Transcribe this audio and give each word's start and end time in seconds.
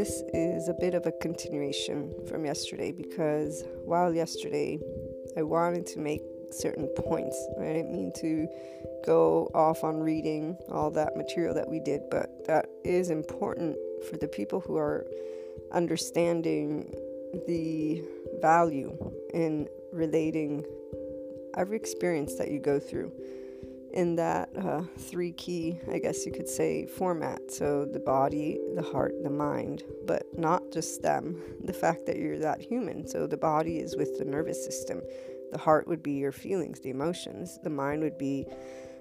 This 0.00 0.22
is 0.32 0.70
a 0.70 0.72
bit 0.72 0.94
of 0.94 1.04
a 1.04 1.12
continuation 1.12 2.14
from 2.26 2.46
yesterday 2.46 2.90
because 2.90 3.64
while 3.84 4.14
yesterday 4.14 4.78
I 5.36 5.42
wanted 5.42 5.84
to 5.88 5.98
make 5.98 6.22
certain 6.52 6.86
points, 6.96 7.36
I 7.60 7.64
didn't 7.64 7.92
mean 7.92 8.10
to 8.22 8.48
go 9.04 9.50
off 9.52 9.84
on 9.84 10.00
reading 10.00 10.56
all 10.70 10.90
that 10.92 11.18
material 11.18 11.52
that 11.52 11.68
we 11.68 11.80
did, 11.80 12.00
but 12.10 12.46
that 12.46 12.70
is 12.82 13.10
important 13.10 13.76
for 14.08 14.16
the 14.16 14.26
people 14.26 14.60
who 14.60 14.78
are 14.78 15.06
understanding 15.70 16.94
the 17.46 18.02
value 18.40 18.96
in 19.34 19.68
relating 19.92 20.64
every 21.58 21.76
experience 21.76 22.36
that 22.36 22.50
you 22.50 22.58
go 22.58 22.80
through 22.80 23.12
in 23.92 24.16
that 24.16 24.50
uh, 24.56 24.82
three 24.98 25.32
key, 25.32 25.78
I 25.90 25.98
guess 25.98 26.24
you 26.24 26.32
could 26.32 26.48
say, 26.48 26.86
format. 26.86 27.50
So 27.50 27.84
the 27.84 28.00
body, 28.00 28.58
the 28.74 28.82
heart, 28.82 29.14
the 29.22 29.30
mind, 29.30 29.82
but 30.06 30.26
not 30.36 30.62
just 30.72 31.02
them. 31.02 31.42
The 31.62 31.74
fact 31.74 32.06
that 32.06 32.16
you're 32.16 32.38
that 32.38 32.60
human. 32.60 33.06
So 33.06 33.28
the 33.28 33.36
body 33.36 33.78
is 33.78 33.94
with 33.94 34.18
the 34.18 34.24
nervous 34.24 34.64
system, 34.64 35.02
the 35.52 35.58
heart 35.58 35.86
would 35.86 36.02
be 36.02 36.12
your 36.12 36.32
feelings, 36.32 36.80
the 36.80 36.90
emotions, 36.90 37.58
the 37.62 37.70
mind 37.70 38.02
would 38.02 38.18
be 38.18 38.46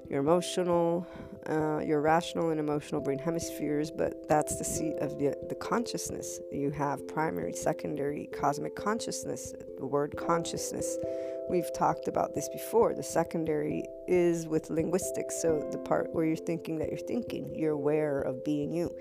your 0.09 0.19
emotional, 0.19 1.05
uh, 1.47 1.79
your 1.79 2.01
rational 2.01 2.49
and 2.49 2.59
emotional 2.59 2.99
brain 2.99 3.19
hemispheres, 3.19 3.91
but 3.91 4.27
that's 4.27 4.57
the 4.57 4.63
seat 4.63 4.95
of 4.99 5.19
the, 5.19 5.37
the 5.49 5.55
consciousness. 5.55 6.39
You 6.51 6.71
have 6.71 7.07
primary, 7.07 7.53
secondary, 7.53 8.27
cosmic 8.33 8.75
consciousness, 8.75 9.53
the 9.77 9.85
word 9.85 10.17
consciousness. 10.17 10.97
We've 11.49 11.71
talked 11.73 12.07
about 12.07 12.33
this 12.33 12.49
before. 12.49 12.93
The 12.95 13.03
secondary 13.03 13.83
is 14.07 14.47
with 14.47 14.69
linguistics, 14.69 15.39
so 15.41 15.67
the 15.71 15.77
part 15.77 16.13
where 16.13 16.25
you're 16.25 16.35
thinking 16.35 16.79
that 16.79 16.89
you're 16.89 16.97
thinking, 16.97 17.55
you're 17.55 17.73
aware 17.73 18.21
of 18.21 18.43
being 18.43 18.73
you, 18.73 18.91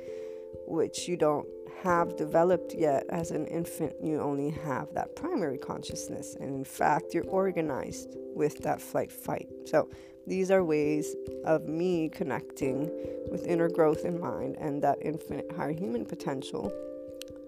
which 0.66 1.08
you 1.08 1.16
don't 1.16 1.48
have 1.82 2.16
developed 2.16 2.74
yet 2.74 3.04
as 3.10 3.30
an 3.30 3.46
infant. 3.46 3.94
You 4.02 4.20
only 4.20 4.50
have 4.50 4.92
that 4.94 5.14
primary 5.16 5.58
consciousness, 5.58 6.36
and 6.38 6.54
in 6.54 6.64
fact, 6.64 7.14
you're 7.14 7.28
organized 7.28 8.16
with 8.34 8.58
that 8.62 8.80
flight 8.80 9.12
fight. 9.12 9.48
So, 9.66 9.88
these 10.28 10.50
are 10.50 10.62
ways 10.62 11.16
of 11.44 11.66
me 11.66 12.08
connecting 12.10 12.90
with 13.30 13.46
inner 13.46 13.68
growth 13.68 14.04
in 14.04 14.20
mind 14.20 14.56
and 14.60 14.82
that 14.82 14.98
infinite 15.00 15.50
higher 15.56 15.72
human 15.72 16.04
potential. 16.04 16.72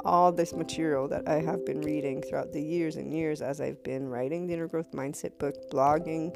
All 0.03 0.33
this 0.33 0.55
material 0.55 1.07
that 1.09 1.29
I 1.29 1.43
have 1.43 1.67
been 1.67 1.83
reading 1.83 2.23
throughout 2.23 2.53
the 2.53 2.63
years 2.63 2.97
and 2.97 3.13
years 3.13 3.43
as 3.43 3.61
I've 3.61 3.83
been 3.83 4.09
writing 4.09 4.47
the 4.47 4.55
inner 4.55 4.67
growth 4.67 4.91
mindset 4.93 5.39
book, 5.39 5.71
blogging 5.71 6.35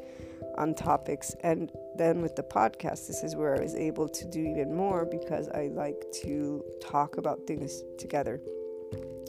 on 0.59 0.75
topics, 0.75 1.35
and 1.41 1.71
then 1.97 2.21
with 2.21 2.35
the 2.35 2.43
podcast, 2.43 3.07
this 3.07 3.23
is 3.23 3.35
where 3.35 3.57
I 3.57 3.61
was 3.61 3.73
able 3.73 4.07
to 4.07 4.25
do 4.25 4.39
even 4.39 4.75
more 4.75 5.03
because 5.03 5.49
I 5.49 5.71
like 5.73 6.05
to 6.23 6.63
talk 6.79 7.17
about 7.17 7.47
things 7.47 7.81
together. 7.97 8.39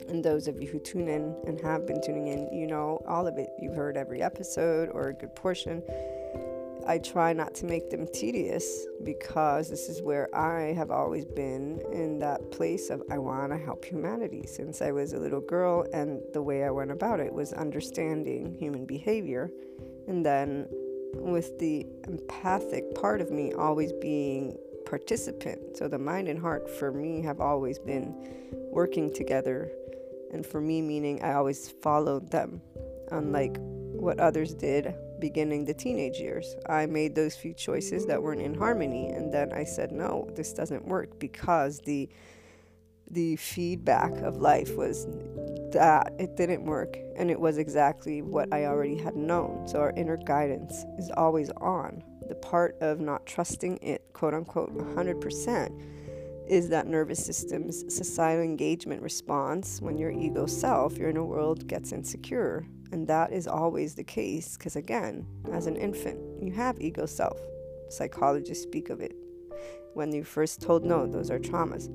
And 0.07 0.23
those 0.23 0.47
of 0.47 0.61
you 0.61 0.67
who 0.67 0.79
tune 0.79 1.07
in 1.09 1.35
and 1.47 1.59
have 1.61 1.87
been 1.87 2.01
tuning 2.01 2.27
in, 2.27 2.53
you 2.53 2.67
know 2.67 3.01
all 3.07 3.27
of 3.27 3.37
it. 3.37 3.49
You've 3.59 3.75
heard 3.75 3.97
every 3.97 4.21
episode 4.21 4.89
or 4.93 5.09
a 5.09 5.13
good 5.13 5.35
portion. 5.35 5.81
I 6.87 6.99
try 6.99 7.33
not 7.33 7.53
to 7.55 7.65
make 7.65 7.89
them 7.89 8.07
tedious 8.13 8.87
because 9.03 9.69
this 9.69 9.89
is 9.89 10.01
where 10.01 10.33
I 10.33 10.71
have 10.73 10.89
always 10.89 11.25
been 11.25 11.81
in 11.91 12.19
that 12.19 12.49
place 12.51 12.89
of 12.89 13.03
I 13.11 13.17
want 13.17 13.51
to 13.51 13.57
help 13.57 13.83
humanity 13.83 14.45
since 14.47 14.81
I 14.81 14.91
was 14.91 15.11
a 15.11 15.19
little 15.19 15.41
girl, 15.41 15.85
and 15.91 16.21
the 16.31 16.41
way 16.41 16.63
I 16.63 16.71
went 16.71 16.91
about 16.91 17.19
it 17.19 17.33
was 17.33 17.51
understanding 17.51 18.55
human 18.57 18.85
behavior, 18.85 19.51
and 20.07 20.25
then 20.25 20.67
with 21.13 21.59
the 21.59 21.85
empathic 22.07 22.95
part 22.95 23.19
of 23.19 23.31
me 23.31 23.51
always 23.51 23.91
being 23.93 24.57
participant. 24.85 25.75
So 25.75 25.89
the 25.89 25.99
mind 25.99 26.29
and 26.29 26.39
heart 26.39 26.69
for 26.69 26.93
me 26.93 27.21
have 27.23 27.41
always 27.41 27.79
been 27.79 28.15
working 28.71 29.13
together, 29.13 29.69
and 30.31 30.45
for 30.45 30.61
me, 30.61 30.81
meaning 30.81 31.21
I 31.21 31.33
always 31.33 31.69
followed 31.69 32.31
them, 32.31 32.61
unlike 33.11 33.57
what 33.59 34.19
others 34.19 34.53
did 34.53 34.95
beginning 35.19 35.65
the 35.65 35.73
teenage 35.73 36.17
years. 36.17 36.55
I 36.67 36.85
made 36.85 37.15
those 37.15 37.35
few 37.35 37.53
choices 37.53 38.05
that 38.05 38.21
weren't 38.21 38.41
in 38.41 38.53
harmony 38.53 39.09
and 39.09 39.33
then 39.33 39.53
I 39.53 39.63
said 39.63 39.91
no, 39.91 40.29
this 40.35 40.53
doesn't 40.53 40.85
work 40.85 41.19
because 41.19 41.79
the 41.79 42.09
the 43.09 43.37
feedback 43.37 44.11
of 44.17 44.37
life 44.37 44.75
was 44.75 45.07
that 45.71 46.11
it 46.19 46.35
didn't 46.35 46.65
work 46.65 46.97
and 47.15 47.31
it 47.31 47.39
was 47.39 47.57
exactly 47.57 48.21
what 48.21 48.53
I 48.53 48.65
already 48.65 48.97
had 48.97 49.15
known. 49.15 49.67
So 49.67 49.79
our 49.79 49.93
inner 49.95 50.17
guidance 50.17 50.85
is 50.97 51.09
always 51.15 51.49
on. 51.51 52.03
The 52.27 52.35
part 52.35 52.75
of 52.81 52.99
not 52.99 53.25
trusting 53.25 53.77
it, 53.81 54.03
quote 54.13 54.33
unquote, 54.33 54.75
100% 54.75 55.81
is 56.49 56.69
that 56.69 56.87
nervous 56.87 57.23
system's 57.25 57.83
societal 57.93 58.43
engagement 58.43 59.01
response 59.01 59.81
when 59.81 59.97
your 59.97 60.11
ego 60.11 60.45
self, 60.45 60.97
your 60.97 61.09
inner 61.09 61.25
world, 61.25 61.67
gets 61.67 61.91
insecure 61.91 62.65
and 62.91 63.07
that 63.07 63.31
is 63.31 63.47
always 63.47 63.95
the 63.95 64.03
case 64.03 64.57
because, 64.57 64.75
again, 64.75 65.25
as 65.51 65.67
an 65.67 65.75
infant, 65.75 66.19
you 66.41 66.51
have 66.53 66.79
ego 66.79 67.05
self. 67.05 67.39
Psychologists 67.89 68.63
speak 68.63 68.89
of 68.89 69.01
it. 69.01 69.15
When 69.93 70.11
you 70.11 70.23
first 70.23 70.61
told 70.61 70.83
no, 70.83 71.07
those 71.07 71.31
are 71.31 71.39
traumas. 71.39 71.89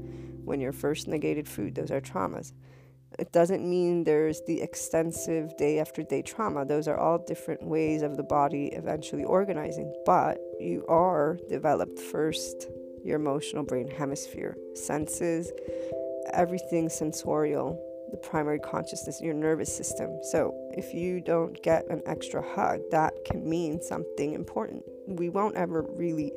When 0.44 0.60
you're 0.60 0.72
first 0.72 1.06
negated 1.06 1.46
food, 1.48 1.74
those 1.74 1.90
are 1.90 2.00
traumas. 2.00 2.52
It 3.18 3.30
doesn't 3.32 3.68
mean 3.68 4.04
there's 4.04 4.40
the 4.46 4.60
extensive 4.60 5.56
day 5.56 5.78
after 5.78 6.02
day 6.02 6.22
trauma. 6.22 6.64
Those 6.64 6.88
are 6.88 6.96
all 6.96 7.18
different 7.18 7.62
ways 7.62 8.02
of 8.02 8.16
the 8.16 8.22
body 8.22 8.68
eventually 8.68 9.24
organizing. 9.24 9.92
But 10.06 10.38
you 10.58 10.84
are 10.88 11.38
developed 11.48 11.98
first 11.98 12.66
your 13.04 13.16
emotional 13.16 13.64
brain 13.64 13.88
hemisphere, 13.88 14.56
senses, 14.74 15.52
everything 16.32 16.88
sensorial, 16.88 17.78
the 18.12 18.18
primary 18.18 18.60
consciousness, 18.60 19.20
your 19.20 19.34
nervous 19.34 19.74
system. 19.74 20.20
So 20.30 20.54
if 20.76 20.94
you 20.94 21.20
don't 21.20 21.60
get 21.62 21.88
an 21.88 22.02
extra 22.06 22.42
hug, 22.42 22.80
that 22.92 23.14
can 23.24 23.48
mean 23.48 23.82
something 23.82 24.34
important. 24.34 24.84
We 25.08 25.30
won't 25.30 25.56
ever 25.56 25.82
really 25.82 26.32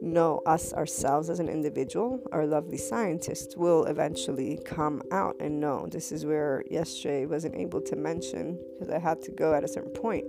know 0.00 0.42
us 0.46 0.72
ourselves 0.72 1.30
as 1.30 1.38
an 1.38 1.48
individual. 1.48 2.20
Our 2.32 2.44
lovely 2.44 2.78
scientists 2.78 3.56
will 3.56 3.84
eventually 3.84 4.58
come 4.64 5.02
out 5.12 5.36
and 5.38 5.60
know. 5.60 5.86
This 5.88 6.10
is 6.10 6.26
where 6.26 6.64
yesterday 6.68 7.26
wasn't 7.26 7.54
able 7.54 7.80
to 7.82 7.94
mention 7.94 8.58
because 8.78 8.92
I 8.92 8.98
had 8.98 9.22
to 9.22 9.30
go 9.30 9.54
at 9.54 9.62
a 9.62 9.68
certain 9.68 9.92
point. 9.92 10.24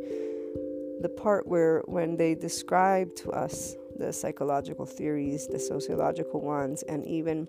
The 1.02 1.10
part 1.10 1.48
where 1.48 1.82
when 1.86 2.18
they 2.18 2.36
describe 2.36 3.16
to 3.18 3.32
us 3.32 3.76
the 3.98 4.14
psychological 4.14 4.86
theories, 4.86 5.48
the 5.48 5.60
sociological 5.60 6.42
ones, 6.42 6.84
and 6.84 7.06
even 7.06 7.48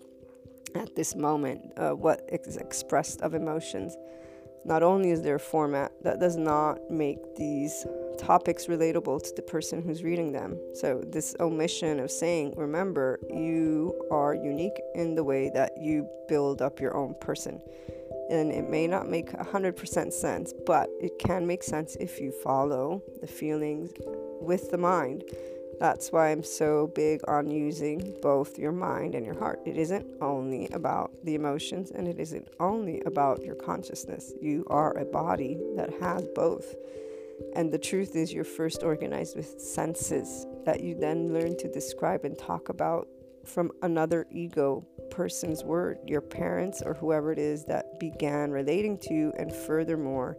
at 0.74 0.94
this 0.94 1.14
moment 1.14 1.72
uh, 1.76 1.90
what 1.90 2.28
is 2.32 2.56
expressed 2.56 3.20
of 3.20 3.34
emotions. 3.34 3.96
Not 4.64 4.82
only 4.82 5.10
is 5.10 5.22
there 5.22 5.34
a 5.34 5.40
format 5.40 5.92
that 6.02 6.20
does 6.20 6.36
not 6.36 6.90
make 6.90 7.36
these 7.36 7.86
topics 8.18 8.66
relatable 8.66 9.22
to 9.22 9.34
the 9.36 9.42
person 9.42 9.82
who's 9.82 10.02
reading 10.02 10.32
them. 10.32 10.58
So, 10.74 11.02
this 11.06 11.34
omission 11.38 12.00
of 12.00 12.10
saying, 12.10 12.54
remember, 12.56 13.20
you 13.28 13.94
are 14.10 14.34
unique 14.34 14.80
in 14.94 15.14
the 15.14 15.24
way 15.24 15.50
that 15.52 15.72
you 15.78 16.08
build 16.28 16.62
up 16.62 16.80
your 16.80 16.96
own 16.96 17.14
person. 17.20 17.60
And 18.30 18.50
it 18.50 18.70
may 18.70 18.86
not 18.86 19.08
make 19.08 19.32
100% 19.32 20.12
sense, 20.12 20.54
but 20.64 20.88
it 20.98 21.18
can 21.18 21.46
make 21.46 21.62
sense 21.62 21.96
if 22.00 22.18
you 22.18 22.32
follow 22.42 23.02
the 23.20 23.26
feelings 23.26 23.92
with 24.40 24.70
the 24.70 24.78
mind 24.78 25.24
that's 25.80 26.12
why 26.12 26.30
I'm 26.30 26.42
so 26.42 26.90
big 26.94 27.20
on 27.28 27.50
using 27.50 28.14
both 28.22 28.58
your 28.58 28.72
mind 28.72 29.14
and 29.14 29.24
your 29.24 29.38
heart. 29.38 29.60
It 29.64 29.76
isn't 29.76 30.06
only 30.20 30.68
about 30.68 31.12
the 31.24 31.34
emotions 31.34 31.90
and 31.90 32.06
it 32.06 32.18
isn't 32.18 32.48
only 32.60 33.00
about 33.02 33.42
your 33.42 33.54
consciousness. 33.54 34.32
You 34.40 34.66
are 34.68 34.96
a 34.96 35.04
body 35.04 35.58
that 35.76 35.90
has 36.00 36.26
both. 36.34 36.74
And 37.56 37.72
the 37.72 37.78
truth 37.78 38.14
is, 38.14 38.32
you're 38.32 38.44
first 38.44 38.82
organized 38.82 39.36
with 39.36 39.60
senses 39.60 40.46
that 40.64 40.80
you 40.80 40.94
then 40.94 41.32
learn 41.32 41.56
to 41.58 41.68
describe 41.68 42.24
and 42.24 42.38
talk 42.38 42.68
about 42.68 43.08
from 43.44 43.70
another 43.82 44.26
ego 44.30 44.86
person's 45.10 45.62
word, 45.62 45.98
your 46.06 46.20
parents 46.20 46.82
or 46.84 46.94
whoever 46.94 47.32
it 47.32 47.38
is 47.38 47.64
that 47.64 47.98
began 48.00 48.50
relating 48.50 48.98
to 48.98 49.12
you, 49.12 49.32
and 49.38 49.52
furthermore, 49.52 50.36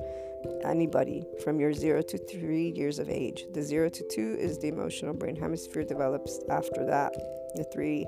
anybody 0.64 1.26
from 1.44 1.60
your 1.60 1.74
zero 1.74 2.02
to 2.02 2.18
three 2.18 2.70
years 2.70 3.00
of 3.00 3.10
age. 3.10 3.46
The 3.54 3.62
zero 3.62 3.90
to 3.90 4.08
two 4.08 4.36
is 4.40 4.60
the 4.60 4.68
emotional 4.68 5.14
brain 5.14 5.36
hemisphere 5.36 5.84
develops 5.84 6.40
after 6.50 6.86
that. 6.86 7.14
The 7.56 7.64
three 7.74 8.06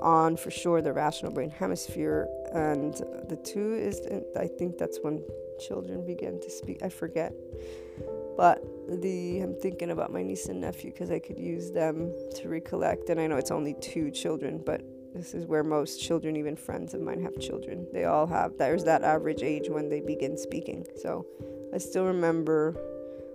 on 0.00 0.36
for 0.36 0.50
sure 0.50 0.82
the 0.82 0.92
rational 0.92 1.32
brain 1.32 1.50
hemisphere, 1.50 2.28
and 2.52 2.94
the 3.28 3.36
two 3.36 3.74
is 3.74 4.00
I 4.36 4.46
think 4.46 4.78
that's 4.78 4.98
when 5.02 5.22
children 5.60 6.04
begin 6.06 6.40
to 6.40 6.50
speak. 6.50 6.82
I 6.82 6.88
forget, 6.88 7.32
but 8.36 8.64
the 8.88 9.40
I'm 9.40 9.54
thinking 9.54 9.90
about 9.90 10.12
my 10.12 10.22
niece 10.22 10.46
and 10.46 10.60
nephew 10.60 10.92
because 10.92 11.10
I 11.10 11.18
could 11.18 11.38
use 11.38 11.70
them 11.70 12.12
to 12.36 12.48
recollect. 12.48 13.10
And 13.10 13.20
I 13.20 13.26
know 13.26 13.36
it's 13.36 13.50
only 13.50 13.74
two 13.80 14.10
children, 14.10 14.62
but 14.64 14.82
this 15.14 15.32
is 15.32 15.46
where 15.46 15.64
most 15.64 15.98
children, 15.98 16.36
even 16.36 16.56
friends 16.56 16.92
of 16.92 17.00
mine, 17.00 17.22
have 17.22 17.38
children. 17.40 17.86
They 17.92 18.04
all 18.04 18.26
have. 18.26 18.58
There's 18.58 18.84
that 18.84 19.02
average 19.02 19.42
age 19.42 19.68
when 19.68 19.88
they 19.88 20.00
begin 20.00 20.36
speaking. 20.36 20.86
So 21.00 21.26
I 21.74 21.78
still 21.78 22.06
remember 22.06 22.72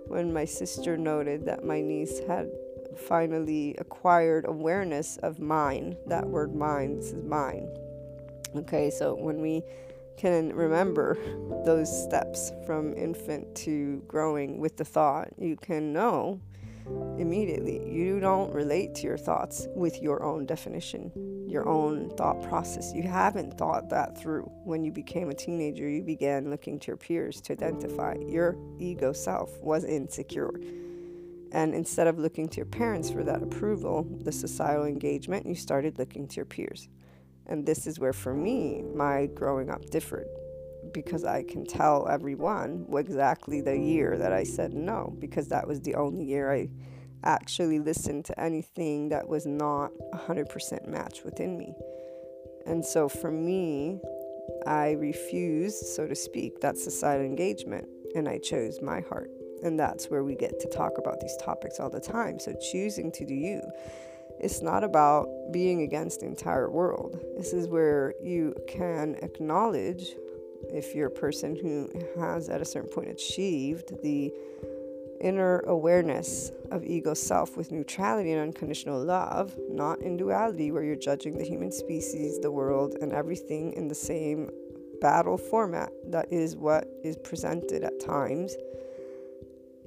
when 0.06 0.32
my 0.32 0.44
sister 0.44 0.96
noted 0.96 1.46
that 1.46 1.64
my 1.64 1.80
niece 1.80 2.20
had 2.26 2.50
finally 2.96 3.74
acquired 3.78 4.44
awareness 4.46 5.16
of 5.18 5.38
mine. 5.38 5.96
That 6.06 6.26
word 6.26 6.54
mine, 6.54 6.96
this 6.96 7.12
is 7.12 7.24
mine. 7.24 7.68
Okay, 8.54 8.90
so 8.90 9.14
when 9.14 9.40
we 9.40 9.62
can 10.16 10.54
remember 10.54 11.16
those 11.64 12.04
steps 12.04 12.52
from 12.66 12.92
infant 12.94 13.54
to 13.54 14.02
growing 14.06 14.58
with 14.58 14.76
the 14.76 14.84
thought, 14.84 15.28
you 15.38 15.56
can 15.56 15.92
know 15.92 16.40
immediately. 17.18 17.88
You 17.90 18.20
don't 18.20 18.52
relate 18.52 18.94
to 18.96 19.02
your 19.02 19.16
thoughts 19.16 19.68
with 19.74 20.02
your 20.02 20.22
own 20.22 20.46
definition, 20.46 21.10
your 21.52 21.68
own 21.68 22.10
thought 22.16 22.42
process. 22.42 22.92
You 22.94 23.02
haven't 23.02 23.58
thought 23.58 23.90
that 23.90 24.18
through. 24.18 24.50
When 24.64 24.82
you 24.82 24.90
became 24.90 25.28
a 25.28 25.34
teenager, 25.34 25.88
you 25.88 26.02
began 26.02 26.50
looking 26.50 26.80
to 26.80 26.86
your 26.88 26.96
peers 26.96 27.40
to 27.42 27.52
identify. 27.52 28.16
Your 28.26 28.56
ego 28.78 29.12
self 29.12 29.62
was 29.62 29.84
insecure. 29.84 30.50
And 31.52 31.74
instead 31.74 32.06
of 32.06 32.18
looking 32.18 32.48
to 32.48 32.56
your 32.56 32.66
parents 32.66 33.10
for 33.10 33.22
that 33.24 33.42
approval, 33.42 34.06
the 34.22 34.32
societal 34.32 34.86
engagement, 34.86 35.44
you 35.44 35.54
started 35.54 35.98
looking 35.98 36.26
to 36.28 36.36
your 36.36 36.46
peers. 36.46 36.88
And 37.46 37.66
this 37.66 37.86
is 37.86 37.98
where, 37.98 38.14
for 38.14 38.32
me, 38.32 38.82
my 38.94 39.26
growing 39.26 39.68
up 39.68 39.84
differed 39.90 40.26
because 40.92 41.24
I 41.24 41.42
can 41.42 41.64
tell 41.64 42.08
everyone 42.08 42.86
exactly 42.96 43.60
the 43.60 43.78
year 43.78 44.16
that 44.18 44.32
I 44.32 44.42
said 44.44 44.72
no, 44.72 45.14
because 45.18 45.48
that 45.48 45.66
was 45.68 45.80
the 45.80 45.94
only 45.94 46.24
year 46.24 46.50
I 46.52 46.70
actually 47.24 47.78
listen 47.78 48.22
to 48.24 48.40
anything 48.40 49.08
that 49.10 49.28
was 49.28 49.46
not 49.46 49.90
100% 50.14 50.86
match 50.86 51.22
within 51.24 51.56
me. 51.56 51.74
And 52.66 52.84
so 52.84 53.08
for 53.08 53.30
me, 53.30 54.00
I 54.66 54.92
refused, 54.92 55.86
so 55.86 56.06
to 56.06 56.14
speak, 56.14 56.60
that 56.60 56.78
societal 56.78 57.26
engagement, 57.26 57.86
and 58.14 58.28
I 58.28 58.38
chose 58.38 58.80
my 58.80 59.00
heart. 59.00 59.30
And 59.62 59.78
that's 59.78 60.06
where 60.06 60.24
we 60.24 60.34
get 60.34 60.58
to 60.60 60.68
talk 60.68 60.98
about 60.98 61.20
these 61.20 61.36
topics 61.40 61.78
all 61.78 61.90
the 61.90 62.00
time. 62.00 62.38
So 62.38 62.54
choosing 62.72 63.12
to 63.12 63.24
do 63.24 63.34
you. 63.34 63.62
It's 64.40 64.60
not 64.60 64.82
about 64.82 65.28
being 65.52 65.82
against 65.82 66.20
the 66.20 66.26
entire 66.26 66.70
world. 66.70 67.20
This 67.36 67.52
is 67.52 67.68
where 67.68 68.14
you 68.22 68.54
can 68.66 69.16
acknowledge 69.22 70.16
if 70.70 70.94
you're 70.94 71.08
a 71.08 71.10
person 71.10 71.56
who 71.56 71.90
has 72.20 72.48
at 72.48 72.60
a 72.60 72.64
certain 72.64 72.90
point 72.90 73.08
achieved 73.08 73.92
the 74.02 74.32
inner 75.22 75.60
awareness 75.60 76.50
of 76.70 76.84
ego 76.84 77.14
self 77.14 77.56
with 77.56 77.70
neutrality 77.72 78.32
and 78.32 78.40
unconditional 78.40 79.02
love, 79.02 79.56
not 79.70 80.00
in 80.00 80.16
duality 80.16 80.70
where 80.70 80.82
you're 80.82 80.96
judging 80.96 81.38
the 81.38 81.44
human 81.44 81.72
species, 81.72 82.38
the 82.40 82.50
world, 82.50 82.96
and 83.00 83.12
everything 83.12 83.72
in 83.74 83.88
the 83.88 83.94
same 83.94 84.50
battle 85.00 85.36
format 85.36 85.90
that 86.06 86.32
is 86.32 86.56
what 86.56 86.86
is 87.02 87.16
presented 87.18 87.82
at 87.82 88.00
times, 88.00 88.54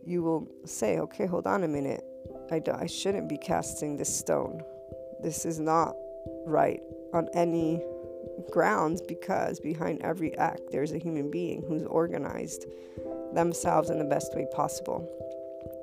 you 0.05 0.21
will 0.21 0.47
say, 0.65 0.99
okay, 0.99 1.25
hold 1.25 1.47
on 1.47 1.63
a 1.63 1.67
minute. 1.67 2.03
I, 2.51 2.85
shouldn't 2.85 3.27
be 3.27 3.37
casting 3.37 3.97
this 3.97 4.15
stone. 4.15 4.61
This 5.21 5.45
is 5.45 5.59
not 5.59 5.95
right 6.45 6.79
on 7.13 7.27
any 7.33 7.81
grounds 8.51 9.01
because 9.01 9.59
behind 9.59 10.01
every 10.01 10.37
act 10.37 10.61
there's 10.71 10.91
a 10.91 10.97
human 10.97 11.31
being 11.31 11.63
who's 11.67 11.83
organized 11.83 12.65
themselves 13.33 13.89
in 13.89 13.97
the 13.97 14.05
best 14.05 14.35
way 14.35 14.45
possible. 14.53 15.09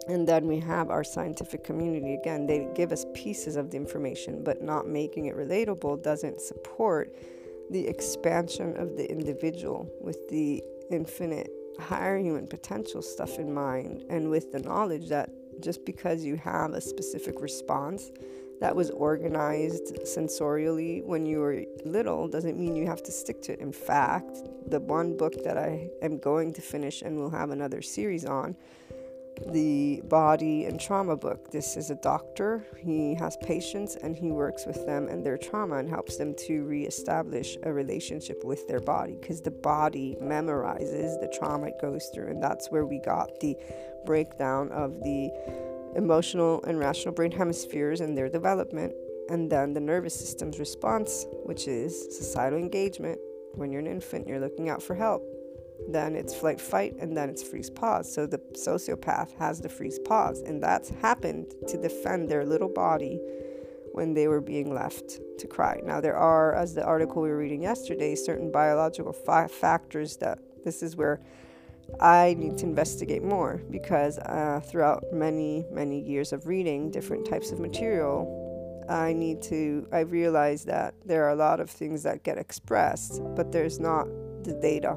And 0.09 0.27
then 0.27 0.47
we 0.47 0.59
have 0.61 0.91
our 0.91 1.05
scientific 1.05 1.63
community. 1.63 2.15
Again, 2.15 2.47
they 2.47 2.69
give 2.75 2.93
us 2.93 3.07
pieces 3.15 3.57
of 3.57 3.71
the 3.71 3.77
information, 3.77 4.43
but 4.43 4.63
not 4.63 4.89
making 4.89 5.27
it 5.27 5.37
relatable 5.37 6.03
doesn't 6.03 6.41
support 6.41 7.15
the 7.71 7.87
expansion 7.87 8.77
of 8.77 8.97
the 8.97 9.11
individual 9.11 9.89
with 10.01 10.29
the 10.29 10.63
infinite 10.91 11.51
higher 11.79 12.19
human 12.19 12.47
potential 12.47 13.01
stuff 13.01 13.39
in 13.39 13.53
mind 13.53 14.05
and 14.11 14.29
with 14.29 14.53
the 14.53 14.59
knowledge 14.61 15.09
that 15.09 15.31
just 15.61 15.85
because 15.85 16.25
you 16.25 16.37
have 16.37 16.73
a 16.73 16.81
specific 16.81 17.41
response 17.41 18.11
that 18.61 18.77
was 18.77 18.91
organized 18.91 19.97
sensorially 20.05 21.05
when 21.05 21.27
you 21.27 21.41
were 21.41 21.65
little 21.85 22.29
doesn't 22.29 22.59
mean 22.59 22.77
you 22.77 22.87
have 22.87 23.03
to 23.03 23.11
stick 23.11 23.43
to 23.43 23.53
it. 23.53 23.59
In 23.59 23.73
fact, 23.73 24.39
the 24.69 24.79
one 24.79 25.17
book 25.17 25.43
that 25.43 25.59
I 25.59 25.89
am 26.01 26.19
going 26.19 26.53
to 26.53 26.63
finish 26.63 27.03
and 27.03 27.19
we'll 27.19 27.31
have 27.31 27.51
another 27.51 27.83
series 27.83 28.25
on, 28.25 28.57
the 29.49 30.01
body 30.05 30.65
and 30.67 30.81
trauma 30.81 31.17
book. 31.17 31.51
This 31.51 31.77
is 31.77 31.91
a 31.91 31.95
doctor. 31.97 32.65
He 32.79 33.15
has 33.15 33.37
patients 33.39 33.97
and 33.97 34.17
he 34.17 34.31
works 34.31 34.67
with 34.67 34.87
them 34.87 35.09
and 35.09 35.25
their 35.25 35.39
trauma 35.39 35.77
and 35.77 35.89
helps 35.89 36.17
them 36.17 36.35
to 36.47 36.65
reestablish 36.65 37.57
a 37.63 37.73
relationship 37.73 38.45
with 38.45 38.67
their 38.69 38.81
body 38.81 39.17
because 39.21 39.41
the 39.41 39.51
body 39.51 40.17
memorizes 40.23 41.21
the 41.21 41.33
trauma 41.39 41.69
it 41.69 41.81
goes 41.81 42.11
through. 42.15 42.29
And 42.29 42.43
that's 42.43 42.71
where 42.71 42.87
we 42.87 42.99
got 42.99 43.41
the 43.41 43.57
breakdown 44.05 44.71
of 44.71 45.01
the 45.01 45.31
emotional 45.97 46.63
and 46.65 46.79
rational 46.79 47.15
brain 47.15 47.31
hemispheres 47.31 48.01
and 48.01 48.17
their 48.17 48.29
development, 48.29 48.95
and 49.29 49.51
then 49.51 49.73
the 49.73 49.81
nervous 49.81 50.15
system's 50.15 50.59
response, 50.59 51.27
which 51.45 51.69
is 51.69 52.17
societal 52.17 52.59
engagement. 52.59 53.19
When 53.55 53.71
you're 53.71 53.81
an 53.81 53.87
infant, 53.87 54.27
you're 54.27 54.41
looking 54.41 54.71
out 54.71 54.83
for 54.83 54.95
help. 54.95 55.23
Then 55.89 56.15
it's 56.15 56.35
flight 56.35 56.61
fight, 56.61 56.95
and 57.01 57.17
then 57.17 57.29
it's 57.29 57.43
freeze 57.43 57.71
pause. 57.71 58.13
So 58.13 58.27
the 58.27 58.39
sociopath 58.55 59.37
has 59.39 59.61
the 59.61 59.69
freeze 59.69 59.99
pause, 59.99 60.41
and 60.41 60.63
that's 60.63 60.91
happened 60.91 61.55
to 61.69 61.77
defend 61.77 62.29
their 62.29 62.45
little 62.45 62.69
body 62.69 63.21
when 63.93 64.15
they 64.15 64.27
were 64.29 64.41
being 64.41 64.73
left 64.75 65.21
to 65.39 65.47
cry. 65.47 65.81
Now, 65.85 66.01
there 66.01 66.17
are, 66.17 66.55
as 66.55 66.75
the 66.75 66.85
article 66.85 67.23
we 67.23 67.29
were 67.29 67.37
reading 67.37 67.63
yesterday, 67.63 68.15
certain 68.15 68.51
biological 68.51 69.13
factors 69.13 70.17
that 70.19 70.39
this 70.65 70.83
is 70.83 70.97
where 70.97 71.21
I 72.01 72.35
need 72.39 72.57
to 72.59 72.65
investigate 72.65 73.23
more 73.23 73.61
because 73.71 74.19
uh, 74.19 74.61
throughout 74.65 75.13
many, 75.13 75.67
many 75.71 76.01
years 76.01 76.33
of 76.33 76.47
reading 76.47 76.91
different 76.91 77.29
types 77.29 77.51
of 77.51 77.61
material, 77.61 78.87
I 78.89 79.13
need 79.13 79.43
to, 79.43 79.87
I 79.93 80.01
realize 80.01 80.65
that 80.65 80.95
there 81.05 81.25
are 81.25 81.31
a 81.31 81.37
lot 81.37 81.61
of 81.61 81.71
things 81.71 82.03
that 82.05 82.25
get 82.25 82.39
expressed, 82.39 83.21
but 83.37 83.53
there's 83.53 83.79
not 83.79 84.07
the 84.45 84.59
data. 84.61 84.97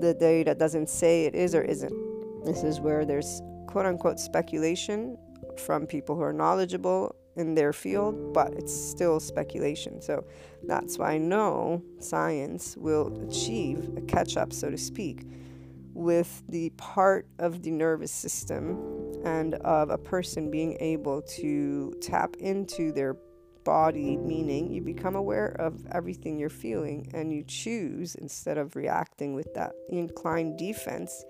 The 0.00 0.14
data 0.14 0.54
doesn't 0.54 0.88
say 0.88 1.26
it 1.26 1.34
is 1.34 1.54
or 1.54 1.62
isn't. 1.62 2.44
This 2.44 2.62
is 2.62 2.80
where 2.80 3.04
there's 3.04 3.42
quote 3.66 3.86
unquote 3.86 4.18
speculation 4.18 5.18
from 5.58 5.86
people 5.86 6.16
who 6.16 6.22
are 6.22 6.32
knowledgeable 6.32 7.14
in 7.36 7.54
their 7.54 7.72
field, 7.72 8.32
but 8.32 8.52
it's 8.54 8.74
still 8.74 9.20
speculation. 9.20 10.00
So 10.00 10.24
that's 10.66 10.98
why 10.98 11.18
know 11.18 11.82
science 11.98 12.76
will 12.76 13.28
achieve 13.28 13.90
a 13.96 14.00
catch 14.00 14.36
up, 14.36 14.52
so 14.52 14.70
to 14.70 14.78
speak, 14.78 15.26
with 15.92 16.42
the 16.48 16.70
part 16.70 17.26
of 17.38 17.62
the 17.62 17.70
nervous 17.70 18.10
system 18.10 18.78
and 19.24 19.54
of 19.56 19.90
a 19.90 19.98
person 19.98 20.50
being 20.50 20.76
able 20.80 21.22
to 21.22 21.94
tap 22.00 22.36
into 22.36 22.90
their 22.92 23.16
body, 23.64 24.16
meaning 24.16 24.72
you 24.72 24.80
become 24.80 25.14
aware 25.14 25.48
of 25.58 25.86
everything 25.92 26.38
you're 26.38 26.48
feeling 26.48 27.10
and 27.14 27.32
you 27.32 27.44
choose 27.44 28.14
instead 28.14 28.58
of 28.58 28.76
reacting 28.76 29.34
with 29.34 29.52
that 29.54 29.72
inclined 29.90 30.58
defense 30.58 31.24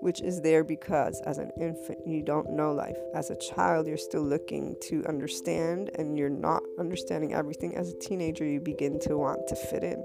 which 0.00 0.20
is 0.22 0.40
there 0.40 0.64
because 0.64 1.20
as 1.26 1.38
an 1.38 1.50
infant 1.60 1.98
you 2.06 2.22
don't 2.22 2.50
know 2.50 2.72
life. 2.72 2.96
As 3.14 3.30
a 3.30 3.36
child, 3.36 3.86
you're 3.86 3.96
still 3.96 4.22
looking 4.22 4.74
to 4.88 5.04
understand 5.06 5.90
and 5.96 6.18
you're 6.18 6.30
not 6.30 6.62
understanding 6.78 7.34
everything. 7.34 7.76
As 7.76 7.90
a 7.90 7.98
teenager, 7.98 8.44
you 8.44 8.60
begin 8.60 8.98
to 9.00 9.16
want 9.16 9.46
to 9.48 9.56
fit 9.56 9.84
in. 9.84 10.04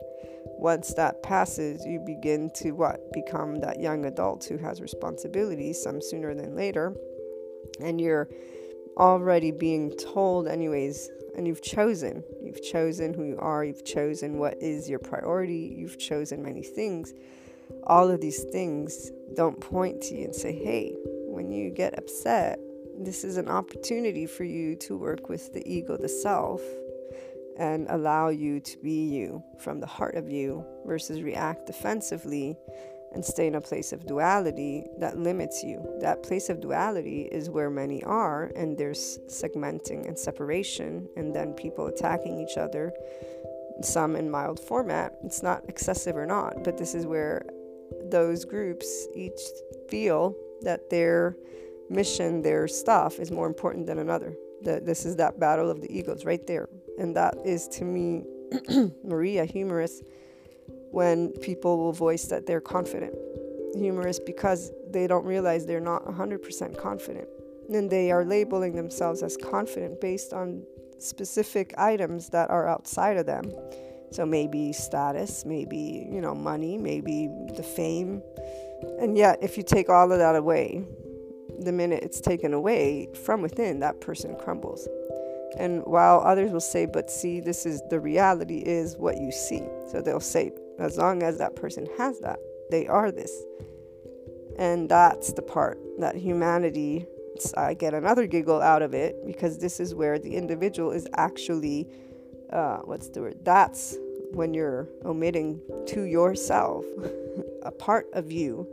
Once 0.58 0.94
that 0.94 1.24
passes, 1.24 1.86
you 1.86 2.00
begin 2.00 2.50
to 2.56 2.72
what? 2.72 3.12
Become 3.14 3.62
that 3.62 3.80
young 3.80 4.06
adult 4.06 4.44
who 4.46 4.58
has 4.58 4.82
responsibilities, 4.82 5.82
some 5.82 6.02
sooner 6.02 6.34
than 6.36 6.56
later. 6.56 6.94
And 7.80 8.00
you're 8.00 8.30
already 8.98 9.52
being 9.52 9.96
told, 9.98 10.48
anyways, 10.48 11.10
and 11.36 11.48
you've 11.48 11.62
chosen. 11.62 12.24
You've 12.42 12.64
chosen 12.64 13.14
who 13.14 13.24
you 13.24 13.38
are, 13.40 13.64
you've 13.64 13.86
chosen 13.86 14.38
what 14.38 14.62
is 14.62 14.90
your 14.90 15.00
priority, 15.00 15.76
you've 15.78 16.00
chosen 16.00 16.42
many 16.44 16.64
things. 16.64 17.14
All 17.88 18.10
of 18.10 18.22
these 18.22 18.44
things 18.44 19.12
don't 19.36 19.60
point 19.60 20.02
to 20.04 20.16
you 20.16 20.26
and 20.26 20.36
say, 20.36 20.54
hey, 20.54 20.96
when 21.28 21.52
you 21.52 21.70
get 21.72 21.98
upset, 21.98 22.60
this 22.98 23.24
is 23.24 23.38
an 23.38 23.50
opportunity 23.50 24.26
for 24.26 24.44
you 24.44 24.76
to 24.78 24.98
work 24.98 25.30
with 25.30 25.54
the 25.54 25.68
ego, 25.70 25.98
the 25.98 26.08
self, 26.08 26.62
and 27.58 27.88
allow 27.90 28.30
you 28.30 28.60
to 28.60 28.78
be 28.80 29.06
you 29.06 29.44
from 29.60 29.80
the 29.80 29.88
heart 29.88 30.16
of 30.16 30.30
you 30.30 30.66
versus 30.86 31.22
react 31.22 31.66
defensively 31.66 32.58
and 33.16 33.26
stay 33.26 33.48
in 33.48 33.56
a 33.56 33.62
place 33.62 33.94
of 33.94 34.06
duality 34.06 34.86
that 35.00 35.18
limits 35.18 35.64
you. 35.64 35.82
That 36.02 36.22
place 36.22 36.50
of 36.50 36.60
duality 36.60 37.22
is 37.32 37.50
where 37.50 37.70
many 37.70 38.04
are, 38.04 38.52
and 38.56 38.78
there's 38.78 39.18
segmenting 39.28 40.06
and 40.08 40.20
separation, 40.20 41.08
and 41.16 41.34
then 41.34 41.54
people 41.54 41.88
attacking 41.88 42.38
each 42.38 42.58
other, 42.58 42.94
some 43.82 44.18
in 44.18 44.30
mild 44.30 44.60
format. 44.60 45.14
It's 45.24 45.42
not 45.42 45.64
excessive 45.70 46.18
or 46.18 46.26
not, 46.26 46.64
but 46.66 46.78
this 46.78 46.94
is 46.94 47.06
where 47.06 47.46
those 48.12 48.44
groups 48.44 49.08
each 49.16 49.40
feel 49.90 50.36
that 50.62 50.90
their 50.90 51.38
mission, 51.90 52.42
their 52.42 52.68
stuff 52.68 53.18
is 53.20 53.32
more 53.32 53.48
important 53.48 53.88
than 53.88 54.00
another. 54.00 54.36
That 54.64 54.86
this 54.86 55.06
is 55.06 55.16
that 55.18 55.40
battle 55.40 55.70
of 55.70 55.82
the 55.82 55.98
egos 55.98 56.26
right 56.26 56.46
there. 56.46 56.68
And 57.00 57.16
that 57.16 57.36
is 57.46 57.68
to 57.70 57.86
me, 57.86 58.24
Maria, 59.04 59.46
humorous 59.46 60.02
when 60.96 61.30
people 61.40 61.78
will 61.78 61.92
voice 61.92 62.26
that 62.26 62.46
they're 62.46 62.62
confident. 62.62 63.14
Humorous 63.76 64.20
because 64.20 64.72
they 64.90 65.08
don't 65.08 65.26
realize 65.26 65.66
they're 65.66 65.80
not 65.80 66.06
100% 66.06 66.78
confident. 66.78 67.28
And 67.70 67.90
they 67.90 68.12
are 68.12 68.24
labeling 68.24 68.76
themselves 68.76 69.22
as 69.22 69.36
confident 69.36 70.00
based 70.00 70.34
on 70.34 70.64
specific 70.98 71.74
items 71.78 72.30
that 72.30 72.50
are 72.50 72.68
outside 72.68 73.18
of 73.18 73.26
them 73.26 73.52
so 74.16 74.26
maybe 74.26 74.72
status, 74.72 75.46
maybe, 75.46 76.08
you 76.10 76.22
know, 76.22 76.34
money, 76.34 76.78
maybe 76.78 77.28
the 77.58 77.64
fame. 77.64 78.22
And 79.00 79.18
yet, 79.18 79.40
if 79.42 79.58
you 79.58 79.64
take 79.64 79.90
all 79.90 80.10
of 80.10 80.20
that 80.20 80.38
away, 80.38 80.86
the 81.60 81.74
minute 81.74 82.02
it's 82.02 82.22
taken 82.22 82.54
away 82.54 83.10
from 83.26 83.42
within, 83.42 83.80
that 83.82 84.00
person 84.00 84.38
crumbles. 84.38 84.88
And 85.58 85.84
while 85.86 86.22
others 86.22 86.52
will 86.52 86.62
say, 86.62 86.86
but 86.86 87.12
see, 87.12 87.42
this 87.42 87.66
is 87.66 87.82
the 87.90 88.00
reality 88.00 88.60
is 88.60 88.96
what 88.96 89.18
you 89.18 89.34
see. 89.34 89.64
So 89.92 90.02
they'll 90.02 90.20
say, 90.20 90.52
as 90.80 90.98
long 90.98 91.24
as 91.24 91.38
that 91.38 91.56
person 91.56 91.88
has 91.98 92.20
that, 92.20 92.40
they 92.72 92.88
are 92.88 93.12
this. 93.12 93.44
And 94.58 94.90
that's 94.90 95.34
the 95.34 95.42
part 95.42 95.80
that 96.00 96.16
humanity, 96.16 97.06
I 97.58 97.74
get 97.74 97.94
another 97.94 98.26
giggle 98.28 98.62
out 98.62 98.82
of 98.82 98.94
it 98.94 99.26
because 99.26 99.58
this 99.58 99.80
is 99.80 99.94
where 99.94 100.18
the 100.18 100.36
individual 100.36 100.92
is 100.92 101.08
actually 101.16 101.88
uh, 102.52 102.78
what's 102.86 103.10
the 103.10 103.22
word? 103.22 103.38
That's 103.44 103.98
when 104.32 104.54
you're 104.54 104.88
omitting 105.04 105.62
to 105.88 106.04
yourself 106.04 106.86
a 107.64 107.72
part 107.72 108.08
of 108.14 108.32
you 108.32 108.68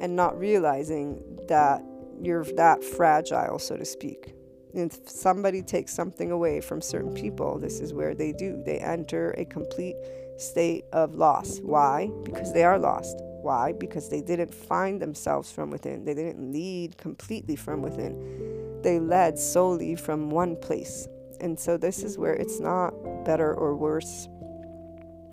and 0.00 0.14
not 0.14 0.38
realizing 0.38 1.22
that 1.48 1.82
you're 2.20 2.44
that 2.56 2.82
fragile, 2.82 3.58
so 3.58 3.76
to 3.76 3.84
speak. 3.84 4.34
If 4.74 5.08
somebody 5.08 5.62
takes 5.62 5.94
something 5.94 6.30
away 6.30 6.60
from 6.60 6.82
certain 6.82 7.14
people, 7.14 7.58
this 7.58 7.80
is 7.80 7.94
where 7.94 8.14
they 8.14 8.32
do. 8.32 8.62
They 8.64 8.78
enter 8.78 9.30
a 9.32 9.44
complete 9.44 9.96
state 10.36 10.84
of 10.92 11.14
loss. 11.14 11.58
Why? 11.60 12.10
Because 12.24 12.52
they 12.52 12.64
are 12.64 12.78
lost. 12.78 13.16
Why? 13.42 13.72
Because 13.72 14.08
they 14.08 14.20
didn't 14.20 14.52
find 14.52 15.00
themselves 15.00 15.52
from 15.52 15.70
within. 15.70 16.04
They 16.04 16.14
didn't 16.14 16.52
lead 16.52 16.98
completely 16.98 17.56
from 17.56 17.82
within. 17.82 18.80
They 18.82 18.98
led 18.98 19.38
solely 19.38 19.94
from 19.94 20.30
one 20.30 20.56
place. 20.56 21.08
And 21.40 21.58
so 21.58 21.76
this 21.76 22.02
is 22.02 22.18
where 22.18 22.34
it's 22.34 22.60
not 22.60 22.92
better 23.24 23.54
or 23.54 23.76
worse. 23.76 24.28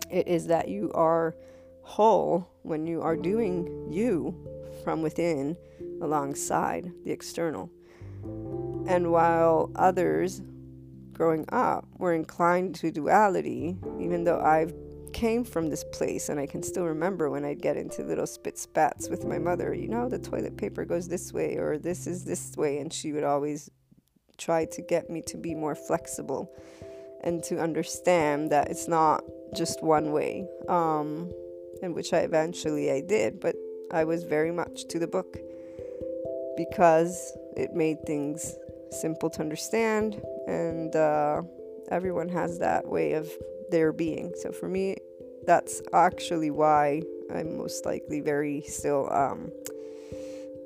It 0.10 0.28
is 0.28 0.48
that 0.48 0.68
you 0.68 0.92
are 0.94 1.36
whole 1.82 2.48
when 2.62 2.86
you 2.88 3.02
are 3.02 3.16
doing 3.16 3.88
you 3.92 4.36
from 4.84 5.02
within 5.02 5.58
alongside 6.02 6.92
the 7.04 7.12
external. 7.12 7.70
And 8.88 9.12
while 9.12 9.72
others 9.76 10.42
growing 11.14 11.46
up 11.52 11.88
were 11.98 12.14
inclined 12.14 12.76
to 12.76 12.92
duality, 12.92 13.78
even 14.00 14.24
though 14.24 14.40
I've 14.40 14.74
came 15.14 15.44
from 15.44 15.70
this 15.70 15.84
place 15.84 16.30
and 16.30 16.40
I 16.40 16.46
can 16.46 16.64
still 16.64 16.86
remember 16.86 17.30
when 17.30 17.46
I'd 17.46 17.62
get 17.62 17.78
into 17.78 18.04
little 18.04 18.28
spit 18.28 18.58
spats 18.58 19.10
with 19.10 19.26
my 19.26 19.38
mother, 19.38 19.74
you 19.74 19.88
know, 19.88 20.10
the 20.10 20.20
toilet 20.20 20.58
paper 20.58 20.86
goes 20.86 21.08
this 21.08 21.32
way 21.32 21.56
or 21.58 21.78
this 21.78 22.08
is 22.08 22.26
this 22.26 22.58
way 22.58 22.80
and 22.80 22.92
she 22.92 23.14
would 23.14 23.24
always 23.24 23.70
try 24.38 24.66
to 24.66 24.82
get 24.82 25.10
me 25.10 25.22
to 25.28 25.38
be 25.38 25.56
more 25.56 25.76
flexible 25.76 26.52
and 27.24 27.44
to 27.44 27.60
understand 27.60 28.52
that 28.52 28.70
it's 28.70 28.88
not 28.88 29.24
just 29.56 29.82
one 29.84 30.12
way 30.12 30.46
um, 30.68 31.32
and 31.82 31.94
which 31.94 32.12
i 32.12 32.20
eventually 32.20 32.92
i 32.92 33.00
did 33.00 33.40
but 33.40 33.56
i 33.92 34.04
was 34.04 34.24
very 34.24 34.52
much 34.52 34.86
to 34.88 34.98
the 34.98 35.08
book 35.08 35.38
because 36.58 37.38
it 37.56 37.74
made 37.74 38.04
things 38.06 38.56
simple 38.90 39.30
to 39.30 39.42
understand 39.42 40.22
and 40.48 40.96
uh, 40.96 41.42
everyone 41.92 42.30
has 42.30 42.60
that 42.60 42.88
way 42.88 43.14
of 43.14 43.30
their 43.72 43.92
being. 43.92 44.34
So 44.42 44.52
for 44.52 44.68
me 44.68 44.96
that's 45.46 45.82
actually 45.94 46.52
why 46.52 47.02
i'm 47.34 47.58
most 47.58 47.86
likely 47.86 48.20
very 48.20 48.62
still 48.62 49.12
um, 49.12 49.52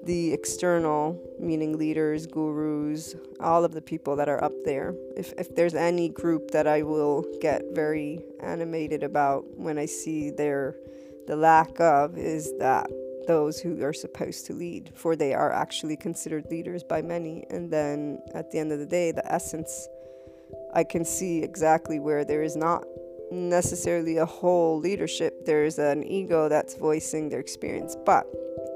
the 0.07 0.31
external, 0.31 1.21
meaning 1.37 1.77
leaders, 1.77 2.25
gurus, 2.25 3.13
all 3.41 3.65
of 3.65 3.73
the 3.73 3.81
people 3.81 4.15
that 4.15 4.29
are 4.29 4.41
up 4.41 4.53
there. 4.63 4.95
If, 5.17 5.33
if 5.37 5.53
there's 5.53 5.75
any 5.75 6.07
group 6.07 6.51
that 6.51 6.65
I 6.65 6.81
will 6.81 7.25
get 7.41 7.61
very 7.73 8.21
animated 8.39 9.03
about 9.03 9.43
when 9.57 9.77
I 9.77 9.85
see 9.85 10.31
their 10.31 10.75
the 11.27 11.35
lack 11.35 11.81
of 11.81 12.17
is 12.17 12.53
that 12.57 12.89
those 13.27 13.59
who 13.59 13.83
are 13.83 13.91
supposed 13.91 14.45
to 14.45 14.53
lead, 14.53 14.93
for 14.95 15.17
they 15.17 15.33
are 15.33 15.51
actually 15.51 15.97
considered 15.97 16.45
leaders 16.49 16.83
by 16.83 17.01
many. 17.01 17.45
And 17.49 17.69
then 17.69 18.19
at 18.33 18.49
the 18.51 18.59
end 18.59 18.71
of 18.71 18.79
the 18.79 18.85
day, 18.85 19.11
the 19.11 19.29
essence, 19.29 19.89
I 20.73 20.85
can 20.85 21.03
see 21.03 21.43
exactly 21.43 21.99
where 21.99 22.23
there 22.23 22.43
is 22.43 22.55
not 22.55 22.85
necessarily 23.31 24.17
a 24.17 24.25
whole 24.25 24.79
leadership, 24.79 25.45
there's 25.45 25.79
an 25.79 26.03
ego 26.03 26.49
that's 26.49 26.75
voicing 26.75 27.29
their 27.29 27.39
experience. 27.39 27.95
But 28.05 28.25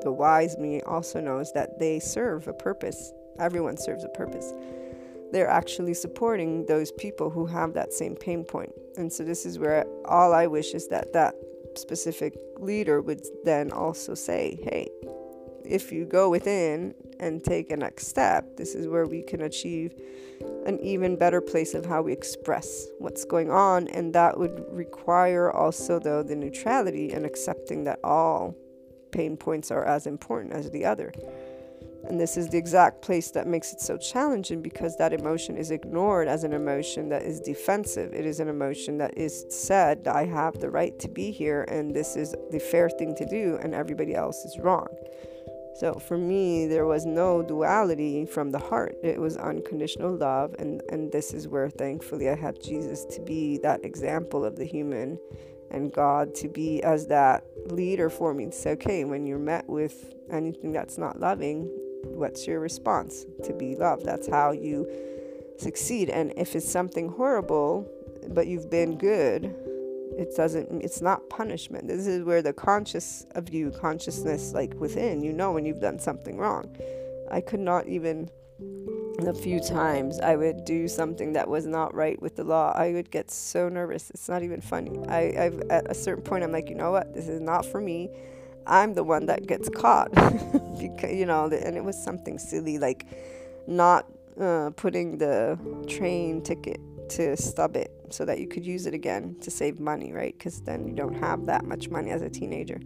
the 0.04 0.12
wise 0.12 0.58
me 0.58 0.82
also 0.82 1.20
knows 1.20 1.52
that 1.54 1.80
they 1.80 2.00
serve 2.00 2.48
a 2.48 2.54
purpose. 2.54 3.12
Everyone 3.40 3.78
serves 3.78 4.04
a 4.04 4.10
purpose. 4.10 4.54
They're 5.32 5.50
actually 5.50 5.94
supporting 5.94 6.66
those 6.66 6.92
people 6.92 7.30
who 7.30 7.46
have 7.46 7.74
that 7.74 7.94
same 7.94 8.16
pain 8.16 8.44
point. 8.44 8.74
And 8.98 9.12
so, 9.12 9.24
this 9.24 9.46
is 9.46 9.58
where 9.58 9.86
all 10.06 10.34
I 10.34 10.48
wish 10.48 10.74
is 10.74 10.90
that 10.90 11.14
that 11.14 11.36
specific 11.76 12.38
leader 12.58 13.02
would 13.02 13.26
then 13.46 13.72
also 13.72 14.14
say, 14.14 14.60
hey, 14.64 14.90
if 15.64 15.92
you 15.92 16.06
go 16.06 16.30
within 16.30 16.94
and 17.20 17.44
take 17.44 17.72
a 17.72 17.78
next 17.78 18.08
step, 18.08 18.58
this 18.58 18.76
is 18.76 18.88
where 18.88 19.06
we 19.06 19.22
can 19.22 19.42
achieve 19.42 19.94
an 20.66 20.80
even 20.80 21.16
better 21.16 21.42
place 21.42 21.74
of 21.74 21.86
how 21.86 22.02
we 22.02 22.14
express 22.14 22.88
what's 23.00 23.26
going 23.26 23.52
on. 23.52 23.88
And 23.90 24.14
that 24.14 24.38
would 24.38 24.64
require 24.70 25.52
also, 25.52 26.00
though, 26.00 26.24
the 26.24 26.36
neutrality 26.36 27.12
and 27.12 27.26
accepting 27.26 27.84
that 27.86 28.00
all 28.04 28.56
pain 29.12 29.38
points 29.38 29.72
are 29.72 29.86
as 29.86 30.08
important 30.08 30.54
as 30.54 30.70
the 30.72 30.86
other. 30.86 31.12
And 32.04 32.20
this 32.20 32.36
is 32.36 32.50
the 32.50 32.58
exact 32.58 33.02
place 33.02 33.30
that 33.32 33.46
makes 33.46 33.74
it 33.74 33.80
so 33.80 33.96
challenging 33.98 34.62
because 34.62 34.98
that 34.98 35.14
emotion 35.14 35.56
is 35.56 35.70
ignored 35.70 36.28
as 36.28 36.44
an 36.44 36.52
emotion 36.52 37.10
that 37.10 37.22
is 37.22 37.40
defensive. 37.40 38.14
It 38.14 38.26
is 38.26 38.40
an 38.40 38.48
emotion 38.48 38.98
that 38.98 39.16
is 39.18 39.46
said, 39.50 40.08
I 40.08 40.26
have 40.26 40.60
the 40.60 40.70
right 40.70 40.98
to 41.00 41.08
be 41.08 41.32
here 41.32 41.64
and 41.68 41.96
this 41.96 42.16
is 42.16 42.36
the 42.50 42.60
fair 42.60 42.90
thing 42.90 43.16
to 43.16 43.26
do, 43.26 43.60
and 43.62 43.76
everybody 43.76 44.16
else 44.16 44.44
is 44.46 44.58
wrong. 44.58 44.88
So 45.76 45.94
for 45.96 46.18
me, 46.18 46.68
there 46.68 46.86
was 46.86 47.06
no 47.06 47.42
duality 47.42 48.26
from 48.26 48.52
the 48.52 48.60
heart. 48.60 48.96
It 49.04 49.20
was 49.20 49.38
unconditional 49.38 50.16
love. 50.16 50.54
And, 50.60 50.82
and 50.90 51.12
this 51.12 51.34
is 51.34 51.48
where 51.48 51.70
thankfully 51.70 52.30
I 52.30 52.36
had 52.36 52.62
Jesus 52.62 53.06
to 53.06 53.22
be 53.22 53.58
that 53.60 53.84
example 53.86 54.46
of 54.46 54.56
the 54.56 54.66
human 54.66 55.18
and 55.72 55.92
God 55.92 56.36
to 56.36 56.50
be 56.50 56.84
as 56.84 57.08
that 57.08 57.46
leader 57.68 58.10
for 58.10 58.34
me. 58.34 58.52
Say, 58.52 58.72
okay, 58.72 59.06
when 59.06 59.26
you're 59.26 59.40
met 59.40 59.68
with 59.70 60.14
anything 60.30 60.74
that's 60.74 60.98
not 60.98 61.20
loving, 61.20 61.70
what's 62.04 62.46
your 62.46 62.60
response? 62.60 63.26
To 63.46 63.54
be 63.54 63.76
loved. 63.76 64.06
That's 64.06 64.28
how 64.28 64.52
you 64.52 64.90
succeed. 65.58 66.10
And 66.10 66.34
if 66.36 66.56
it's 66.56 66.70
something 66.70 67.10
horrible, 67.10 67.90
but 68.30 68.48
you've 68.48 68.70
been 68.70 68.98
good, 68.98 69.56
it 70.18 70.36
doesn't 70.36 70.82
it's 70.82 71.02
not 71.02 71.30
punishment. 71.30 71.88
This 71.88 72.08
is 72.08 72.24
where 72.24 72.42
the 72.42 72.54
conscious 72.54 73.26
of 73.36 73.54
you 73.54 73.72
consciousness 73.72 74.54
like 74.54 74.74
within 74.76 75.24
you 75.24 75.34
know 75.34 75.52
when 75.52 75.66
you've 75.66 75.82
done 75.82 76.00
something 76.00 76.38
wrong. 76.38 76.76
I 77.30 77.42
could 77.42 77.60
not 77.60 77.88
even 77.88 78.30
a 79.28 79.34
few 79.34 79.60
times 79.60 80.20
i 80.20 80.36
would 80.36 80.66
do 80.66 80.88
something 80.88 81.34
that 81.34 81.48
was 81.48 81.68
not 81.68 81.94
right 81.94 82.20
with 82.22 82.36
the 82.36 82.44
law. 82.44 82.72
I 82.76 82.92
would 82.94 83.12
get 83.12 83.30
so 83.30 83.70
nervous. 83.70 84.10
It's 84.12 84.28
not 84.28 84.42
even 84.42 84.62
funny. 84.62 85.00
I 85.08 85.46
I've, 85.46 85.62
at 85.70 85.90
a 85.90 85.94
certain 85.94 86.24
point 86.24 86.44
i'm 86.44 86.52
like 86.52 86.70
you 86.70 86.76
know 86.76 86.92
what? 86.92 87.14
This 87.14 87.28
is 87.28 87.40
not 87.40 87.66
for 87.66 87.82
me. 87.82 88.10
I'm 88.68 88.94
the 88.94 89.04
one 89.04 89.26
that 89.28 89.48
gets 89.48 89.70
caught. 89.70 90.12
Because 90.82 91.14
you 91.14 91.28
know 91.28 91.46
and 91.46 91.78
it 91.78 91.84
was 91.84 92.02
something 92.02 92.40
silly 92.40 92.80
like 92.80 93.06
not 93.68 94.08
uh, 94.40 94.72
putting 94.76 95.18
the 95.20 95.60
train 95.88 96.42
ticket 96.42 96.80
to 97.12 97.38
stub 97.38 97.76
it 97.76 97.92
so 98.10 98.26
that 98.26 98.40
you 98.40 98.48
could 98.48 98.66
use 98.66 98.86
it 98.86 98.94
again 98.94 99.36
to 99.42 99.52
save 99.52 99.80
money, 99.80 100.12
right? 100.12 100.38
Because 100.38 100.62
then 100.62 100.88
you 100.88 100.94
don't 100.94 101.14
have 101.16 101.46
that 101.46 101.66
much 101.66 101.90
money 101.90 102.12
as 102.12 102.22
a 102.22 102.30
teenager. 102.30 102.80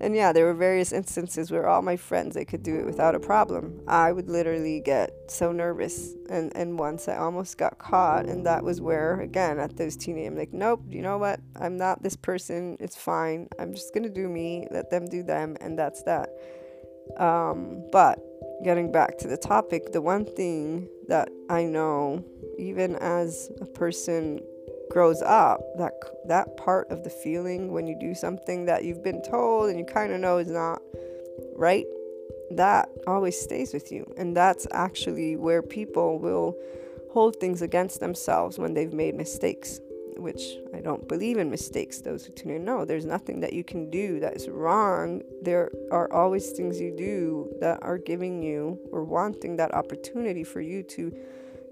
And 0.00 0.14
yeah, 0.14 0.32
there 0.32 0.44
were 0.44 0.54
various 0.54 0.92
instances 0.92 1.50
where 1.50 1.66
all 1.68 1.82
my 1.82 1.96
friends 1.96 2.34
they 2.34 2.44
could 2.44 2.62
do 2.62 2.78
it 2.78 2.86
without 2.86 3.16
a 3.16 3.20
problem. 3.20 3.80
I 3.88 4.12
would 4.12 4.28
literally 4.28 4.80
get 4.80 5.10
so 5.26 5.50
nervous, 5.50 6.14
and 6.30 6.56
and 6.56 6.78
once 6.78 7.08
I 7.08 7.16
almost 7.16 7.58
got 7.58 7.78
caught, 7.78 8.26
and 8.26 8.46
that 8.46 8.62
was 8.62 8.80
where 8.80 9.20
again 9.20 9.58
at 9.58 9.76
those 9.76 9.96
teenage, 9.96 10.28
I'm 10.28 10.36
like, 10.36 10.52
nope, 10.52 10.84
you 10.88 11.02
know 11.02 11.18
what? 11.18 11.40
I'm 11.56 11.76
not 11.76 12.02
this 12.02 12.14
person. 12.14 12.76
It's 12.78 12.94
fine. 12.94 13.48
I'm 13.58 13.74
just 13.74 13.92
gonna 13.92 14.08
do 14.08 14.28
me. 14.28 14.68
Let 14.70 14.88
them 14.90 15.06
do 15.06 15.24
them, 15.24 15.56
and 15.60 15.76
that's 15.76 16.04
that. 16.04 16.30
Um, 17.16 17.84
but 17.90 18.18
getting 18.64 18.92
back 18.92 19.18
to 19.18 19.28
the 19.28 19.36
topic, 19.36 19.92
the 19.92 20.02
one 20.02 20.24
thing 20.24 20.88
that 21.08 21.30
I 21.48 21.64
know, 21.64 22.24
even 22.58 22.96
as 22.96 23.50
a 23.60 23.66
person 23.66 24.40
grows 24.90 25.22
up, 25.22 25.60
that 25.76 25.92
that 26.26 26.56
part 26.56 26.90
of 26.90 27.04
the 27.04 27.10
feeling 27.10 27.72
when 27.72 27.86
you 27.86 27.96
do 27.98 28.14
something 28.14 28.66
that 28.66 28.84
you've 28.84 29.02
been 29.02 29.22
told 29.22 29.70
and 29.70 29.78
you 29.78 29.84
kind 29.84 30.12
of 30.12 30.20
know 30.20 30.38
is 30.38 30.50
not 30.50 30.80
right, 31.54 31.86
that 32.52 32.88
always 33.06 33.38
stays 33.38 33.72
with 33.72 33.92
you, 33.92 34.10
and 34.16 34.36
that's 34.36 34.66
actually 34.72 35.36
where 35.36 35.62
people 35.62 36.18
will 36.18 36.56
hold 37.10 37.36
things 37.36 37.62
against 37.62 38.00
themselves 38.00 38.58
when 38.58 38.74
they've 38.74 38.92
made 38.92 39.14
mistakes 39.14 39.80
which 40.18 40.42
I 40.74 40.80
don't 40.80 41.08
believe 41.08 41.38
in 41.38 41.50
mistakes, 41.50 42.00
those 42.00 42.24
who 42.24 42.32
tune 42.32 42.50
in 42.50 42.64
know 42.64 42.84
there's 42.84 43.04
nothing 43.04 43.40
that 43.40 43.52
you 43.52 43.64
can 43.64 43.90
do 43.90 44.20
that 44.20 44.34
is 44.34 44.48
wrong. 44.48 45.22
There 45.42 45.70
are 45.90 46.12
always 46.12 46.50
things 46.50 46.80
you 46.80 46.94
do 46.96 47.54
that 47.60 47.78
are 47.82 47.98
giving 47.98 48.42
you 48.42 48.78
or 48.92 49.04
wanting 49.04 49.56
that 49.56 49.74
opportunity 49.74 50.44
for 50.44 50.60
you 50.60 50.82
to 50.84 51.12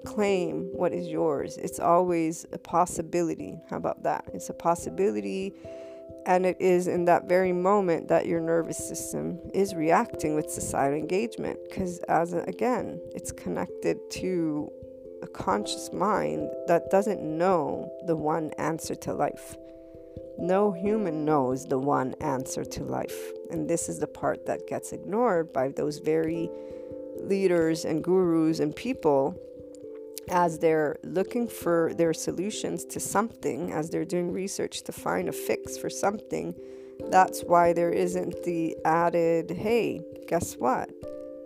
claim 0.05 0.69
what 0.73 0.93
is 0.93 1.09
yours. 1.09 1.57
It's 1.59 1.81
always 1.81 2.47
a 2.53 2.59
possibility. 2.59 3.59
How 3.69 3.77
about 3.77 4.03
that? 4.05 4.25
It's 4.33 4.49
a 4.49 4.55
possibility. 4.55 5.53
And 6.25 6.47
it 6.47 6.57
is 6.61 6.87
in 6.87 7.05
that 7.07 7.29
very 7.29 7.53
moment 7.53 8.09
that 8.09 8.27
your 8.27 8.41
nervous 8.41 8.79
system 8.79 9.39
is 9.55 9.75
reacting 9.75 10.35
with 10.35 10.51
societal 10.51 10.99
engagement. 10.99 11.59
Because, 11.69 11.99
as 12.09 12.33
a, 12.33 12.39
again, 12.43 13.01
it's 13.15 13.33
connected 13.33 13.99
to 14.13 14.71
a 15.23 15.27
conscious 15.27 15.93
mind 15.93 16.51
that 16.67 16.91
doesn't 16.91 17.23
know 17.23 17.91
the 18.07 18.17
one 18.17 18.51
answer 18.59 18.95
to 18.95 19.13
life. 19.13 19.57
No 20.39 20.73
human 20.73 21.25
knows 21.25 21.65
the 21.65 21.79
one 21.79 22.15
answer 22.21 22.65
to 22.65 22.85
life. 22.85 23.33
And 23.51 23.69
this 23.69 23.89
is 23.89 23.99
the 23.99 24.07
part 24.07 24.47
that 24.47 24.67
gets 24.67 24.93
ignored 24.93 25.53
by 25.53 25.69
those 25.69 25.99
very 25.99 26.51
leaders 27.21 27.85
and 27.85 28.05
gurus 28.05 28.61
and 28.61 28.77
people 28.77 29.41
as 30.29 30.59
they're 30.59 30.97
looking 31.05 31.47
for 31.49 31.93
their 31.95 32.13
solutions 32.13 32.85
to 32.85 33.01
something, 33.01 33.73
as 33.73 33.91
they're 33.91 34.05
doing 34.05 34.33
research 34.33 34.83
to 34.83 34.93
find 34.93 35.29
a 35.29 35.33
fix 35.33 35.79
for 35.79 35.89
something. 35.89 36.55
That's 37.11 37.43
why 37.43 37.73
there 37.73 37.93
isn't 37.93 38.43
the 38.43 38.77
added, 38.85 39.51
hey, 39.51 40.01
guess 40.29 40.55
what? 40.55 40.91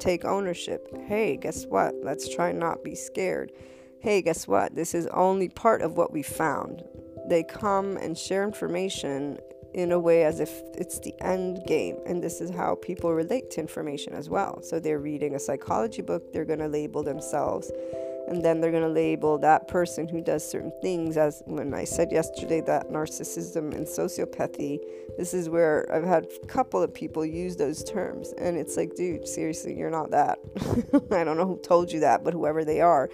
Take 0.01 0.25
ownership. 0.25 0.89
Hey, 1.07 1.37
guess 1.37 1.67
what? 1.67 1.95
Let's 2.03 2.29
try 2.35 2.53
not 2.53 2.83
be 2.83 2.95
scared. 2.95 3.53
Hey, 4.01 4.23
guess 4.23 4.49
what? 4.49 4.75
This 4.75 4.95
is 4.95 5.07
only 5.09 5.49
part 5.49 5.83
of 5.83 5.97
what 5.97 6.13
we 6.13 6.23
found. 6.23 6.83
They 7.29 7.43
come 7.43 7.97
and 7.99 8.17
share 8.17 8.45
information 8.45 9.39
in 9.75 9.93
a 9.93 9.99
way 9.99 10.25
as 10.25 10.41
if 10.41 10.51
it's 10.75 10.99
the 11.01 11.15
end 11.21 11.61
game. 11.67 11.97
And 12.07 12.23
this 12.23 12.41
is 12.41 12.51
how 12.51 12.77
people 12.77 13.13
relate 13.13 13.51
to 13.53 13.61
information 13.61 14.15
as 14.15 14.29
well. 14.29 14.63
So 14.63 14.81
they're 14.81 14.99
reading 14.99 15.35
a 15.35 15.39
psychology 15.39 16.03
book, 16.03 16.33
they're 16.33 16.45
going 16.45 16.59
to 16.59 16.69
label 16.69 17.03
themselves 17.03 17.71
and 18.31 18.45
then 18.45 18.61
they're 18.61 18.71
going 18.71 18.85
to 18.85 18.89
label 18.89 19.39
that 19.39 19.67
person 19.67 20.07
who 20.07 20.21
does 20.21 20.49
certain 20.49 20.73
things 20.81 21.17
as 21.17 21.43
when 21.47 21.75
I 21.75 21.83
said 21.83 22.13
yesterday 22.13 22.61
that 22.63 22.89
narcissism 22.89 23.75
and 23.75 23.87
sociopathy 23.87 24.79
this 25.19 25.35
is 25.35 25.51
where 25.51 25.93
I've 25.93 26.05
had 26.05 26.29
a 26.43 26.47
couple 26.47 26.81
of 26.81 26.95
people 26.95 27.27
use 27.27 27.57
those 27.57 27.83
terms. 27.85 28.33
And 28.39 28.57
it's 28.57 28.77
like 28.77 28.95
dude 28.95 29.27
seriously 29.27 29.77
you're 29.77 29.91
not 29.91 30.13
that. 30.13 30.39
I 31.11 31.25
don't 31.25 31.37
know 31.37 31.47
who 31.47 31.59
told 31.59 31.93
you 31.93 32.01
that 32.01 32.23
but 32.25 32.33
whoever 32.33 32.65
they 32.65 32.81
are. 32.81 33.11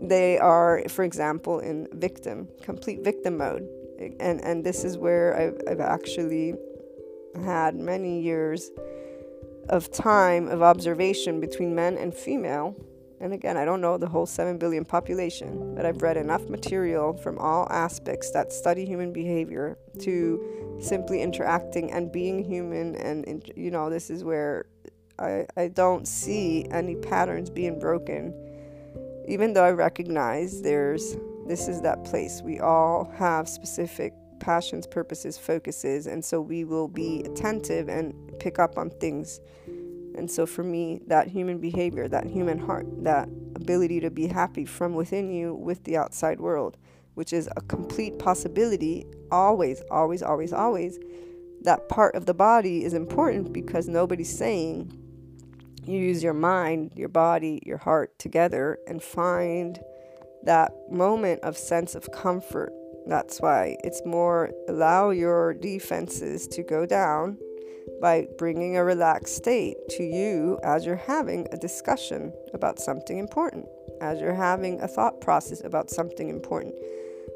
They 0.00 0.38
are 0.38 0.82
for 0.88 1.02
example 1.02 1.60
in 1.60 1.88
victim 1.92 2.46
complete 2.62 3.02
victim 3.02 3.38
mode. 3.38 3.66
And 4.20 4.40
and 4.42 4.62
this 4.62 4.84
is 4.84 4.98
where 4.98 5.34
I've, 5.36 5.60
I've 5.66 5.80
actually 5.80 6.54
had 7.42 7.74
many 7.74 8.20
years 8.20 8.70
of 9.70 9.90
time 9.90 10.48
of 10.48 10.60
observation 10.60 11.40
between 11.40 11.74
men 11.74 11.96
and 11.96 12.12
female 12.12 12.76
and 13.22 13.32
again, 13.32 13.56
I 13.56 13.64
don't 13.64 13.80
know 13.80 13.96
the 13.98 14.08
whole 14.08 14.26
7 14.26 14.58
billion 14.58 14.84
population, 14.84 15.76
but 15.76 15.86
I've 15.86 16.02
read 16.02 16.16
enough 16.16 16.48
material 16.48 17.12
from 17.12 17.38
all 17.38 17.68
aspects 17.70 18.32
that 18.32 18.52
study 18.52 18.84
human 18.84 19.12
behavior 19.12 19.78
to 20.00 20.76
simply 20.80 21.22
interacting 21.22 21.92
and 21.92 22.10
being 22.10 22.42
human. 22.42 22.96
And, 22.96 23.48
you 23.54 23.70
know, 23.70 23.88
this 23.88 24.10
is 24.10 24.24
where 24.24 24.66
I, 25.20 25.46
I 25.56 25.68
don't 25.68 26.08
see 26.08 26.66
any 26.72 26.96
patterns 26.96 27.48
being 27.48 27.78
broken. 27.78 28.34
Even 29.28 29.52
though 29.52 29.64
I 29.64 29.70
recognize 29.70 30.60
there's, 30.62 31.16
this 31.46 31.68
is 31.68 31.80
that 31.82 32.02
place. 32.02 32.42
We 32.42 32.58
all 32.58 33.08
have 33.18 33.48
specific 33.48 34.14
passions, 34.40 34.84
purposes, 34.88 35.38
focuses, 35.38 36.08
and 36.08 36.24
so 36.24 36.40
we 36.40 36.64
will 36.64 36.88
be 36.88 37.22
attentive 37.22 37.88
and 37.88 38.12
pick 38.40 38.58
up 38.58 38.76
on 38.76 38.90
things 38.90 39.40
and 40.14 40.30
so, 40.30 40.46
for 40.46 40.62
me, 40.62 41.00
that 41.06 41.28
human 41.28 41.58
behavior, 41.58 42.08
that 42.08 42.26
human 42.26 42.58
heart, 42.58 42.86
that 43.04 43.28
ability 43.54 44.00
to 44.00 44.10
be 44.10 44.26
happy 44.26 44.64
from 44.64 44.94
within 44.94 45.30
you 45.30 45.54
with 45.54 45.84
the 45.84 45.96
outside 45.96 46.40
world, 46.40 46.76
which 47.14 47.32
is 47.32 47.48
a 47.56 47.60
complete 47.62 48.18
possibility, 48.18 49.06
always, 49.30 49.82
always, 49.90 50.22
always, 50.22 50.52
always, 50.52 50.98
that 51.62 51.88
part 51.88 52.14
of 52.14 52.26
the 52.26 52.34
body 52.34 52.84
is 52.84 52.94
important 52.94 53.52
because 53.52 53.88
nobody's 53.88 54.36
saying 54.36 54.98
you 55.84 55.98
use 55.98 56.22
your 56.22 56.34
mind, 56.34 56.92
your 56.94 57.08
body, 57.08 57.60
your 57.64 57.78
heart 57.78 58.18
together 58.18 58.78
and 58.86 59.02
find 59.02 59.80
that 60.44 60.72
moment 60.90 61.40
of 61.42 61.56
sense 61.56 61.94
of 61.94 62.10
comfort. 62.12 62.72
That's 63.06 63.40
why 63.40 63.76
it's 63.82 64.02
more 64.04 64.50
allow 64.68 65.10
your 65.10 65.54
defenses 65.54 66.46
to 66.48 66.62
go 66.62 66.86
down 66.86 67.38
by 68.00 68.26
bringing 68.38 68.76
a 68.76 68.84
relaxed 68.84 69.36
state 69.36 69.76
to 69.90 70.02
you 70.02 70.58
as 70.64 70.84
you're 70.84 70.96
having 70.96 71.46
a 71.52 71.56
discussion 71.56 72.32
about 72.52 72.78
something 72.78 73.18
important, 73.18 73.66
as 74.00 74.20
you're 74.20 74.34
having 74.34 74.80
a 74.80 74.88
thought 74.88 75.20
process 75.20 75.62
about 75.64 75.90
something 75.90 76.28
important. 76.28 76.74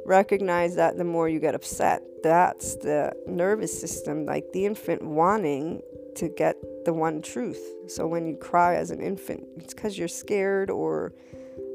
Recognize 0.05 0.75
that 0.77 0.97
the 0.97 1.05
more 1.05 1.29
you 1.29 1.41
get 1.41 1.55
upset, 1.55 2.03
that's 2.23 2.77
the 2.77 3.13
nervous 3.27 3.79
system, 3.79 4.27
like 4.27 4.45
the 4.53 4.67
infant 4.67 5.03
wanting 5.03 5.83
to 6.17 6.29
get 6.29 6.57
the 6.85 6.93
one 6.93 7.23
truth. 7.23 7.63
So 7.89 8.07
when 8.07 8.27
you 8.27 8.37
cry 8.37 8.77
as 8.77 8.91
an 8.91 9.01
infant, 9.01 9.45
it's 9.57 9.75
because 9.75 9.99
you're 9.99 10.09
scared 10.09 10.71
or 10.71 11.13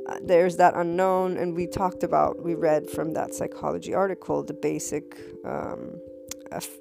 uh, 0.07 0.17
there's 0.23 0.57
that 0.57 0.75
unknown. 0.75 1.37
And 1.37 1.55
we 1.55 1.67
talked 1.67 2.03
about, 2.03 2.41
we 2.43 2.55
read 2.55 2.89
from 2.89 3.13
that 3.13 3.33
psychology 3.33 3.93
article, 3.93 4.43
the 4.43 4.53
basic. 4.53 5.17
Um, 5.45 5.99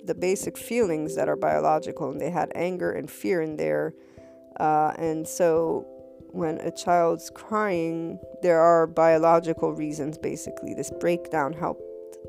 the 0.04 0.14
basic 0.14 0.58
feelings 0.58 1.14
that 1.16 1.28
are 1.28 1.36
biological, 1.36 2.10
and 2.10 2.20
they 2.20 2.30
had 2.30 2.50
anger 2.54 2.90
and 2.90 3.10
fear 3.10 3.40
in 3.42 3.56
there 3.56 3.94
Uh, 4.60 4.92
and 4.98 5.26
so 5.26 5.86
when 6.32 6.58
a 6.58 6.70
child's 6.70 7.30
crying, 7.30 8.18
there 8.42 8.60
are 8.60 8.86
biological 8.86 9.72
reasons 9.72 10.18
basically. 10.18 10.74
This 10.74 10.90
breakdown 11.00 11.52
helped 11.52 11.82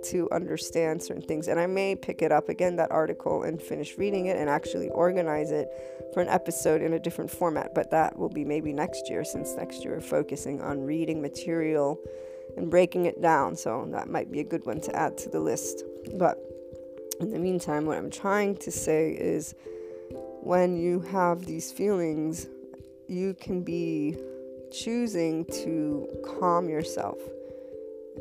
to 0.05 0.29
understand 0.31 1.03
certain 1.03 1.21
things. 1.21 1.47
And 1.47 1.59
I 1.59 1.67
may 1.67 1.95
pick 1.95 2.21
it 2.21 2.31
up 2.31 2.49
again, 2.49 2.77
that 2.77 2.91
article, 2.91 3.43
and 3.43 3.61
finish 3.61 3.97
reading 3.97 4.27
it 4.27 4.37
and 4.37 4.49
actually 4.49 4.89
organize 4.89 5.51
it 5.51 5.67
for 6.13 6.21
an 6.21 6.29
episode 6.29 6.81
in 6.81 6.93
a 6.93 6.99
different 6.99 7.29
format. 7.29 7.75
But 7.75 7.91
that 7.91 8.17
will 8.17 8.29
be 8.29 8.45
maybe 8.45 8.73
next 8.73 9.09
year, 9.09 9.23
since 9.23 9.53
next 9.55 9.83
year 9.83 9.95
we're 9.95 10.01
focusing 10.01 10.61
on 10.61 10.81
reading 10.81 11.21
material 11.21 11.99
and 12.57 12.71
breaking 12.71 13.05
it 13.05 13.21
down. 13.21 13.55
So 13.55 13.87
that 13.91 14.07
might 14.09 14.31
be 14.31 14.39
a 14.39 14.43
good 14.43 14.65
one 14.65 14.79
to 14.81 14.95
add 14.95 15.17
to 15.19 15.29
the 15.29 15.39
list. 15.39 15.83
But 16.17 16.37
in 17.21 17.31
the 17.31 17.39
meantime, 17.39 17.85
what 17.85 17.97
I'm 17.97 18.09
trying 18.09 18.57
to 18.57 18.71
say 18.71 19.11
is 19.11 19.55
when 20.41 20.75
you 20.75 21.01
have 21.01 21.45
these 21.45 21.71
feelings, 21.71 22.47
you 23.07 23.35
can 23.35 23.63
be 23.63 24.17
choosing 24.71 25.45
to 25.45 26.07
calm 26.39 26.69
yourself. 26.69 27.17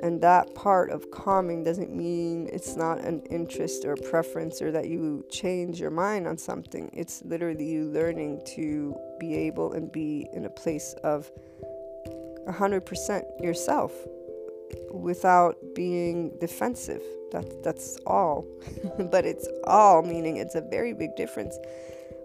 And 0.03 0.21
that 0.23 0.55
part 0.55 0.91
of 0.91 1.11
calming 1.11 1.65
doesn't 1.65 1.95
mean 1.95 2.49
it's 2.53 2.77
not 2.77 2.99
an 2.99 3.21
interest 3.31 3.85
or 3.85 3.97
preference 3.97 4.63
or 4.63 4.71
that 4.73 4.89
you 4.89 5.25
change 5.31 5.81
your 5.81 5.91
mind 5.91 6.27
on 6.27 6.39
something. 6.39 6.91
It's 6.93 7.23
literally 7.25 7.67
you 7.67 7.87
learning 7.87 8.43
to 8.57 8.97
be 9.19 9.35
able 9.35 9.73
and 9.73 9.91
be 9.91 10.29
in 10.33 10.45
a 10.45 10.51
place 10.51 10.95
of 11.03 11.31
100% 12.49 13.43
yourself 13.43 13.93
without 14.91 15.57
being 15.75 16.37
defensive. 16.39 17.03
That, 17.33 17.63
that's 17.63 17.97
all. 18.07 18.47
but 19.11 19.25
it's 19.25 19.49
all, 19.65 20.03
meaning 20.03 20.37
it's 20.37 20.55
a 20.55 20.61
very 20.61 20.93
big 20.93 21.15
difference 21.17 21.57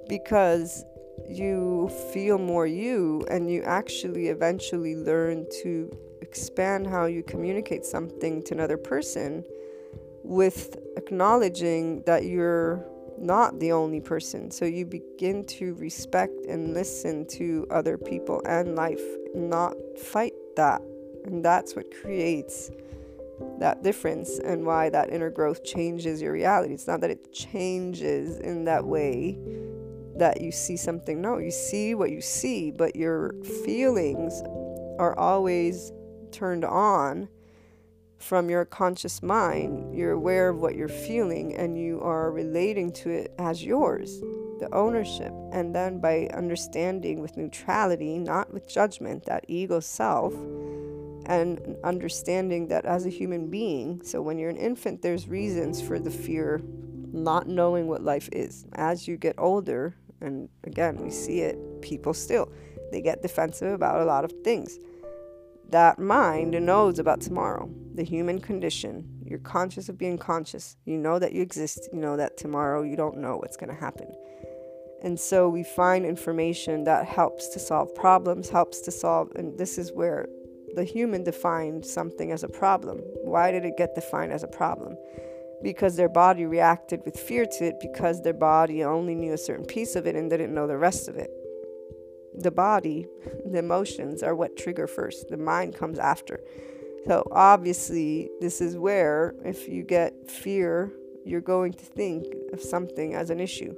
because 0.08 0.84
you 1.28 1.90
feel 2.14 2.38
more 2.38 2.68
you 2.68 3.26
and 3.30 3.50
you 3.50 3.64
actually 3.64 4.28
eventually 4.28 4.96
learn 4.96 5.46
to 5.64 5.96
expand 6.22 6.88
how 6.88 7.06
you 7.06 7.24
communicate 7.24 7.86
something 7.86 8.44
to 8.44 8.54
another 8.54 8.78
person 8.78 9.44
with 10.24 10.78
acknowledging 10.98 12.02
that 12.04 12.26
you're 12.26 12.84
not 13.18 13.60
the 13.60 13.72
only 13.72 14.02
person. 14.02 14.52
So 14.52 14.66
you 14.66 14.86
begin 14.86 15.46
to 15.46 15.74
respect 15.76 16.34
and 16.48 16.74
listen 16.74 17.26
to 17.28 17.66
other 17.70 17.98
people 17.98 18.42
and 18.46 18.76
life, 18.76 19.02
not 19.34 19.76
fight 19.98 20.34
that. 20.56 20.82
And 21.26 21.44
that's 21.44 21.76
what 21.76 21.94
creates 22.02 22.72
that 23.60 23.84
difference 23.84 24.40
and 24.40 24.66
why 24.66 24.90
that 24.90 25.10
inner 25.10 25.30
growth 25.30 25.64
changes 25.64 26.22
your 26.22 26.32
reality. 26.32 26.74
It's 26.74 26.88
not 26.88 27.02
that 27.02 27.10
it 27.10 27.34
changes 27.34 28.38
in 28.40 28.66
that 28.66 28.86
way 28.86 29.38
that 30.18 30.42
you 30.42 30.52
see 30.52 30.78
something. 30.78 31.22
No, 31.22 31.38
you 31.38 31.52
see 31.52 31.96
what 31.96 32.12
you 32.12 32.22
see, 32.22 32.72
but 32.72 32.96
your 32.96 33.34
feelings 33.66 34.42
are 34.98 35.18
always 35.18 35.92
turned 36.32 36.64
on 36.64 37.28
from 38.18 38.50
your 38.50 38.66
conscious 38.66 39.22
mind. 39.22 39.96
You're 39.96 40.12
aware 40.12 40.50
of 40.50 40.60
what 40.60 40.76
you're 40.76 40.88
feeling 40.88 41.56
and 41.56 41.78
you 41.78 42.02
are 42.02 42.32
relating 42.32 42.92
to 42.94 43.10
it 43.10 43.34
as 43.38 43.64
yours, 43.64 44.20
the 44.60 44.70
ownership. 44.74 45.34
And 45.52 45.76
then 45.76 46.00
by 46.00 46.30
understanding 46.34 47.20
with 47.22 47.38
neutrality, 47.38 48.18
not 48.18 48.54
with 48.54 48.68
judgment, 48.68 49.26
that 49.26 49.46
ego 49.48 49.80
self 49.82 50.34
and 51.26 51.78
understanding 51.84 52.68
that 52.68 52.86
as 52.86 53.06
a 53.06 53.10
human 53.10 53.50
being, 53.50 54.02
so 54.04 54.22
when 54.22 54.38
you're 54.38 54.50
an 54.50 54.58
infant, 54.58 55.02
there's 55.02 55.28
reasons 55.28 55.82
for 55.82 56.00
the 56.00 56.12
fear, 56.12 56.62
not 57.12 57.48
knowing 57.48 57.88
what 57.88 58.02
life 58.02 58.30
is. 58.32 58.66
As 58.74 59.08
you 59.08 59.18
get 59.18 59.36
older, 59.38 59.96
and 60.22 60.50
again, 60.64 60.98
we 60.98 61.10
see 61.10 61.42
it, 61.42 61.58
people 61.82 62.14
still, 62.14 62.52
they 62.92 63.02
get 63.02 63.22
defensive 63.22 63.74
about 63.74 64.02
a 64.02 64.06
lot 64.06 64.24
of 64.24 64.32
things. 64.44 64.78
That 65.70 65.98
mind 65.98 66.52
knows 66.52 67.00
about 67.00 67.22
tomorrow, 67.22 67.70
the 67.96 68.04
human 68.04 68.40
condition. 68.40 69.10
You're 69.26 69.40
conscious 69.40 69.90
of 69.90 69.98
being 69.98 70.18
conscious. 70.18 70.78
You 70.86 70.98
know 70.98 71.18
that 71.18 71.34
you 71.34 71.42
exist. 71.42 71.90
You 71.92 72.00
know 72.00 72.16
that 72.18 72.38
tomorrow 72.38 72.84
you 72.84 72.96
don't 72.96 73.18
know 73.18 73.38
what's 73.38 73.58
going 73.58 73.70
to 73.70 73.76
happen. 73.76 74.14
And 75.02 75.20
so 75.20 75.50
we 75.50 75.64
find 75.64 76.06
information 76.06 76.84
that 76.86 77.06
helps 77.06 77.50
to 77.50 77.60
solve 77.60 77.94
problems, 77.96 78.50
helps 78.50 78.82
to 78.82 78.92
solve, 78.92 79.32
and 79.36 79.58
this 79.58 79.78
is 79.78 79.92
where 79.92 80.28
the 80.76 80.84
human 80.84 81.24
defined 81.24 81.86
something 81.86 82.32
as 82.32 82.44
a 82.44 82.50
problem. 82.50 83.00
Why 83.24 83.52
did 83.52 83.66
it 83.66 83.78
get 83.78 83.96
defined 83.96 84.32
as 84.32 84.44
a 84.44 84.48
problem? 84.48 84.98
Because 85.64 85.96
their 85.96 86.10
body 86.10 86.46
reacted 86.46 87.02
with 87.06 87.18
fear 87.18 87.46
to 87.46 87.66
it 87.66 87.80
because 87.80 88.22
their 88.22 88.34
body 88.34 88.84
only 88.84 89.16
knew 89.16 89.34
a 89.34 89.38
certain 89.38 89.66
piece 89.66 89.96
of 89.96 90.06
it 90.06 90.16
and 90.16 90.30
didn't 90.30 90.54
know 90.54 90.68
the 90.68 90.78
rest 90.78 91.08
of 91.08 91.16
it. 91.16 91.32
The 92.38 92.52
body, 92.52 93.08
the 93.46 93.60
emotions 93.60 94.22
are 94.22 94.36
what 94.36 94.58
trigger 94.58 94.88
first, 94.88 95.30
the 95.30 95.38
mind 95.38 95.76
comes 95.76 95.98
after. 95.98 96.42
So, 97.08 97.24
obviously, 97.32 98.30
this 98.42 98.62
is 98.62 98.76
where 98.78 99.36
if 99.46 99.70
you 99.70 99.84
get 99.84 100.30
fear, 100.30 100.92
you're 101.24 101.42
going 101.42 101.74
to 101.74 101.86
think 101.86 102.26
of 102.52 102.62
something 102.62 103.14
as 103.14 103.30
an 103.30 103.40
issue. 103.40 103.76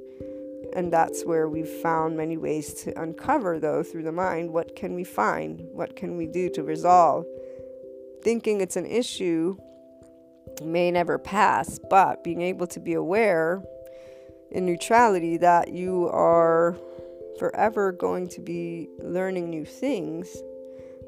And 0.74 0.92
that's 0.92 1.24
where 1.24 1.48
we've 1.48 1.68
found 1.68 2.18
many 2.18 2.38
ways 2.38 2.74
to 2.84 3.02
uncover, 3.02 3.60
though, 3.60 3.84
through 3.84 4.04
the 4.04 4.12
mind 4.12 4.52
what 4.52 4.76
can 4.76 4.94
we 4.94 5.04
find? 5.04 5.62
What 5.72 5.96
can 5.96 6.18
we 6.18 6.28
do 6.28 6.50
to 6.50 6.64
resolve? 6.64 7.26
Thinking 8.24 8.62
it's 8.62 8.76
an 8.76 8.86
issue 8.86 9.58
may 10.64 10.92
never 10.92 11.18
pass, 11.18 11.80
but 11.90 12.24
being 12.24 12.42
able 12.42 12.68
to 12.68 12.80
be 12.80 12.94
aware 12.94 13.64
in 14.52 14.66
neutrality 14.66 15.38
that 15.38 15.74
you 15.74 16.10
are 16.10 16.78
forever 17.38 17.92
going 17.92 18.28
to 18.28 18.42
be 18.42 18.90
learning 19.00 19.50
new 19.50 19.66
things 19.66 20.28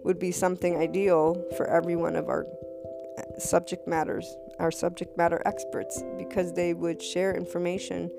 would 0.04 0.20
be 0.20 0.32
something 0.32 0.78
ideal 0.78 1.44
for 1.58 1.68
every 1.68 1.96
one 1.96 2.16
of 2.16 2.30
our 2.30 2.46
uh, 3.18 3.40
subject 3.40 3.88
matters, 3.88 4.36
our 4.60 4.72
subject 4.72 5.18
matter 5.18 5.42
experts, 5.46 6.04
because 6.18 6.54
they 6.54 6.74
would 6.74 7.02
share 7.02 7.36
information 7.36 8.10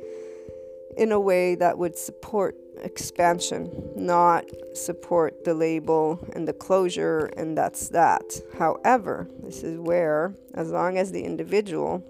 in 1.01 1.13
a 1.13 1.19
way 1.19 1.55
that 1.55 1.79
would 1.79 1.97
support 1.97 2.55
expansion, 2.83 3.71
not 3.97 4.45
support 4.75 5.45
the 5.45 5.55
label 5.55 6.21
and 6.35 6.47
the 6.47 6.53
closure, 6.53 7.31
and 7.39 7.57
that's 7.57 7.89
that. 7.89 8.23
However, 8.59 9.27
this 9.43 9.63
is 9.63 9.79
where, 9.79 10.35
as 10.53 10.71
long 10.71 10.99
as 10.99 11.11
the 11.11 11.23
individual 11.23 12.05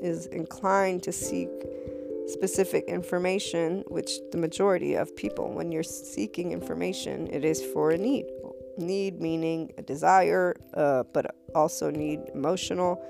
is 0.00 0.26
inclined 0.26 1.02
to 1.02 1.12
seek 1.12 1.48
specific 2.28 2.84
information, 2.84 3.82
which 3.88 4.12
the 4.30 4.38
majority 4.38 4.94
of 4.94 5.14
people, 5.16 5.52
when 5.52 5.72
you're 5.72 5.82
seeking 5.82 6.52
information, 6.52 7.26
it 7.32 7.44
is 7.44 7.60
for 7.60 7.90
a 7.90 7.98
need. 7.98 8.26
Need 8.78 9.20
meaning 9.20 9.72
a 9.76 9.82
desire, 9.82 10.54
uh, 10.74 11.02
but 11.12 11.34
also 11.52 11.90
need 11.90 12.20
emotional 12.32 13.04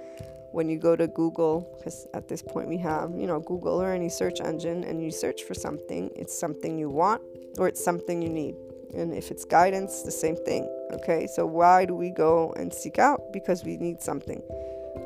when 0.52 0.68
you 0.68 0.78
go 0.78 0.96
to 0.96 1.06
Google, 1.06 1.74
because 1.78 2.06
at 2.14 2.28
this 2.28 2.42
point 2.42 2.68
we 2.68 2.78
have, 2.78 3.10
you 3.16 3.26
know, 3.26 3.40
Google 3.40 3.80
or 3.80 3.92
any 3.92 4.08
search 4.08 4.40
engine, 4.40 4.84
and 4.84 5.02
you 5.02 5.10
search 5.10 5.44
for 5.44 5.54
something, 5.54 6.10
it's 6.16 6.36
something 6.36 6.78
you 6.78 6.88
want 6.88 7.22
or 7.58 7.68
it's 7.68 7.82
something 7.82 8.20
you 8.20 8.28
need. 8.28 8.56
And 8.94 9.14
if 9.14 9.30
it's 9.30 9.44
guidance, 9.44 10.02
the 10.02 10.10
same 10.10 10.36
thing. 10.36 10.68
Okay, 10.92 11.28
so 11.28 11.46
why 11.46 11.84
do 11.84 11.94
we 11.94 12.10
go 12.10 12.52
and 12.56 12.74
seek 12.74 12.98
out? 12.98 13.32
Because 13.32 13.64
we 13.64 13.76
need 13.76 14.02
something. 14.02 14.42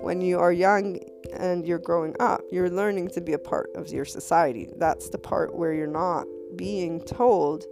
When 0.00 0.20
you 0.20 0.38
are 0.38 0.52
young 0.52 0.98
and 1.34 1.66
you're 1.66 1.78
growing 1.78 2.16
up, 2.20 2.40
you're 2.50 2.70
learning 2.70 3.08
to 3.08 3.20
be 3.20 3.34
a 3.34 3.38
part 3.38 3.70
of 3.74 3.88
your 3.88 4.06
society. 4.06 4.70
That's 4.76 5.10
the 5.10 5.18
part 5.18 5.54
where 5.54 5.74
you're 5.74 5.86
not 5.86 6.26
being 6.56 7.00
told 7.02 7.64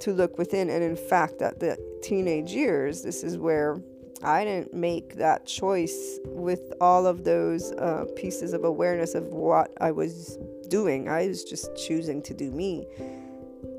to 0.00 0.12
look 0.12 0.36
within. 0.38 0.68
And 0.68 0.82
in 0.82 0.96
fact, 0.96 1.40
at 1.40 1.60
the 1.60 1.78
teenage 2.02 2.52
years, 2.52 3.02
this 3.02 3.22
is 3.22 3.38
where 3.38 3.80
I 4.22 4.44
didn't 4.44 4.74
make 4.74 5.16
that 5.16 5.46
choice 5.46 6.18
with 6.26 6.72
all 6.80 7.06
of 7.06 7.24
those 7.24 7.72
uh, 7.72 8.04
pieces 8.16 8.52
of 8.52 8.64
awareness 8.64 9.14
of 9.14 9.24
what 9.28 9.72
I 9.80 9.90
was 9.90 10.38
doing. 10.68 11.08
I 11.08 11.26
was 11.26 11.44
just 11.44 11.74
choosing 11.76 12.22
to 12.22 12.34
do 12.34 12.50
me 12.50 12.86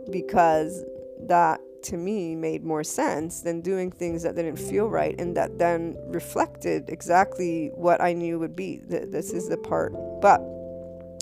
because 0.10 0.84
that 1.28 1.62
to 1.84 1.98
me 1.98 2.36
made 2.36 2.64
more 2.64 2.84
sense 2.84 3.42
than 3.42 3.62
doing 3.62 3.92
things 3.92 4.24
that 4.24 4.36
didn't 4.36 4.58
feel 4.58 4.88
right 4.88 5.20
and 5.20 5.36
that 5.38 5.58
then 5.58 5.96
reflected 6.08 6.90
exactly 6.90 7.72
what 7.76 8.02
I 8.02 8.14
knew 8.14 8.40
would 8.40 8.56
be. 8.56 8.82
This 8.88 9.32
is 9.32 9.50
the 9.50 9.58
part. 9.58 9.94
But 10.22 10.42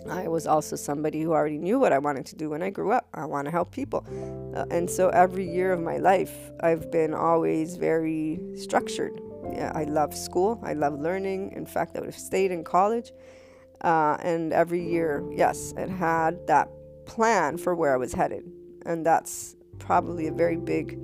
I 0.07 0.27
was 0.27 0.47
also 0.47 0.75
somebody 0.75 1.21
who 1.21 1.33
already 1.33 1.57
knew 1.57 1.79
what 1.79 1.91
I 1.91 1.99
wanted 1.99 2.25
to 2.27 2.35
do 2.35 2.49
when 2.49 2.62
I 2.62 2.69
grew 2.69 2.91
up. 2.91 3.07
I 3.13 3.25
want 3.25 3.45
to 3.45 3.51
help 3.51 3.71
people. 3.71 4.05
Uh, 4.55 4.65
and 4.71 4.89
so 4.89 5.09
every 5.09 5.49
year 5.49 5.73
of 5.73 5.79
my 5.79 5.97
life, 5.97 6.33
I've 6.62 6.91
been 6.91 7.13
always 7.13 7.75
very 7.75 8.39
structured. 8.55 9.19
Yeah, 9.51 9.71
I 9.73 9.85
love 9.85 10.15
school, 10.15 10.59
I 10.63 10.73
love 10.73 10.99
learning. 10.99 11.53
In 11.55 11.65
fact, 11.65 11.95
I 11.95 11.99
would 12.01 12.09
have 12.09 12.15
stayed 12.19 12.51
in 12.51 12.63
college. 12.63 13.12
Uh, 13.81 14.17
and 14.21 14.53
every 14.53 14.83
year, 14.83 15.23
yes, 15.31 15.73
it 15.77 15.89
had 15.89 16.45
that 16.47 16.69
plan 17.05 17.57
for 17.57 17.75
where 17.75 17.93
I 17.93 17.97
was 17.97 18.13
headed. 18.13 18.43
And 18.85 19.05
that's 19.05 19.55
probably 19.79 20.27
a 20.27 20.31
very 20.31 20.57
big 20.57 20.99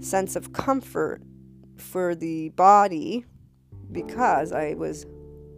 sense 0.00 0.36
of 0.36 0.52
comfort 0.52 1.22
for 1.76 2.14
the 2.14 2.50
body 2.50 3.24
because 3.90 4.52
I 4.52 4.74
was 4.74 5.06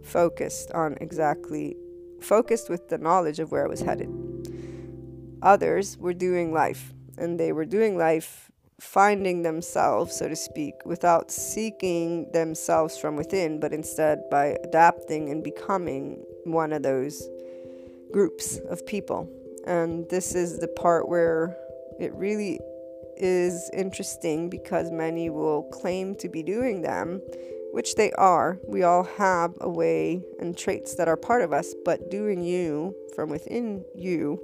focused 0.03 0.71
on 0.71 0.97
exactly 1.01 1.75
focused 2.23 2.69
with 2.69 2.89
the 2.89 2.97
knowledge 2.97 3.39
of 3.39 3.51
where 3.51 3.65
I 3.65 3.67
was 3.67 3.81
headed. 3.81 4.09
Others 5.41 5.97
were 5.97 6.13
doing 6.13 6.53
life 6.53 6.93
and 7.17 7.39
they 7.39 7.51
were 7.51 7.65
doing 7.65 7.97
life 7.97 8.51
finding 8.79 9.43
themselves, 9.43 10.17
so 10.17 10.27
to 10.27 10.35
speak, 10.35 10.73
without 10.85 11.31
seeking 11.31 12.29
themselves 12.31 12.97
from 12.97 13.15
within, 13.15 13.59
but 13.59 13.71
instead 13.71 14.29
by 14.29 14.57
adapting 14.63 15.29
and 15.29 15.43
becoming 15.43 16.23
one 16.43 16.73
of 16.73 16.83
those 16.83 17.29
groups 18.11 18.59
of 18.69 18.85
people. 18.85 19.29
And 19.65 20.07
this 20.09 20.35
is 20.35 20.59
the 20.59 20.67
part 20.67 21.07
where 21.07 21.57
it 21.99 22.13
really 22.13 22.59
is 23.15 23.69
interesting 23.73 24.49
because 24.49 24.91
many 24.91 25.29
will 25.29 25.63
claim 25.63 26.15
to 26.15 26.27
be 26.27 26.43
doing 26.43 26.81
them, 26.81 27.21
which 27.73 27.95
they 27.95 28.11
are. 28.11 28.59
We 28.67 28.83
all 28.83 29.03
have 29.17 29.55
a 29.59 29.67
way 29.67 30.23
and 30.39 30.55
traits 30.55 30.93
that 30.93 31.07
are 31.07 31.17
part 31.17 31.41
of 31.41 31.51
us, 31.51 31.73
but 31.83 32.11
doing 32.11 32.43
you 32.43 32.95
from 33.15 33.31
within 33.31 33.83
you 33.95 34.39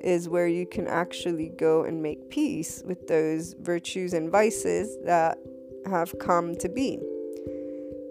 is 0.00 0.28
where 0.28 0.46
you 0.46 0.64
can 0.64 0.86
actually 0.86 1.48
go 1.48 1.82
and 1.82 2.00
make 2.00 2.30
peace 2.30 2.84
with 2.86 3.08
those 3.08 3.56
virtues 3.58 4.12
and 4.12 4.30
vices 4.30 4.96
that 5.04 5.38
have 5.86 6.16
come 6.20 6.54
to 6.58 6.68
be. 6.68 7.00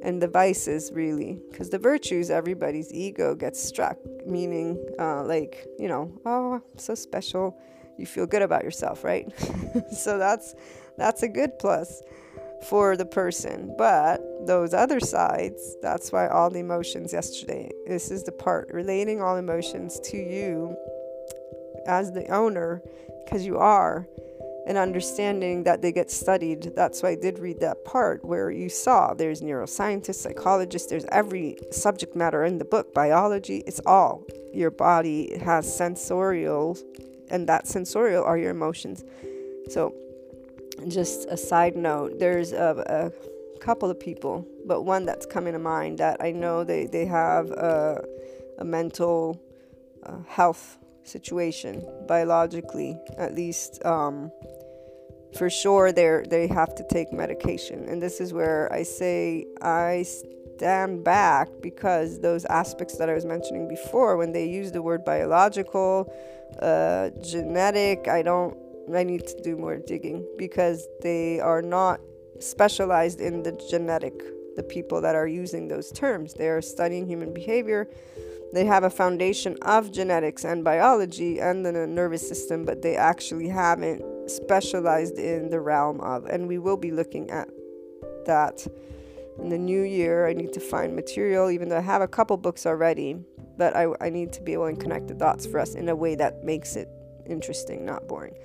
And 0.04 0.22
the 0.22 0.28
vices, 0.28 0.92
really, 0.94 1.40
because 1.50 1.70
the 1.70 1.80
virtues, 1.80 2.30
everybody's 2.30 2.94
ego 2.94 3.36
gets 3.36 3.64
struck, 3.64 3.98
meaning, 4.28 4.78
uh, 5.00 5.24
like, 5.24 5.66
you 5.80 5.88
know, 5.88 6.12
oh, 6.26 6.56
I'm 6.56 6.78
so 6.78 6.94
special. 6.94 7.58
You 7.98 8.06
feel 8.06 8.26
good 8.26 8.42
about 8.42 8.66
yourself, 8.66 9.06
right? 9.06 9.32
so 9.96 10.18
that's 10.18 10.56
that's 10.98 11.24
a 11.24 11.30
good 11.30 11.58
plus 11.58 12.04
for 12.70 12.98
the 12.98 13.06
person. 13.06 13.74
But 13.78 14.22
those 14.46 14.74
other 14.74 15.00
sides, 15.00 15.76
that's 15.82 16.12
why 16.12 16.28
all 16.28 16.50
the 16.50 16.60
emotions 16.60 17.14
yesterday. 17.14 17.72
This 17.88 18.12
is 18.12 18.24
the 18.24 18.32
part 18.32 18.70
relating 18.72 19.22
all 19.22 19.38
emotions 19.38 20.00
to 20.06 20.18
you 20.18 20.76
as 21.88 22.12
the 22.12 22.28
owner 22.28 22.82
because 23.24 23.46
you 23.46 23.58
are 23.58 24.08
and 24.68 24.78
understanding 24.78 25.64
that 25.64 25.82
they 25.82 25.92
get 25.92 26.10
studied. 26.10 26.72
That's 26.76 27.04
why 27.04 27.10
I 27.10 27.16
did 27.16 27.40
read 27.40 27.60
that 27.60 27.86
part 27.86 28.26
where 28.26 28.50
you 28.50 28.68
saw 28.68 29.14
there's 29.14 29.42
neuroscientists, 29.42 30.16
psychologists, 30.16 30.90
there's 30.90 31.06
every 31.12 31.58
subject 31.72 32.16
matter 32.16 32.44
in 32.44 32.58
the 32.58 32.66
book, 32.66 32.94
biology, 32.94 33.64
it's 33.68 33.80
all. 33.86 34.24
Your 34.54 34.72
body 34.72 35.38
has 35.38 35.72
sensorial, 35.76 36.78
and 37.30 37.48
that 37.48 37.68
sensorial 37.68 38.24
are 38.24 38.38
your 38.38 38.52
emotions. 38.52 39.04
So, 39.70 39.94
just 40.88 41.28
a 41.30 41.38
side 41.38 41.76
note, 41.76 42.20
there's 42.20 42.52
a, 42.52 43.12
a 43.58 43.60
couple 43.60 43.90
of 43.90 44.00
people, 44.00 44.48
but 44.66 44.84
one 44.84 45.06
that's 45.06 45.26
coming 45.26 45.54
to 45.54 45.60
mind 45.60 45.98
that 46.00 46.18
I 46.20 46.32
know 46.32 46.64
they, 46.64 46.86
they 46.86 47.06
have 47.06 47.52
a, 47.52 48.04
a 48.60 48.66
mental 48.66 49.42
uh, 50.04 50.18
health 50.28 50.78
situation 51.04 51.86
biologically 52.08 52.98
at 53.18 53.36
least 53.36 53.84
um, 53.86 54.32
for 55.38 55.50
sure 55.50 55.92
they 55.92 56.24
they 56.30 56.48
have 56.48 56.74
to 56.76 56.84
take 56.90 57.12
medication. 57.14 57.88
And 57.88 58.02
this 58.02 58.20
is 58.20 58.34
where 58.34 58.72
i 58.74 58.84
say 58.84 59.46
i 59.62 60.04
stand 60.04 61.04
back 61.04 61.50
because 61.62 62.20
those 62.22 62.46
aspects 62.46 62.98
that 62.98 63.10
i 63.10 63.14
was 63.14 63.26
mentioning 63.26 63.68
before 63.68 64.18
when 64.18 64.32
they 64.32 64.46
use 64.46 64.72
the 64.72 64.82
word 64.82 65.04
biological 65.04 66.12
uh, 66.62 67.10
genetic 67.22 68.08
i 68.08 68.22
don't 68.22 68.56
i 68.94 69.04
need 69.04 69.26
to 69.26 69.42
do 69.42 69.56
more 69.56 69.78
digging 69.78 70.26
because 70.38 70.88
they 71.02 71.40
are 71.40 71.62
not 71.62 72.00
specialized 72.40 73.22
in 73.22 73.44
the 73.44 73.52
genetic 73.70 74.14
the 74.56 74.64
people 74.64 75.02
that 75.02 75.16
are 75.16 75.28
using 75.28 75.68
those 75.68 75.92
terms 75.92 76.34
they 76.34 76.48
are 76.48 76.62
studying 76.62 77.08
human 77.08 77.34
behavior 77.34 77.88
they 78.56 78.66
have 78.66 78.86
a 78.86 78.90
foundation 78.90 79.58
of 79.64 79.92
genetics 79.92 80.46
and 80.46 80.64
biology 80.64 81.42
and 81.42 81.66
the 81.66 81.74
nervous 81.74 82.26
system, 82.26 82.64
but 82.64 82.82
they 82.82 82.96
actually 82.96 83.50
haven't 83.50 84.30
specialized 84.32 85.18
in 85.18 85.50
the 85.50 85.60
realm 85.60 86.00
of. 86.00 86.26
And 86.26 86.48
we 86.48 86.58
will 86.58 86.78
be 86.78 86.92
looking 86.92 87.30
at 87.32 87.50
that 88.26 88.66
in 89.40 89.50
the 89.50 89.58
new 89.58 89.82
year. 89.82 90.26
I 90.26 90.32
need 90.32 90.54
to 90.54 90.62
find 90.62 90.96
material, 90.96 91.52
even 91.52 91.68
though 91.68 91.78
I 91.78 91.82
have 91.82 92.02
a 92.02 92.08
couple 92.08 92.38
books 92.38 92.66
already, 92.66 93.18
but 93.58 93.76
I, 93.76 93.88
I 94.00 94.10
need 94.10 94.32
to 94.34 94.42
be 94.42 94.54
able 94.54 94.74
to 94.74 94.80
connect 94.80 95.10
the 95.10 95.16
dots 95.16 95.46
for 95.46 95.60
us 95.60 95.76
in 95.76 95.90
a 95.90 95.96
way 95.96 96.16
that 96.16 96.46
makes 96.46 96.78
it 96.78 96.88
interesting, 97.26 97.86
not 97.86 98.08
boring. 98.08 98.36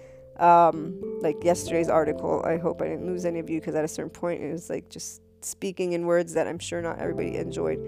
Um, 0.40 1.00
like 1.20 1.44
yesterday's 1.44 1.88
article, 1.88 2.42
I 2.46 2.56
hope 2.56 2.80
I 2.80 2.86
didn't 2.88 3.06
lose 3.06 3.24
any 3.24 3.38
of 3.38 3.50
you 3.50 3.60
because 3.60 3.74
at 3.74 3.84
a 3.84 3.88
certain 3.88 4.10
point 4.10 4.42
it 4.42 4.50
was 4.50 4.70
like 4.70 4.88
just 4.88 5.20
speaking 5.42 5.92
in 5.92 6.06
words 6.06 6.32
that 6.34 6.46
I'm 6.46 6.58
sure 6.58 6.80
not 6.80 6.98
everybody 6.98 7.36
enjoyed. 7.36 7.78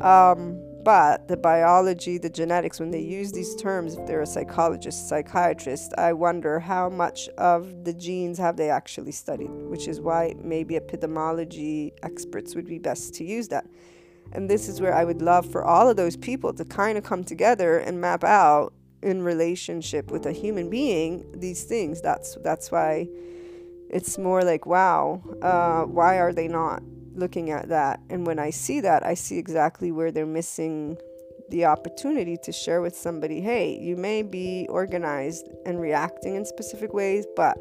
Um, 0.00 0.62
but 0.84 1.28
the 1.28 1.36
biology, 1.36 2.18
the 2.18 2.30
genetics, 2.30 2.80
when 2.80 2.90
they 2.90 3.00
use 3.00 3.32
these 3.32 3.54
terms, 3.56 3.96
if 3.96 4.06
they're 4.06 4.22
a 4.22 4.26
psychologist, 4.26 5.08
psychiatrist, 5.08 5.92
I 5.98 6.12
wonder 6.12 6.60
how 6.60 6.88
much 6.88 7.28
of 7.36 7.84
the 7.84 7.92
genes 7.92 8.38
have 8.38 8.56
they 8.56 8.70
actually 8.70 9.12
studied, 9.12 9.50
which 9.50 9.88
is 9.88 10.00
why 10.00 10.34
maybe 10.42 10.78
epidemiology 10.78 11.92
experts 12.02 12.54
would 12.54 12.66
be 12.66 12.78
best 12.78 13.12
to 13.14 13.24
use 13.24 13.48
that. 13.48 13.66
And 14.32 14.48
this 14.48 14.68
is 14.68 14.80
where 14.80 14.94
I 14.94 15.04
would 15.04 15.20
love 15.20 15.50
for 15.50 15.64
all 15.64 15.88
of 15.88 15.96
those 15.96 16.16
people 16.16 16.52
to 16.54 16.64
kind 16.64 16.96
of 16.96 17.04
come 17.04 17.24
together 17.24 17.78
and 17.78 18.00
map 18.00 18.24
out 18.24 18.72
in 19.02 19.22
relationship 19.22 20.10
with 20.10 20.26
a 20.26 20.32
human 20.32 20.68
being 20.70 21.24
these 21.34 21.64
things. 21.64 22.00
That's 22.00 22.36
that's 22.42 22.70
why 22.70 23.08
it's 23.90 24.18
more 24.18 24.42
like 24.42 24.66
wow, 24.66 25.22
uh, 25.42 25.82
why 25.84 26.18
are 26.18 26.32
they 26.32 26.48
not 26.48 26.82
looking 27.14 27.50
at 27.50 27.68
that. 27.68 28.00
And 28.10 28.26
when 28.26 28.38
I 28.38 28.50
see 28.50 28.80
that, 28.80 29.04
I 29.04 29.14
see 29.14 29.38
exactly 29.38 29.90
where 29.92 30.10
they're 30.10 30.26
missing 30.26 30.96
the 31.50 31.64
opportunity 31.64 32.36
to 32.42 32.52
share 32.52 32.80
with 32.80 32.96
somebody 32.96 33.40
hey, 33.40 33.78
you 33.78 33.96
may 33.96 34.22
be 34.22 34.66
organized 34.68 35.48
and 35.64 35.80
reacting 35.80 36.34
in 36.34 36.44
specific 36.44 36.92
ways, 36.92 37.26
but 37.36 37.56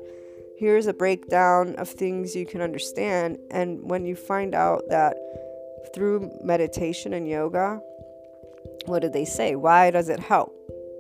here's 0.58 0.88
a 0.88 0.94
breakdown 0.94 1.76
of 1.76 1.88
things 1.88 2.36
you 2.36 2.46
can 2.46 2.62
understand. 2.62 3.38
And 3.52 3.90
when 3.90 4.06
you 4.06 4.16
find 4.16 4.54
out 4.54 4.84
that 4.90 5.16
through 5.94 6.32
meditation 6.44 7.14
and 7.14 7.28
yoga, 7.28 7.80
what 8.86 9.02
do 9.02 9.10
they 9.10 9.26
say? 9.26 9.56
Why 9.56 9.92
does 9.92 10.10
it 10.10 10.20
help? 10.20 10.57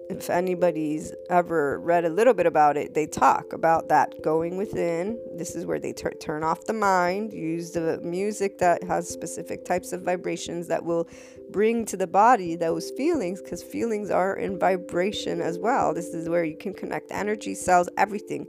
If 0.09 0.29
anybody's 0.29 1.13
ever 1.29 1.79
read 1.79 2.05
a 2.05 2.09
little 2.09 2.33
bit 2.33 2.45
about 2.45 2.77
it, 2.77 2.93
they 2.93 3.05
talk 3.05 3.53
about 3.53 3.89
that 3.89 4.21
going 4.23 4.57
within. 4.57 5.19
This 5.35 5.55
is 5.55 5.65
where 5.65 5.79
they 5.79 5.93
ter- 5.93 6.11
turn 6.11 6.43
off 6.43 6.65
the 6.65 6.73
mind, 6.73 7.33
use 7.33 7.71
the 7.71 7.99
music 8.01 8.57
that 8.59 8.83
has 8.83 9.09
specific 9.09 9.65
types 9.65 9.91
of 9.93 10.01
vibrations 10.01 10.67
that 10.67 10.83
will 10.83 11.07
bring 11.49 11.85
to 11.85 11.97
the 11.97 12.07
body 12.07 12.55
those 12.55 12.91
feelings, 12.91 13.41
because 13.41 13.63
feelings 13.63 14.09
are 14.09 14.35
in 14.35 14.57
vibration 14.59 15.41
as 15.41 15.57
well. 15.59 15.93
This 15.93 16.13
is 16.13 16.29
where 16.29 16.43
you 16.43 16.57
can 16.57 16.73
connect 16.73 17.11
energy, 17.11 17.53
cells, 17.53 17.89
everything. 17.97 18.47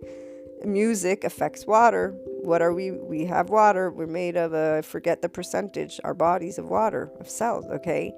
Music 0.64 1.22
affects 1.22 1.66
water. 1.66 2.14
What 2.42 2.62
are 2.62 2.72
we? 2.72 2.90
We 2.90 3.24
have 3.26 3.50
water. 3.50 3.90
We're 3.90 4.06
made 4.06 4.36
of 4.36 4.52
a, 4.52 4.82
forget 4.82 5.22
the 5.22 5.28
percentage, 5.28 6.00
our 6.02 6.14
bodies 6.14 6.58
of 6.58 6.68
water, 6.68 7.12
of 7.20 7.28
cells, 7.28 7.66
okay? 7.66 8.12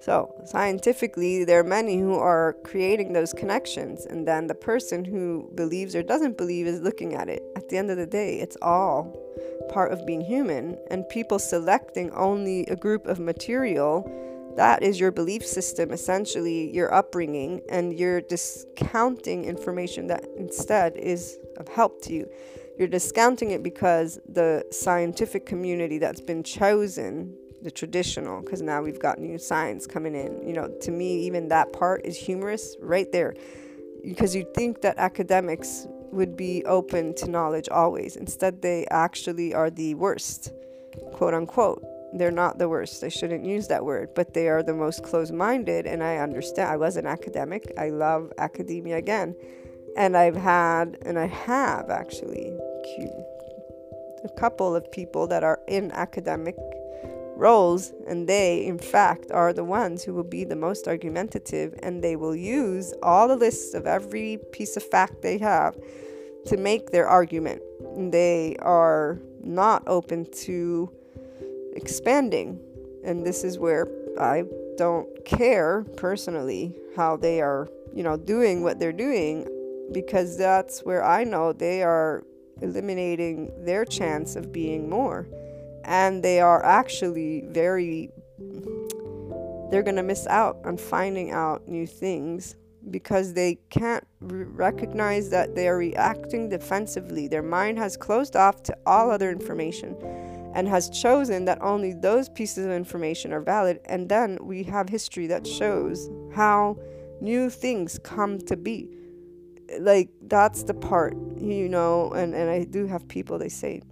So, 0.00 0.34
scientifically, 0.46 1.44
there 1.44 1.60
are 1.60 1.64
many 1.64 1.98
who 1.98 2.14
are 2.14 2.56
creating 2.64 3.12
those 3.12 3.34
connections, 3.34 4.06
and 4.06 4.26
then 4.26 4.46
the 4.46 4.54
person 4.54 5.04
who 5.04 5.50
believes 5.54 5.94
or 5.94 6.02
doesn't 6.02 6.38
believe 6.38 6.66
is 6.66 6.80
looking 6.80 7.14
at 7.14 7.28
it. 7.28 7.42
At 7.54 7.68
the 7.68 7.76
end 7.76 7.90
of 7.90 7.98
the 7.98 8.06
day, 8.06 8.40
it's 8.40 8.56
all 8.62 9.14
part 9.68 9.92
of 9.92 10.06
being 10.06 10.22
human, 10.22 10.78
and 10.90 11.06
people 11.10 11.38
selecting 11.38 12.10
only 12.12 12.66
a 12.66 12.76
group 12.76 13.06
of 13.06 13.20
material 13.20 14.10
that 14.56 14.82
is 14.82 14.98
your 14.98 15.12
belief 15.12 15.46
system, 15.46 15.92
essentially 15.92 16.74
your 16.74 16.92
upbringing, 16.92 17.60
and 17.68 17.98
you're 17.98 18.20
discounting 18.20 19.44
information 19.44 20.06
that 20.08 20.26
instead 20.36 20.96
is 20.96 21.38
of 21.58 21.68
help 21.68 22.02
to 22.02 22.12
you. 22.12 22.28
You're 22.78 22.88
discounting 22.88 23.50
it 23.50 23.62
because 23.62 24.18
the 24.28 24.64
scientific 24.72 25.46
community 25.46 25.98
that's 25.98 26.20
been 26.20 26.42
chosen 26.42 27.36
the 27.62 27.70
traditional 27.70 28.40
because 28.40 28.62
now 28.62 28.82
we've 28.82 28.98
got 28.98 29.18
new 29.18 29.38
science 29.38 29.86
coming 29.86 30.14
in. 30.14 30.46
You 30.46 30.54
know 30.54 30.68
to 30.82 30.90
me 30.90 31.20
even 31.26 31.48
that 31.48 31.72
part 31.72 32.04
is 32.04 32.16
humorous 32.16 32.76
right 32.80 33.10
there 33.12 33.34
because 34.02 34.34
you 34.34 34.46
think 34.54 34.80
that 34.82 34.96
academics 34.98 35.86
would 36.12 36.36
be 36.36 36.64
open 36.64 37.14
to 37.16 37.28
knowledge 37.28 37.68
always. 37.68 38.16
Instead 38.16 38.62
they 38.62 38.86
actually 38.90 39.54
are 39.54 39.70
the 39.70 39.94
worst 39.94 40.52
quote 41.12 41.34
unquote. 41.34 41.84
They're 42.12 42.32
not 42.32 42.58
the 42.58 42.68
worst. 42.68 43.04
I 43.04 43.08
shouldn't 43.08 43.44
use 43.44 43.68
that 43.68 43.84
word 43.84 44.10
but 44.14 44.34
they 44.34 44.48
are 44.48 44.62
the 44.62 44.74
most 44.74 45.04
closed-minded 45.04 45.86
and 45.86 46.02
i 46.02 46.16
understand 46.16 46.70
i 46.70 46.76
was 46.76 46.96
an 46.96 47.06
academic. 47.06 47.72
I 47.78 47.90
love 47.90 48.32
academia 48.38 48.96
again. 48.96 49.36
And 49.96 50.16
i've 50.16 50.36
had 50.36 50.98
and 51.02 51.18
i 51.18 51.26
have 51.26 51.90
actually 51.90 52.56
a 54.24 54.28
couple 54.38 54.74
of 54.74 54.90
people 54.92 55.26
that 55.28 55.42
are 55.42 55.60
in 55.66 55.90
academic 55.92 56.56
roles, 57.40 57.92
and 58.06 58.28
they, 58.28 58.64
in 58.64 58.78
fact, 58.78 59.30
are 59.32 59.52
the 59.52 59.64
ones 59.64 60.04
who 60.04 60.14
will 60.14 60.22
be 60.22 60.44
the 60.44 60.56
most 60.56 60.86
argumentative, 60.86 61.74
and 61.82 62.04
they 62.04 62.14
will 62.14 62.36
use 62.36 62.94
all 63.02 63.26
the 63.26 63.36
lists 63.36 63.74
of 63.74 63.86
every 63.86 64.38
piece 64.52 64.76
of 64.76 64.82
fact 64.82 65.22
they 65.22 65.38
have 65.38 65.76
to 66.46 66.56
make 66.56 66.90
their 66.90 67.08
argument. 67.08 67.62
They 68.12 68.56
are 68.60 69.18
not 69.42 69.82
open 69.86 70.30
to 70.42 70.90
expanding, 71.74 72.60
and 73.04 73.26
this 73.26 73.42
is 73.42 73.58
where 73.58 73.88
I 74.18 74.44
don't 74.76 75.08
care 75.24 75.84
personally 75.96 76.76
how 76.96 77.16
they 77.16 77.40
are, 77.40 77.68
you 77.94 78.02
know, 78.02 78.16
doing 78.16 78.62
what 78.62 78.78
they're 78.78 78.92
doing 78.92 79.46
because 79.92 80.36
that's 80.36 80.80
where 80.80 81.04
I 81.04 81.24
know 81.24 81.52
they 81.52 81.82
are 81.82 82.22
eliminating 82.62 83.50
their 83.64 83.84
chance 83.84 84.36
of 84.36 84.52
being 84.52 84.88
more. 84.88 85.26
And 85.90 86.22
they 86.22 86.38
are 86.40 86.64
actually 86.64 87.42
very, 87.48 88.10
they're 89.70 89.82
going 89.82 89.96
to 89.96 90.04
miss 90.04 90.24
out 90.28 90.58
on 90.64 90.76
finding 90.76 91.32
out 91.32 91.66
new 91.66 91.84
things 91.84 92.54
because 92.92 93.34
they 93.34 93.58
can't 93.70 94.06
re- 94.20 94.44
recognize 94.44 95.30
that 95.30 95.56
they 95.56 95.66
are 95.66 95.76
reacting 95.76 96.48
defensively. 96.48 97.26
Their 97.26 97.42
mind 97.42 97.76
has 97.78 97.96
closed 97.96 98.36
off 98.36 98.62
to 98.62 98.76
all 98.86 99.10
other 99.10 99.32
information 99.32 99.96
and 100.54 100.68
has 100.68 100.90
chosen 100.90 101.44
that 101.46 101.60
only 101.60 101.92
those 101.92 102.28
pieces 102.28 102.66
of 102.66 102.70
information 102.70 103.32
are 103.32 103.40
valid. 103.40 103.80
And 103.86 104.08
then 104.08 104.38
we 104.40 104.62
have 104.62 104.88
history 104.88 105.26
that 105.26 105.44
shows 105.44 106.08
how 106.32 106.78
new 107.20 107.50
things 107.50 107.98
come 108.04 108.38
to 108.42 108.56
be. 108.56 108.88
Like, 109.80 110.10
that's 110.22 110.62
the 110.62 110.74
part, 110.74 111.14
you 111.36 111.68
know, 111.68 112.12
and, 112.12 112.32
and 112.32 112.48
I 112.48 112.62
do 112.62 112.86
have 112.86 113.08
people, 113.08 113.38
they 113.38 113.48
say, 113.48 113.82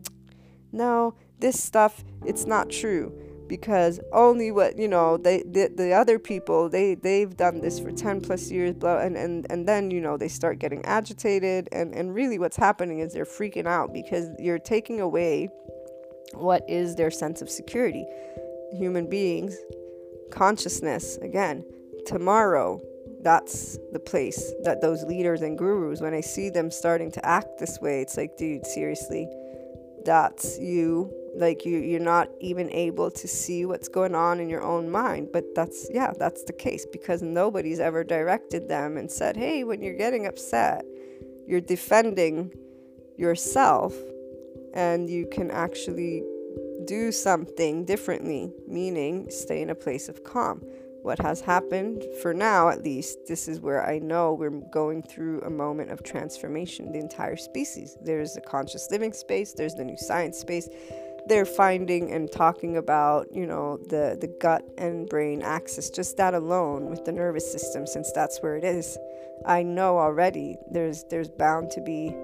no, 0.70 1.14
this 1.40 1.62
stuff, 1.62 2.04
it's 2.24 2.46
not 2.46 2.70
true. 2.70 3.12
Because 3.48 3.98
only 4.12 4.50
what 4.50 4.78
you 4.78 4.88
know 4.88 5.16
they 5.16 5.42
the, 5.42 5.72
the 5.74 5.92
other 5.92 6.18
people 6.18 6.68
they 6.68 6.94
they've 6.94 7.34
done 7.34 7.62
this 7.62 7.80
for 7.80 7.90
10 7.90 8.20
plus 8.20 8.50
years 8.50 8.74
blah 8.74 8.98
and, 8.98 9.16
and 9.16 9.46
and 9.48 9.66
then 9.66 9.90
you 9.90 10.02
know 10.02 10.18
they 10.18 10.28
start 10.28 10.58
getting 10.58 10.84
agitated. 10.84 11.66
And 11.72 11.94
and 11.94 12.14
really 12.14 12.38
what's 12.38 12.58
happening 12.58 12.98
is 12.98 13.14
they're 13.14 13.24
freaking 13.24 13.66
out 13.66 13.94
because 13.94 14.28
you're 14.38 14.58
taking 14.58 15.00
away 15.00 15.48
what 16.34 16.62
is 16.68 16.96
their 16.96 17.10
sense 17.10 17.40
of 17.40 17.48
security. 17.48 18.04
Human 18.72 19.08
beings 19.08 19.56
consciousness 20.30 21.16
again 21.18 21.64
tomorrow 22.06 22.80
that's 23.22 23.78
the 23.92 23.98
place 23.98 24.52
that 24.62 24.80
those 24.80 25.02
leaders 25.04 25.42
and 25.42 25.58
gurus 25.58 26.00
when 26.00 26.14
i 26.14 26.20
see 26.20 26.50
them 26.50 26.70
starting 26.70 27.10
to 27.10 27.24
act 27.26 27.58
this 27.58 27.78
way 27.80 28.00
it's 28.00 28.16
like 28.16 28.36
dude 28.36 28.66
seriously 28.66 29.28
that's 30.04 30.58
you 30.58 31.12
like 31.38 31.64
you 31.64 31.78
you're 31.78 32.00
not 32.00 32.28
even 32.40 32.70
able 32.70 33.10
to 33.10 33.28
see 33.28 33.64
what's 33.64 33.88
going 33.88 34.14
on 34.14 34.40
in 34.40 34.48
your 34.48 34.62
own 34.62 34.90
mind. 34.90 35.28
But 35.32 35.54
that's 35.54 35.88
yeah 35.92 36.12
that's 36.18 36.44
the 36.44 36.52
case 36.52 36.84
because 36.90 37.22
nobody's 37.22 37.80
ever 37.80 38.04
directed 38.04 38.68
them 38.68 38.96
and 38.96 39.10
said 39.10 39.36
hey 39.36 39.64
when 39.64 39.82
you're 39.82 39.96
getting 39.96 40.26
upset 40.26 40.84
you're 41.46 41.60
defending 41.60 42.52
yourself 43.16 43.94
and 44.74 45.08
you 45.08 45.26
can 45.32 45.50
actually 45.50 46.22
do 46.86 47.10
something 47.10 47.84
differently 47.84 48.52
meaning 48.66 49.30
stay 49.30 49.62
in 49.62 49.70
a 49.70 49.74
place 49.74 50.08
of 50.08 50.24
calm. 50.24 50.62
What 51.02 51.20
has 51.20 51.40
happened 51.40 52.04
for 52.20 52.34
now 52.34 52.68
at 52.68 52.82
least 52.82 53.18
this 53.28 53.48
is 53.48 53.60
where 53.60 53.86
i 53.86 53.98
know 53.98 54.34
we're 54.34 54.60
going 54.72 55.02
through 55.02 55.40
a 55.42 55.50
moment 55.50 55.90
of 55.90 56.02
transformation. 56.02 56.92
The 56.92 56.98
entire 56.98 57.36
species 57.36 57.96
there's 58.02 58.36
a 58.36 58.40
conscious 58.40 58.88
living 58.90 59.12
space 59.12 59.52
there's 59.52 59.74
the 59.74 59.84
new 59.84 59.96
science 59.96 60.38
space 60.38 60.68
they're 61.28 61.44
finding 61.44 62.12
and 62.12 62.30
talking 62.30 62.76
about, 62.76 63.28
you 63.32 63.46
know, 63.46 63.76
the, 63.76 64.16
the 64.20 64.28
gut 64.40 64.62
and 64.78 65.08
brain 65.08 65.42
axis, 65.42 65.90
just 65.90 66.16
that 66.16 66.34
alone 66.34 66.90
with 66.90 67.04
the 67.04 67.12
nervous 67.12 67.50
system, 67.50 67.86
since 67.86 68.10
that's 68.12 68.38
where 68.40 68.56
it 68.56 68.64
is. 68.64 68.98
I 69.46 69.62
know 69.62 69.98
already 69.98 70.56
there's 70.70 71.04
there's 71.10 71.28
bound 71.28 71.70
to 71.72 71.80
be 71.80 72.14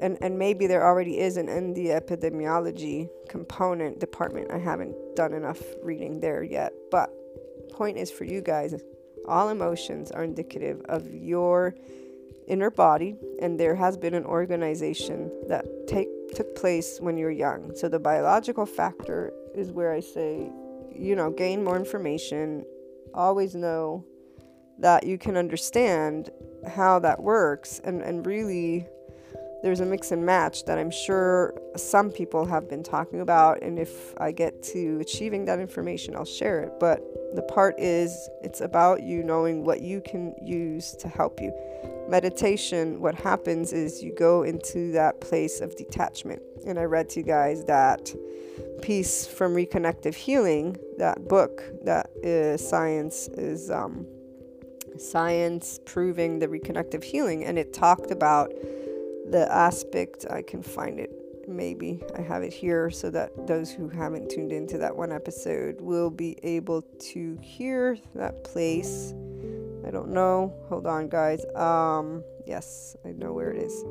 and, 0.00 0.18
and 0.20 0.38
maybe 0.38 0.66
there 0.66 0.84
already 0.84 1.18
is 1.18 1.36
an 1.36 1.48
in 1.48 1.72
the 1.74 1.86
epidemiology 1.88 3.08
component 3.28 3.98
department. 3.98 4.50
I 4.50 4.58
haven't 4.58 4.94
done 5.16 5.32
enough 5.32 5.60
reading 5.82 6.20
there 6.20 6.42
yet. 6.42 6.72
But 6.90 7.10
point 7.70 7.96
is 7.96 8.10
for 8.10 8.24
you 8.24 8.40
guys, 8.40 8.74
all 9.26 9.48
emotions 9.48 10.10
are 10.10 10.22
indicative 10.22 10.82
of 10.88 11.10
your 11.12 11.74
inner 12.46 12.70
body, 12.70 13.16
and 13.40 13.58
there 13.58 13.74
has 13.74 13.96
been 13.96 14.14
an 14.14 14.24
organization 14.24 15.30
that 15.48 15.64
take 15.86 16.08
took 16.34 16.54
place 16.56 16.98
when 17.00 17.16
you're 17.16 17.30
young. 17.30 17.72
So 17.74 17.88
the 17.88 17.98
biological 17.98 18.66
factor 18.66 19.32
is 19.54 19.72
where 19.72 19.92
I 19.92 20.00
say, 20.00 20.50
you 20.94 21.14
know, 21.16 21.30
gain 21.30 21.62
more 21.62 21.76
information, 21.76 22.64
always 23.14 23.54
know 23.54 24.04
that 24.78 25.06
you 25.06 25.18
can 25.18 25.36
understand 25.36 26.30
how 26.66 26.98
that 26.98 27.22
works 27.22 27.80
and, 27.84 28.02
and 28.02 28.26
really 28.26 28.86
there's 29.62 29.80
a 29.80 29.86
mix 29.86 30.12
and 30.12 30.24
match 30.24 30.64
that 30.66 30.78
I'm 30.78 30.90
sure 30.90 31.54
some 31.76 32.10
people 32.10 32.44
have 32.46 32.68
been 32.68 32.82
talking 32.82 33.20
about 33.20 33.62
and 33.62 33.78
if 33.78 34.14
I 34.18 34.32
get 34.32 34.62
to 34.74 34.98
achieving 35.00 35.44
that 35.46 35.58
information 35.58 36.14
I'll 36.14 36.24
share 36.24 36.60
it. 36.60 36.72
But 36.78 37.00
the 37.34 37.42
part 37.42 37.74
is 37.78 38.28
it's 38.42 38.60
about 38.60 39.02
you 39.02 39.22
knowing 39.22 39.64
what 39.64 39.80
you 39.80 40.00
can 40.00 40.34
use 40.42 40.92
to 40.96 41.08
help 41.08 41.40
you 41.40 41.52
meditation, 42.08 43.00
what 43.00 43.14
happens 43.14 43.72
is 43.72 44.02
you 44.02 44.14
go 44.14 44.42
into 44.42 44.92
that 44.92 45.20
place 45.20 45.60
of 45.60 45.76
detachment. 45.76 46.40
And 46.66 46.78
I 46.78 46.84
read 46.84 47.08
to 47.10 47.20
you 47.20 47.26
guys 47.26 47.64
that 47.64 48.14
piece 48.82 49.26
from 49.26 49.54
Reconnective 49.54 50.14
Healing, 50.14 50.76
that 50.98 51.28
book 51.28 51.62
that 51.84 52.10
is 52.22 52.66
science 52.66 53.28
is 53.28 53.70
um, 53.70 54.06
science 54.98 55.80
proving 55.84 56.38
the 56.38 56.48
reconnective 56.48 57.04
healing, 57.04 57.44
and 57.44 57.58
it 57.58 57.72
talked 57.72 58.10
about 58.10 58.52
the 59.30 59.48
aspect. 59.50 60.26
I 60.30 60.42
can 60.42 60.62
find 60.62 60.98
it. 60.98 61.10
Maybe 61.48 62.02
I 62.18 62.22
have 62.22 62.42
it 62.42 62.52
here 62.52 62.90
so 62.90 63.08
that 63.10 63.46
those 63.46 63.70
who 63.70 63.88
haven't 63.88 64.30
tuned 64.30 64.52
into 64.52 64.78
that 64.78 64.96
one 64.96 65.12
episode 65.12 65.80
will 65.80 66.10
be 66.10 66.36
able 66.42 66.82
to 66.82 67.38
hear 67.40 67.96
that 68.16 68.42
place 68.42 69.14
I 69.86 69.90
don't 69.90 70.08
know. 70.08 70.52
Hold 70.68 70.86
on, 70.86 71.08
guys. 71.08 71.44
Um, 71.54 72.24
yes, 72.44 72.96
I 73.04 73.12
know 73.12 73.32
where 73.32 73.52
it 73.52 73.62
is. 73.62 73.84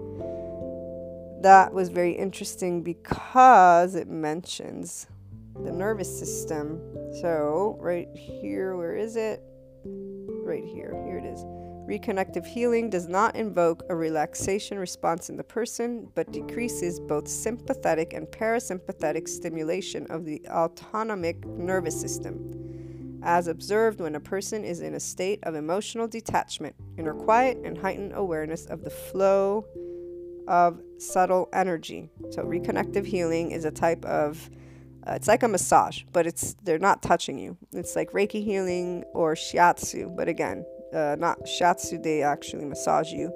That 1.41 1.73
was 1.73 1.87
very 1.87 2.11
interesting 2.11 2.83
because 2.83 3.95
it 3.95 4.09
mentions 4.09 5.07
the 5.63 5.71
nervous 5.71 6.19
system. 6.19 6.81
So, 7.21 7.77
right 7.79 8.09
here, 8.13 8.75
where 8.75 8.95
is 8.95 9.15
it? 9.15 9.41
Right 9.85 10.65
here. 10.65 11.01
Here 11.05 11.17
it 11.17 11.25
is. 11.25 11.45
Reconnective 11.87 12.45
healing 12.45 12.89
does 12.89 13.07
not 13.07 13.35
invoke 13.35 13.83
a 13.89 13.95
relaxation 13.95 14.79
response 14.79 15.29
in 15.29 15.37
the 15.37 15.43
person, 15.43 16.09
but 16.15 16.31
decreases 16.31 16.99
both 16.99 17.27
sympathetic 17.27 18.13
and 18.13 18.27
parasympathetic 18.27 19.27
stimulation 19.27 20.07
of 20.09 20.25
the 20.25 20.41
autonomic 20.49 21.45
nervous 21.45 21.99
system 21.99 22.65
as 23.25 23.47
observed 23.47 23.99
when 23.99 24.15
a 24.15 24.19
person 24.19 24.63
is 24.63 24.81
in 24.81 24.93
a 24.93 24.99
state 24.99 25.39
of 25.43 25.55
emotional 25.55 26.07
detachment, 26.07 26.75
inner 26.97 27.13
quiet, 27.13 27.57
and 27.65 27.77
heightened 27.77 28.13
awareness 28.15 28.65
of 28.67 28.83
the 28.83 28.89
flow 28.89 29.65
of 30.47 30.79
subtle 30.99 31.49
energy. 31.51 32.09
So, 32.29 32.43
reconnective 32.43 33.05
healing 33.05 33.51
is 33.51 33.65
a 33.65 33.71
type 33.71 34.05
of 34.05 34.49
uh, 35.07 35.13
it's 35.13 35.27
like 35.27 35.43
a 35.43 35.47
massage, 35.47 36.03
but 36.13 36.25
it's 36.25 36.55
they're 36.63 36.79
not 36.79 37.03
touching 37.03 37.37
you. 37.37 37.57
It's 37.73 37.95
like 37.95 38.11
Reiki 38.11 38.43
healing 38.43 39.03
or 39.13 39.35
shiatsu, 39.35 40.15
but 40.15 40.27
again, 40.27 40.65
uh, 40.95 41.15
not 41.19 41.43
shiatsu. 41.45 42.01
They 42.01 42.23
actually 42.23 42.65
massage 42.65 43.11
you. 43.11 43.31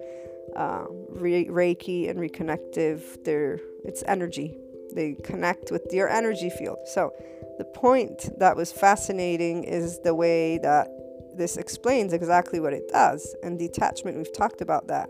Uh, 0.56 0.86
Re- 1.10 1.48
Reiki 1.48 2.10
and 2.10 2.20
reconnective, 2.20 3.24
they're 3.24 3.60
it's 3.86 4.04
energy. 4.08 4.58
They 4.94 5.16
connect 5.24 5.72
with 5.72 5.88
your 5.92 6.10
energy 6.10 6.50
field. 6.50 6.80
So 6.86 7.14
the 7.58 7.66
point 7.66 8.30
that 8.40 8.56
was 8.56 8.72
fascinating 8.72 9.64
is 9.64 10.00
the 10.00 10.16
way 10.16 10.58
that 10.60 10.88
this 11.36 11.58
explains 11.58 12.14
exactly 12.14 12.60
what 12.60 12.74
it 12.74 12.88
does. 12.90 13.36
And 13.44 13.60
detachment, 13.60 14.18
we've 14.18 14.34
talked 14.34 14.62
about 14.62 14.88
that. 14.88 15.10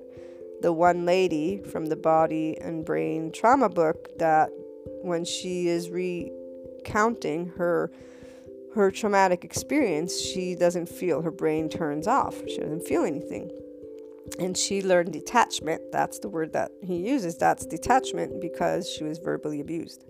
The 0.62 0.74
one 0.74 1.06
lady 1.06 1.62
from 1.72 1.86
the 1.86 1.96
body 1.96 2.58
and 2.60 2.84
brain 2.84 3.32
trauma 3.32 3.70
book 3.70 4.10
that 4.20 4.50
when 5.02 5.24
she 5.24 5.70
is 5.70 5.90
recounting 5.90 7.54
her 7.56 7.92
her 8.76 8.92
traumatic 8.92 9.44
experience, 9.44 10.20
she 10.20 10.56
doesn't 10.56 10.88
feel 10.88 11.22
her 11.22 11.32
brain 11.32 11.70
turns 11.70 12.08
off. 12.08 12.36
She 12.48 12.58
doesn't 12.58 12.88
feel 12.88 13.04
anything. 13.04 13.52
And 14.40 14.56
she 14.56 14.82
learned 14.84 15.12
detachment. 15.12 15.92
That's 15.92 16.20
the 16.20 16.30
word 16.30 16.54
that 16.54 16.72
he 16.84 16.98
uses. 16.98 17.38
That's 17.38 17.66
detachment 17.66 18.40
because 18.42 18.90
she 18.90 19.04
was 19.04 19.18
verbally 19.18 19.60
abused 19.60 20.06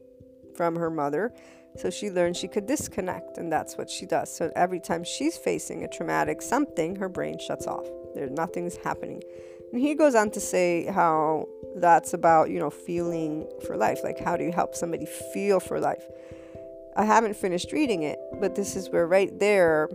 from 0.55 0.75
her 0.75 0.89
mother 0.89 1.33
so 1.77 1.89
she 1.89 2.09
learned 2.09 2.35
she 2.35 2.47
could 2.47 2.65
disconnect, 2.65 3.37
and 3.37 3.51
that's 3.51 3.77
what 3.77 3.89
she 3.89 4.05
does. 4.05 4.35
So 4.35 4.51
every 4.55 4.79
time 4.79 5.03
she's 5.03 5.37
facing 5.37 5.83
a 5.83 5.87
traumatic 5.87 6.41
something, 6.41 6.95
her 6.97 7.09
brain 7.09 7.37
shuts 7.39 7.67
off. 7.67 7.85
There, 8.15 8.27
nothing's 8.29 8.75
happening. 8.77 9.21
And 9.71 9.79
he 9.79 9.93
goes 9.93 10.15
on 10.15 10.31
to 10.31 10.39
say 10.39 10.85
how 10.85 11.47
that's 11.75 12.13
about, 12.13 12.49
you 12.49 12.59
know, 12.59 12.71
feeling 12.71 13.47
for 13.65 13.77
life. 13.77 13.99
Like, 14.03 14.19
how 14.19 14.35
do 14.35 14.43
you 14.43 14.51
help 14.51 14.75
somebody 14.75 15.05
feel 15.05 15.59
for 15.59 15.79
life? 15.79 16.03
I 16.95 17.05
haven't 17.05 17.35
finished 17.35 17.71
reading 17.71 18.03
it, 18.03 18.19
but 18.39 18.55
this 18.55 18.75
is 18.75 18.89
where 18.89 19.07
right 19.07 19.37
there, 19.39 19.89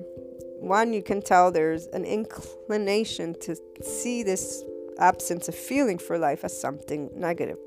one, 0.60 0.92
you 0.92 1.02
can 1.02 1.20
tell 1.20 1.50
there's 1.50 1.86
an 1.88 2.04
inclination 2.04 3.34
to 3.40 3.56
see 3.82 4.22
this 4.22 4.64
absence 4.98 5.48
of 5.48 5.54
feeling 5.54 5.98
for 5.98 6.18
life 6.18 6.44
as 6.44 6.58
something 6.58 7.10
negative. 7.14 7.58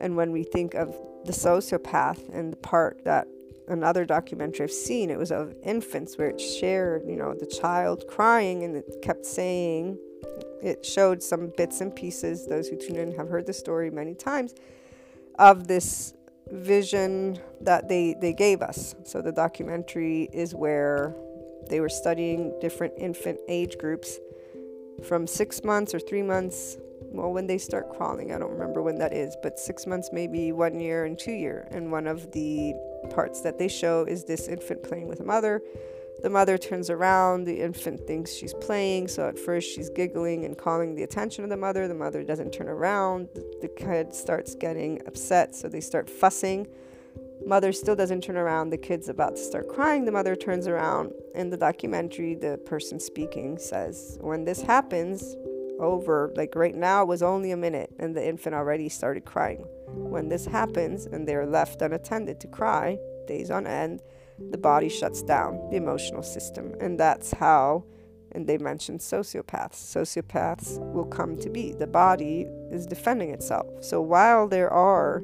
And 0.00 0.16
when 0.16 0.32
we 0.32 0.42
think 0.44 0.74
of 0.74 0.96
the 1.24 1.32
sociopath 1.32 2.32
and 2.32 2.52
the 2.52 2.56
part 2.56 3.04
that 3.04 3.28
another 3.68 4.04
documentary 4.04 4.64
I've 4.64 4.72
seen, 4.72 5.10
it 5.10 5.18
was 5.18 5.30
of 5.30 5.54
infants 5.62 6.16
where 6.16 6.28
it 6.28 6.40
shared, 6.40 7.02
you 7.06 7.16
know, 7.16 7.34
the 7.34 7.46
child 7.46 8.04
crying 8.08 8.64
and 8.64 8.76
it 8.76 8.86
kept 9.02 9.26
saying, 9.26 9.98
it 10.62 10.86
showed 10.86 11.22
some 11.22 11.52
bits 11.56 11.80
and 11.80 11.94
pieces. 11.94 12.46
Those 12.46 12.68
who 12.68 12.76
tune 12.76 12.96
in 12.96 13.12
have 13.16 13.28
heard 13.28 13.46
the 13.46 13.52
story 13.52 13.90
many 13.90 14.14
times 14.14 14.54
of 15.38 15.66
this 15.66 16.14
vision 16.52 17.38
that 17.62 17.88
they, 17.88 18.14
they 18.20 18.32
gave 18.32 18.62
us. 18.62 18.94
So 19.04 19.22
the 19.22 19.32
documentary 19.32 20.28
is 20.32 20.54
where 20.54 21.14
they 21.68 21.80
were 21.80 21.88
studying 21.88 22.52
different 22.60 22.92
infant 22.98 23.40
age 23.48 23.78
groups 23.78 24.18
from 25.02 25.26
six 25.26 25.64
months 25.64 25.94
or 25.94 26.00
three 26.00 26.22
months. 26.22 26.76
Well, 27.10 27.32
when 27.32 27.46
they 27.46 27.58
start 27.58 27.90
crawling, 27.90 28.32
I 28.32 28.38
don't 28.38 28.52
remember 28.52 28.82
when 28.82 28.98
that 28.98 29.12
is, 29.12 29.36
but 29.42 29.58
six 29.58 29.86
months, 29.86 30.10
maybe 30.12 30.52
one 30.52 30.78
year 30.78 31.04
and 31.04 31.18
two 31.18 31.32
year. 31.32 31.68
And 31.70 31.90
one 31.90 32.06
of 32.06 32.30
the 32.32 32.74
parts 33.10 33.40
that 33.42 33.58
they 33.58 33.68
show 33.68 34.04
is 34.04 34.24
this 34.24 34.48
infant 34.48 34.82
playing 34.82 35.08
with 35.08 35.20
a 35.20 35.24
mother 35.24 35.62
the 36.22 36.30
mother 36.30 36.56
turns 36.56 36.88
around, 36.90 37.44
the 37.44 37.60
infant 37.60 38.06
thinks 38.06 38.32
she's 38.32 38.54
playing, 38.54 39.08
so 39.08 39.28
at 39.28 39.38
first 39.38 39.74
she's 39.74 39.90
giggling 39.90 40.44
and 40.44 40.56
calling 40.56 40.94
the 40.94 41.02
attention 41.02 41.44
of 41.44 41.50
the 41.50 41.56
mother. 41.56 41.88
The 41.88 41.94
mother 41.94 42.22
doesn't 42.22 42.52
turn 42.52 42.68
around, 42.68 43.28
the 43.60 43.68
kid 43.68 44.14
starts 44.14 44.54
getting 44.54 45.00
upset, 45.06 45.54
so 45.54 45.68
they 45.68 45.80
start 45.80 46.08
fussing. 46.08 46.66
Mother 47.44 47.72
still 47.72 47.96
doesn't 47.96 48.22
turn 48.22 48.36
around, 48.36 48.70
the 48.70 48.78
kid's 48.78 49.08
about 49.08 49.36
to 49.36 49.42
start 49.42 49.68
crying. 49.68 50.04
The 50.04 50.12
mother 50.12 50.36
turns 50.36 50.68
around. 50.68 51.12
In 51.34 51.50
the 51.50 51.56
documentary, 51.56 52.36
the 52.36 52.58
person 52.66 53.00
speaking 53.00 53.58
says, 53.58 54.16
When 54.20 54.44
this 54.44 54.62
happens, 54.62 55.36
over, 55.82 56.32
like 56.36 56.54
right 56.54 56.74
now, 56.74 57.02
it 57.02 57.08
was 57.08 57.22
only 57.22 57.50
a 57.50 57.56
minute, 57.56 57.90
and 57.98 58.16
the 58.16 58.26
infant 58.26 58.54
already 58.54 58.88
started 58.88 59.24
crying. 59.24 59.64
When 59.88 60.28
this 60.28 60.46
happens 60.46 61.06
and 61.06 61.26
they're 61.26 61.44
left 61.44 61.82
unattended 61.82 62.40
to 62.40 62.46
cry, 62.46 62.96
days 63.26 63.50
on 63.50 63.66
end, 63.66 64.00
the 64.50 64.58
body 64.58 64.88
shuts 64.88 65.22
down 65.22 65.58
the 65.70 65.76
emotional 65.76 66.22
system. 66.22 66.74
And 66.80 66.98
that's 66.98 67.32
how, 67.32 67.84
and 68.32 68.46
they 68.46 68.58
mentioned 68.58 69.00
sociopaths, 69.00 69.74
sociopaths 69.74 70.78
will 70.92 71.04
come 71.04 71.36
to 71.38 71.50
be. 71.50 71.72
The 71.72 71.86
body 71.86 72.46
is 72.70 72.86
defending 72.86 73.30
itself. 73.30 73.66
So 73.80 74.00
while 74.00 74.48
there 74.48 74.70
are 74.70 75.20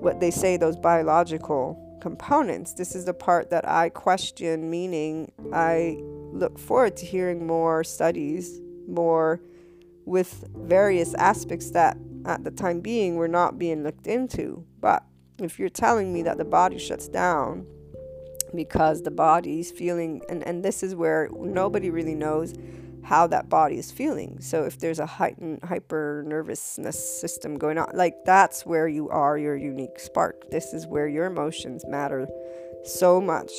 what 0.00 0.20
they 0.20 0.30
say, 0.30 0.56
those 0.56 0.76
biological 0.76 1.78
components, 2.00 2.74
this 2.74 2.94
is 2.94 3.04
the 3.04 3.14
part 3.14 3.50
that 3.50 3.68
I 3.68 3.88
question, 3.88 4.68
meaning 4.68 5.30
I 5.52 5.98
look 6.32 6.58
forward 6.58 6.96
to 6.96 7.06
hearing 7.06 7.46
more 7.46 7.84
studies, 7.84 8.60
more 8.88 9.40
with 10.04 10.44
various 10.56 11.14
aspects 11.14 11.70
that 11.70 11.96
at 12.24 12.44
the 12.44 12.50
time 12.50 12.80
being 12.80 13.16
were 13.16 13.28
not 13.28 13.58
being 13.58 13.84
looked 13.84 14.06
into. 14.06 14.64
But 14.80 15.04
if 15.38 15.58
you're 15.58 15.68
telling 15.68 16.12
me 16.12 16.22
that 16.22 16.38
the 16.38 16.44
body 16.44 16.78
shuts 16.78 17.08
down 17.08 17.66
because 18.54 19.02
the 19.02 19.10
body 19.10 19.60
is 19.60 19.70
feeling 19.70 20.22
and, 20.28 20.46
and 20.46 20.64
this 20.64 20.82
is 20.82 20.94
where 20.94 21.28
nobody 21.32 21.90
really 21.90 22.14
knows 22.14 22.54
how 23.02 23.26
that 23.26 23.48
body 23.48 23.78
is 23.78 23.90
feeling. 23.90 24.38
So 24.40 24.64
if 24.64 24.78
there's 24.78 25.00
a 25.00 25.06
heightened 25.06 25.64
hyper 25.64 26.24
nervousness 26.26 27.20
system 27.20 27.58
going 27.58 27.78
on 27.78 27.90
like 27.94 28.14
that's 28.24 28.64
where 28.64 28.88
you 28.88 29.08
are 29.08 29.36
your 29.36 29.56
unique 29.56 29.98
spark. 29.98 30.50
This 30.50 30.72
is 30.72 30.86
where 30.86 31.08
your 31.08 31.26
emotions 31.26 31.84
matter 31.86 32.28
so 32.84 33.20
much. 33.20 33.50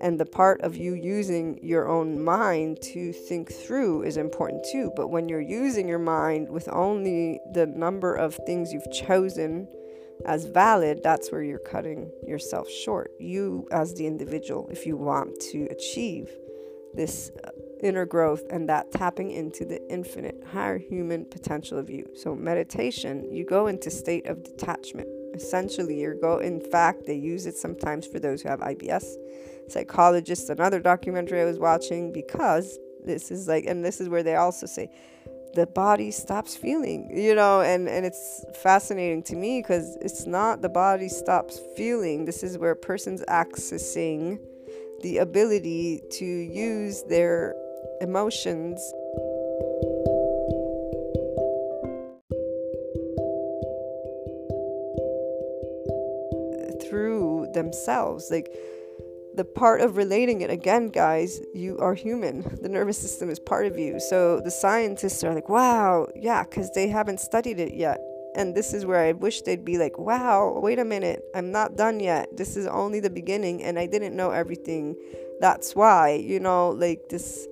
And 0.00 0.20
the 0.20 0.26
part 0.26 0.60
of 0.60 0.76
you 0.76 0.94
using 0.94 1.58
your 1.62 1.88
own 1.88 2.22
mind 2.22 2.82
to 2.82 3.12
think 3.12 3.50
through 3.50 4.02
is 4.02 4.18
important 4.18 4.64
too. 4.70 4.92
But 4.94 5.08
when 5.08 5.28
you're 5.28 5.40
using 5.40 5.88
your 5.88 5.98
mind 5.98 6.50
with 6.50 6.68
only 6.70 7.40
the 7.54 7.66
number 7.66 8.14
of 8.14 8.34
things 8.46 8.72
you've 8.72 8.92
chosen 8.92 9.66
as 10.24 10.44
valid, 10.44 11.00
that's 11.02 11.30
where 11.30 11.42
you're 11.42 11.58
cutting 11.58 12.10
yourself 12.26 12.68
short. 12.70 13.10
You, 13.18 13.66
as 13.70 13.94
the 13.94 14.06
individual, 14.06 14.68
if 14.70 14.86
you 14.86 14.96
want 14.96 15.38
to 15.52 15.66
achieve 15.70 16.30
this 16.94 17.30
uh, 17.44 17.50
inner 17.82 18.06
growth 18.06 18.42
and 18.50 18.68
that 18.68 18.90
tapping 18.90 19.30
into 19.30 19.64
the 19.64 19.80
infinite 19.90 20.42
higher 20.50 20.78
human 20.78 21.24
potential 21.26 21.78
of 21.78 21.90
you. 21.90 22.06
So 22.14 22.34
meditation, 22.34 23.30
you 23.30 23.44
go 23.44 23.66
into 23.66 23.90
state 23.90 24.26
of 24.26 24.42
detachment. 24.42 25.08
Essentially, 25.34 26.00
you 26.00 26.18
go 26.20 26.38
in 26.38 26.60
fact, 26.60 27.06
they 27.06 27.14
use 27.14 27.46
it 27.46 27.56
sometimes 27.56 28.06
for 28.06 28.18
those 28.18 28.42
who 28.42 28.48
have 28.48 28.60
IBS. 28.60 29.04
Psychologists, 29.68 30.48
another 30.48 30.80
documentary 30.80 31.42
I 31.42 31.44
was 31.44 31.58
watching 31.58 32.12
because 32.12 32.78
this 33.04 33.30
is 33.30 33.46
like 33.46 33.66
and 33.66 33.84
this 33.84 34.00
is 34.00 34.08
where 34.08 34.22
they 34.22 34.36
also 34.36 34.66
say 34.66 34.90
the 35.56 35.66
body 35.66 36.10
stops 36.10 36.54
feeling 36.54 37.10
you 37.10 37.34
know 37.34 37.62
and 37.62 37.88
and 37.88 38.04
it's 38.04 38.44
fascinating 38.62 39.22
to 39.22 39.34
me 39.34 39.60
because 39.60 39.96
it's 40.02 40.26
not 40.26 40.60
the 40.60 40.68
body 40.68 41.08
stops 41.08 41.58
feeling. 41.76 42.26
This 42.26 42.42
is 42.42 42.58
where 42.58 42.72
a 42.72 42.76
person's 42.76 43.22
accessing 43.24 44.38
the 45.02 45.18
ability 45.18 46.02
to 46.18 46.24
use 46.24 47.02
their 47.04 47.54
emotions. 48.00 48.78
Through 56.88 57.48
themselves 57.52 58.30
like 58.30 58.48
the 59.36 59.44
part 59.44 59.82
of 59.82 59.96
relating 59.96 60.40
it 60.40 60.50
again 60.50 60.88
guys 60.88 61.40
you 61.54 61.78
are 61.78 61.94
human. 61.94 62.42
The 62.62 62.68
nervous 62.68 62.98
system 62.98 63.28
is 63.30 63.38
part 63.38 63.66
of 63.66 63.78
you. 63.78 64.00
So 64.00 64.40
the 64.40 64.50
scientists 64.50 65.22
are 65.24 65.34
like 65.34 65.48
wow 65.48 66.08
yeah 66.16 66.42
because 66.42 66.70
they 66.72 66.88
haven't 66.88 67.20
studied 67.20 67.60
it 67.60 67.74
yet. 67.74 68.00
And 68.34 68.54
this 68.54 68.74
is 68.74 68.84
where 68.84 69.00
i 69.00 69.12
wish 69.12 69.42
they'd 69.42 69.64
be 69.64 69.78
like 69.78 69.98
wow 69.98 70.58
wait 70.62 70.78
a 70.78 70.84
minute 70.84 71.22
i'm 71.34 71.52
not 71.52 71.76
done 71.76 72.00
yet. 72.00 72.36
This 72.36 72.56
is 72.56 72.66
only 72.66 73.00
the 73.00 73.10
beginning 73.10 73.62
and 73.62 73.78
i 73.78 73.86
didn't 73.86 74.16
know 74.16 74.30
everything. 74.30 74.96
That's 75.40 75.76
why 75.76 76.14
you 76.14 76.40
know 76.40 76.70
like 76.70 77.08
this 77.10 77.46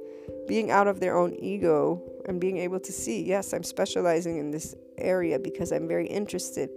being 0.48 0.70
out 0.70 0.88
of 0.88 1.00
their 1.00 1.16
own 1.16 1.34
ego 1.34 2.02
and 2.26 2.40
being 2.40 2.58
able 2.58 2.80
to 2.80 2.92
see 2.92 3.22
yes 3.22 3.52
i'm 3.52 3.62
specializing 3.62 4.38
in 4.38 4.50
this 4.50 4.74
area 4.96 5.38
because 5.38 5.70
i'm 5.70 5.86
very 5.86 6.06
interested. 6.06 6.70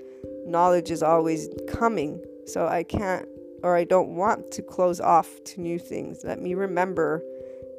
Knowledge 0.46 0.92
is 0.92 1.02
always 1.02 1.50
coming 1.70 2.22
so 2.46 2.68
i 2.68 2.84
can't 2.84 3.28
or 3.64 3.76
I 3.76 3.84
don't 3.84 4.16
want 4.16 4.52
to 4.52 4.62
close 4.62 5.00
off 5.00 5.30
to 5.46 5.62
new 5.62 5.80
things. 5.80 6.24
Let 6.24 6.42
me 6.42 6.54
remember 6.54 7.24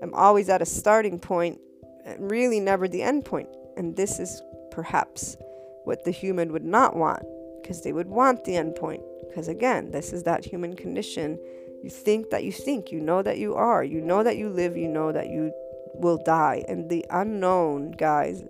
I'm 0.02 0.14
always 0.14 0.48
at 0.48 0.62
a 0.62 0.66
starting 0.66 1.18
point 1.18 1.60
and 2.04 2.30
really 2.30 2.60
never 2.60 2.88
the 2.88 3.02
end 3.02 3.24
point. 3.24 3.48
And 3.76 3.96
this 3.96 4.18
is 4.18 4.42
perhaps 4.70 5.36
what 5.84 6.04
the 6.04 6.10
human 6.10 6.52
would 6.52 6.64
not 6.64 6.96
want 6.96 7.22
because 7.60 7.82
they 7.82 7.92
would 7.92 8.08
want 8.08 8.44
the 8.44 8.56
end 8.56 8.76
point. 8.76 9.02
Because 9.28 9.48
again, 9.48 9.90
this 9.90 10.12
is 10.12 10.22
that 10.24 10.44
human 10.44 10.76
condition. 10.76 11.38
You 11.82 11.90
think 11.90 12.30
that 12.30 12.44
you 12.44 12.52
think, 12.52 12.90
you 12.90 13.00
know 13.00 13.22
that 13.22 13.38
you 13.38 13.54
are, 13.54 13.84
you 13.84 14.00
know 14.00 14.22
that 14.22 14.36
you 14.36 14.48
live, 14.48 14.76
you 14.76 14.88
know 14.88 15.12
that 15.12 15.28
you 15.28 15.52
will 15.94 16.18
die. 16.18 16.64
And 16.68 16.88
the 16.88 17.04
unknown, 17.10 17.92
guys, 17.92 18.42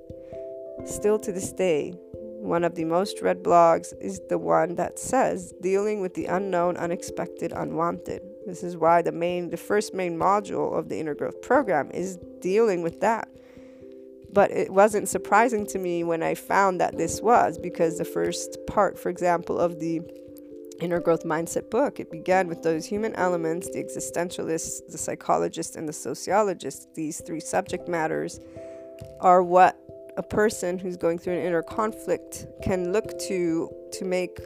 still 0.86 1.18
to 1.18 1.32
this 1.32 1.52
day, 1.52 1.94
one 2.40 2.62
of 2.62 2.76
the 2.76 2.84
most 2.84 3.20
read 3.20 3.42
blogs 3.42 3.92
is 4.00 4.20
the 4.28 4.38
one 4.38 4.76
that 4.76 4.98
says 4.98 5.52
dealing 5.60 6.00
with 6.00 6.14
the 6.14 6.26
unknown, 6.26 6.76
unexpected, 6.76 7.52
unwanted. 7.52 8.22
This 8.46 8.62
is 8.62 8.76
why 8.76 9.02
the 9.02 9.12
main 9.12 9.50
the 9.50 9.56
first 9.56 9.92
main 9.92 10.16
module 10.16 10.78
of 10.78 10.88
the 10.88 10.98
inner 11.00 11.14
growth 11.14 11.42
program 11.42 11.90
is 11.90 12.16
dealing 12.40 12.82
with 12.82 13.00
that. 13.00 13.28
But 14.32 14.50
it 14.50 14.70
wasn't 14.72 15.08
surprising 15.08 15.66
to 15.66 15.78
me 15.78 16.04
when 16.04 16.22
I 16.22 16.34
found 16.34 16.80
that 16.80 16.96
this 16.96 17.20
was 17.20 17.58
because 17.58 17.98
the 17.98 18.04
first 18.04 18.58
part, 18.66 18.98
for 18.98 19.08
example, 19.08 19.58
of 19.58 19.80
the 19.80 20.00
inner 20.80 21.00
growth 21.00 21.24
mindset 21.24 21.70
book, 21.70 21.98
it 21.98 22.10
began 22.10 22.46
with 22.46 22.62
those 22.62 22.86
human 22.86 23.14
elements, 23.16 23.68
the 23.70 23.82
existentialists, 23.82 24.86
the 24.90 24.98
psychologists, 24.98 25.76
and 25.76 25.88
the 25.88 25.92
sociologists. 25.92 26.86
These 26.94 27.20
three 27.22 27.40
subject 27.40 27.88
matters 27.88 28.38
are 29.20 29.42
what 29.42 29.76
a 30.18 30.22
person 30.22 30.78
who's 30.78 30.96
going 30.96 31.16
through 31.16 31.34
an 31.34 31.44
inner 31.44 31.62
conflict 31.62 32.46
can 32.60 32.92
look 32.92 33.18
to 33.20 33.70
to 33.92 34.04
make 34.04 34.38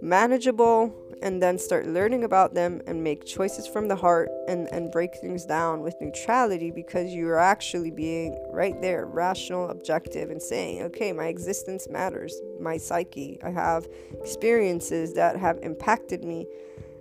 manageable 0.00 0.92
and 1.22 1.40
then 1.40 1.56
start 1.56 1.86
learning 1.86 2.24
about 2.24 2.52
them 2.54 2.80
and 2.88 3.04
make 3.04 3.24
choices 3.24 3.66
from 3.68 3.86
the 3.86 3.94
heart 3.94 4.28
and, 4.48 4.66
and 4.72 4.90
break 4.90 5.14
things 5.20 5.44
down 5.44 5.80
with 5.80 5.94
neutrality 6.00 6.72
because 6.72 7.12
you 7.12 7.28
are 7.28 7.38
actually 7.38 7.92
being 7.92 8.36
right 8.50 8.80
there, 8.82 9.06
rational, 9.06 9.70
objective, 9.70 10.30
and 10.30 10.42
saying, 10.42 10.82
okay, 10.82 11.12
my 11.12 11.26
existence 11.26 11.88
matters, 11.88 12.34
my 12.58 12.76
psyche. 12.76 13.38
I 13.44 13.50
have 13.50 13.86
experiences 14.20 15.14
that 15.14 15.36
have 15.36 15.58
impacted 15.62 16.24
me 16.24 16.48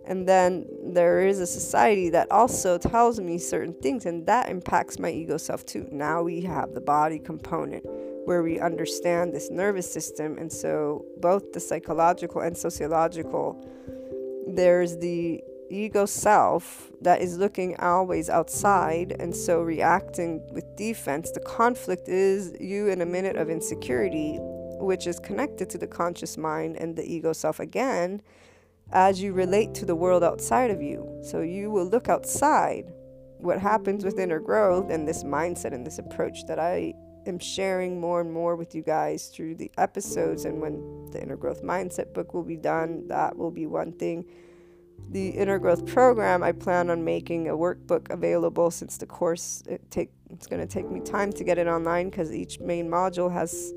and 0.05 0.27
then 0.27 0.65
there 0.83 1.25
is 1.25 1.39
a 1.39 1.47
society 1.47 2.09
that 2.09 2.31
also 2.31 2.77
tells 2.77 3.19
me 3.19 3.37
certain 3.37 3.73
things, 3.73 4.05
and 4.05 4.25
that 4.25 4.49
impacts 4.49 4.99
my 4.99 5.09
ego 5.09 5.37
self 5.37 5.65
too. 5.65 5.87
Now 5.91 6.23
we 6.23 6.41
have 6.41 6.73
the 6.73 6.81
body 6.81 7.19
component 7.19 7.85
where 8.25 8.43
we 8.43 8.59
understand 8.59 9.33
this 9.33 9.49
nervous 9.49 9.91
system, 9.91 10.37
and 10.37 10.51
so 10.51 11.05
both 11.17 11.53
the 11.53 11.59
psychological 11.59 12.41
and 12.41 12.57
sociological, 12.57 13.63
there's 14.47 14.97
the 14.97 15.41
ego 15.69 16.05
self 16.05 16.91
that 17.01 17.21
is 17.21 17.37
looking 17.37 17.79
always 17.79 18.29
outside 18.29 19.15
and 19.19 19.35
so 19.35 19.61
reacting 19.61 20.45
with 20.51 20.65
defense. 20.75 21.31
The 21.31 21.39
conflict 21.39 22.09
is 22.09 22.53
you 22.59 22.89
in 22.89 23.01
a 23.01 23.05
minute 23.05 23.37
of 23.37 23.49
insecurity, 23.49 24.37
which 24.79 25.07
is 25.07 25.19
connected 25.19 25.69
to 25.69 25.77
the 25.77 25.87
conscious 25.87 26.37
mind 26.37 26.75
and 26.75 26.95
the 26.95 27.03
ego 27.03 27.33
self 27.33 27.59
again 27.59 28.21
as 28.91 29.21
you 29.21 29.33
relate 29.33 29.73
to 29.75 29.85
the 29.85 29.95
world 29.95 30.23
outside 30.23 30.71
of 30.71 30.81
you. 30.81 31.07
So 31.23 31.41
you 31.41 31.71
will 31.71 31.85
look 31.85 32.09
outside 32.09 32.91
what 33.37 33.59
happens 33.59 34.03
with 34.03 34.19
inner 34.19 34.39
growth 34.39 34.89
and 34.89 35.07
this 35.07 35.23
mindset 35.23 35.73
and 35.73 35.85
this 35.85 35.99
approach 35.99 36.45
that 36.47 36.59
I 36.59 36.93
am 37.25 37.39
sharing 37.39 37.99
more 37.99 38.21
and 38.21 38.31
more 38.31 38.55
with 38.55 38.75
you 38.75 38.81
guys 38.81 39.27
through 39.27 39.55
the 39.55 39.71
episodes. 39.77 40.45
And 40.45 40.61
when 40.61 41.09
the 41.11 41.21
inner 41.21 41.37
growth 41.37 41.63
mindset 41.63 42.13
book 42.13 42.33
will 42.33 42.43
be 42.43 42.57
done, 42.57 43.07
that 43.07 43.37
will 43.37 43.51
be 43.51 43.65
one 43.65 43.93
thing. 43.93 44.25
The 45.09 45.29
inner 45.29 45.57
growth 45.59 45.85
program, 45.87 46.43
I 46.43 46.51
plan 46.51 46.89
on 46.89 47.03
making 47.03 47.49
a 47.49 47.53
workbook 47.53 48.09
available 48.11 48.71
since 48.71 48.97
the 48.97 49.07
course 49.07 49.63
it 49.67 49.89
take 49.89 50.11
it's 50.29 50.47
going 50.47 50.61
to 50.61 50.67
take 50.67 50.89
me 50.89 51.01
time 51.01 51.33
to 51.33 51.43
get 51.43 51.57
it 51.57 51.67
online 51.67 52.09
because 52.09 52.33
each 52.33 52.59
main 52.59 52.89
module 52.89 53.31
has 53.31 53.73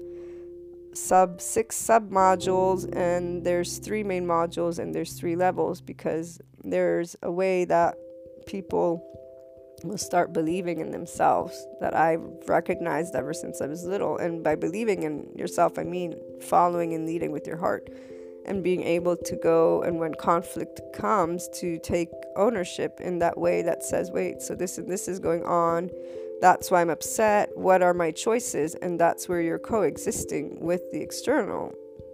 sub 0.97 1.40
six 1.40 1.76
sub 1.76 2.11
modules 2.11 2.90
and 2.97 3.45
there's 3.45 3.78
three 3.78 4.03
main 4.03 4.26
modules 4.26 4.78
and 4.78 4.95
there's 4.95 5.14
three 5.14 5.36
levels 5.36 5.80
because 5.80 6.40
there's 6.62 7.16
a 7.22 7.30
way 7.30 7.64
that 7.64 7.97
people 8.47 9.03
will 9.84 9.99
start 9.99 10.32
believing 10.32 10.80
in 10.80 10.90
themselves 10.90 11.66
that 11.80 11.95
I've 11.95 12.22
recognized 12.47 13.14
ever 13.14 13.34
since 13.34 13.61
I 13.61 13.66
was 13.66 13.84
little. 13.84 14.16
And 14.16 14.42
by 14.42 14.55
believing 14.55 15.03
in 15.03 15.28
yourself, 15.36 15.78
I 15.78 15.84
mean 15.84 16.14
following 16.40 16.95
and 16.95 17.07
leading 17.07 17.32
with 17.32 17.47
your 17.47 17.59
heart 17.59 17.88
and 18.47 18.62
being 18.62 18.82
able 18.82 19.16
to 19.16 19.36
go 19.36 19.82
and 19.82 19.99
when 19.99 20.14
conflict 20.14 20.80
comes 20.95 21.49
to 21.55 21.78
take 21.78 22.11
ownership 22.36 23.01
in 23.01 23.18
that 23.18 23.38
way 23.38 23.62
that 23.62 23.82
says, 23.82 24.11
wait, 24.11 24.42
so 24.42 24.55
this 24.55 24.78
and 24.78 24.90
this 24.90 25.09
is 25.09 25.18
going 25.18 25.45
on. 25.45 25.90
That's 26.41 26.70
why 26.70 26.80
I'm 26.80 26.91
upset. 26.91 27.51
What 27.55 27.82
are 27.82 27.95
my 27.95 28.11
choices? 28.11 28.74
And 28.74 29.01
that's 29.01 29.28
where 29.28 29.41
you're 29.41 29.59
coexisting 29.59 30.59
with 30.61 30.82
the 30.93 31.01
external. 31.01 31.72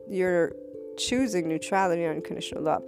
You're 0.08 0.52
choosing 0.96 1.48
neutrality 1.48 2.04
and 2.04 2.16
unconditional 2.16 2.62
love. 2.62 2.82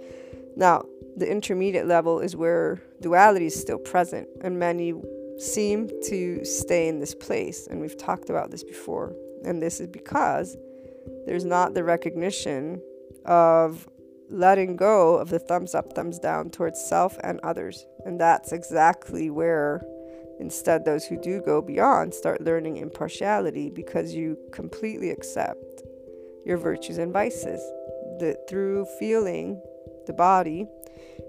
Now, 0.55 0.85
the 1.17 1.29
intermediate 1.29 1.87
level 1.87 2.19
is 2.19 2.35
where 2.35 2.81
duality 3.01 3.47
is 3.47 3.59
still 3.59 3.77
present, 3.77 4.27
and 4.41 4.57
many 4.57 4.93
seem 5.37 5.89
to 6.07 6.43
stay 6.45 6.87
in 6.87 6.99
this 6.99 7.15
place. 7.15 7.67
And 7.67 7.81
we've 7.81 7.97
talked 7.97 8.29
about 8.29 8.51
this 8.51 8.63
before. 8.63 9.15
And 9.43 9.61
this 9.61 9.79
is 9.79 9.87
because 9.87 10.55
there's 11.25 11.45
not 11.45 11.73
the 11.73 11.83
recognition 11.83 12.81
of 13.25 13.87
letting 14.29 14.75
go 14.75 15.15
of 15.15 15.29
the 15.29 15.39
thumbs 15.39 15.75
up, 15.75 15.93
thumbs 15.93 16.19
down 16.19 16.49
towards 16.49 16.79
self 16.79 17.17
and 17.23 17.39
others. 17.41 17.85
And 18.05 18.19
that's 18.19 18.51
exactly 18.51 19.29
where, 19.29 19.83
instead, 20.43 20.83
those 20.83 21.05
who 21.05 21.19
do 21.19 21.41
go 21.41 21.61
beyond 21.61 22.13
start 22.13 22.41
learning 22.41 22.77
impartiality 22.77 23.69
because 23.69 24.13
you 24.13 24.37
completely 24.51 25.09
accept 25.09 25.83
your 26.45 26.57
virtues 26.57 26.97
and 26.97 27.11
vices. 27.13 27.61
That 28.19 28.47
through 28.47 28.85
feeling 28.99 29.59
the 30.05 30.13
body. 30.13 30.67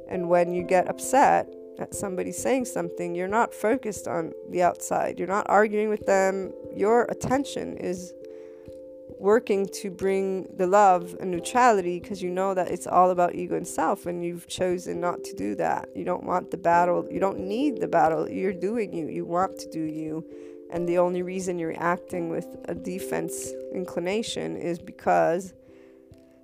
And 0.08 0.28
when 0.28 0.52
you 0.52 0.62
get 0.62 0.88
upset 0.88 1.48
at 1.78 1.94
somebody 1.94 2.30
saying 2.30 2.66
something, 2.66 3.14
you're 3.14 3.26
not 3.26 3.54
focused 3.54 4.06
on 4.06 4.32
the 4.50 4.62
outside. 4.62 5.18
You're 5.18 5.28
not 5.28 5.46
arguing 5.48 5.88
with 5.88 6.04
them. 6.06 6.52
Your 6.74 7.04
attention 7.04 7.78
is 7.78 8.12
working 9.24 9.66
to 9.66 9.90
bring 9.90 10.46
the 10.58 10.66
love 10.66 11.16
and 11.18 11.30
neutrality 11.30 11.98
because 11.98 12.22
you 12.22 12.28
know 12.28 12.52
that 12.52 12.70
it's 12.70 12.86
all 12.86 13.10
about 13.10 13.34
ego 13.34 13.56
and 13.56 13.66
self 13.66 14.04
and 14.04 14.22
you've 14.22 14.46
chosen 14.48 15.00
not 15.00 15.24
to 15.24 15.34
do 15.34 15.54
that. 15.54 15.88
You 15.96 16.04
don't 16.04 16.24
want 16.24 16.50
the 16.50 16.58
battle. 16.58 17.08
You 17.10 17.20
don't 17.20 17.40
need 17.40 17.80
the 17.80 17.88
battle. 17.88 18.28
You're 18.28 18.52
doing 18.52 18.92
you. 18.92 19.08
You 19.08 19.24
want 19.24 19.58
to 19.60 19.70
do 19.70 19.80
you. 19.80 20.26
And 20.70 20.86
the 20.86 20.98
only 20.98 21.22
reason 21.22 21.58
you're 21.58 21.80
acting 21.82 22.28
with 22.28 22.46
a 22.66 22.74
defense 22.74 23.50
inclination 23.72 24.56
is 24.56 24.78
because 24.78 25.54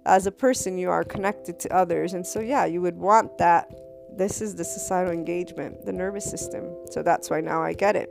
as 0.07 0.26
a 0.26 0.33
person 0.33 0.78
you 0.78 0.89
are 0.89 1.05
connected 1.05 1.61
to 1.61 1.76
others 1.76 2.14
and 2.14 2.26
so 2.26 2.41
yeah 2.41 2.64
you 2.64 2.81
would 2.81 2.97
want 2.97 3.37
that 3.37 3.70
this 4.16 4.41
is 4.41 4.55
the 4.55 4.64
societal 4.64 5.12
engagement 5.12 5.85
the 5.85 5.93
nervous 5.93 6.24
system 6.24 6.64
so 6.91 7.03
that's 7.03 7.28
why 7.28 7.39
now 7.39 7.62
i 7.62 7.74
get 7.74 7.95
it 7.95 8.11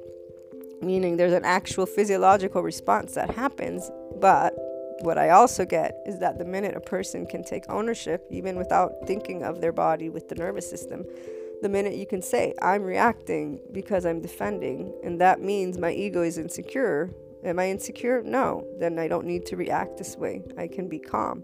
meaning 0.83 1.17
there's 1.17 1.33
an 1.33 1.43
actual 1.43 1.87
physiological 1.87 2.61
response 2.61 3.15
that 3.15 3.31
happens 3.31 3.89
but 4.19 4.53
what 5.01 5.17
i 5.17 5.29
also 5.29 5.65
get 5.65 5.95
is 6.05 6.19
that 6.19 6.37
the 6.37 6.45
minute 6.45 6.75
a 6.75 6.79
person 6.79 7.25
can 7.25 7.43
take 7.43 7.63
ownership 7.69 8.25
even 8.29 8.57
without 8.57 8.91
thinking 9.05 9.43
of 9.43 9.61
their 9.61 9.71
body 9.71 10.09
with 10.09 10.27
the 10.29 10.35
nervous 10.35 10.69
system 10.69 11.05
the 11.61 11.69
minute 11.69 11.95
you 11.95 12.05
can 12.05 12.21
say 12.21 12.53
i'm 12.61 12.83
reacting 12.83 13.59
because 13.71 14.05
i'm 14.05 14.21
defending 14.21 14.93
and 15.03 15.19
that 15.19 15.41
means 15.41 15.77
my 15.77 15.91
ego 15.91 16.21
is 16.21 16.37
insecure 16.37 17.09
am 17.43 17.59
i 17.59 17.69
insecure 17.69 18.21
no 18.23 18.65
then 18.79 18.99
i 18.99 19.07
don't 19.07 19.25
need 19.25 19.45
to 19.45 19.55
react 19.55 19.97
this 19.97 20.15
way 20.17 20.41
i 20.57 20.67
can 20.67 20.87
be 20.87 20.99
calm 20.99 21.43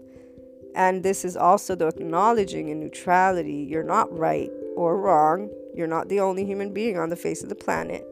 and 0.74 1.02
this 1.02 1.24
is 1.24 1.36
also 1.36 1.74
the 1.74 1.86
acknowledging 1.86 2.68
in 2.68 2.80
neutrality 2.80 3.66
you're 3.68 3.82
not 3.82 4.16
right 4.16 4.50
or 4.76 4.98
wrong. 5.00 5.50
You're 5.74 5.88
not 5.88 6.08
the 6.08 6.20
only 6.20 6.44
human 6.44 6.72
being 6.72 6.98
on 6.98 7.08
the 7.08 7.16
face 7.16 7.42
of 7.42 7.48
the 7.48 7.56
planet. 7.56 8.06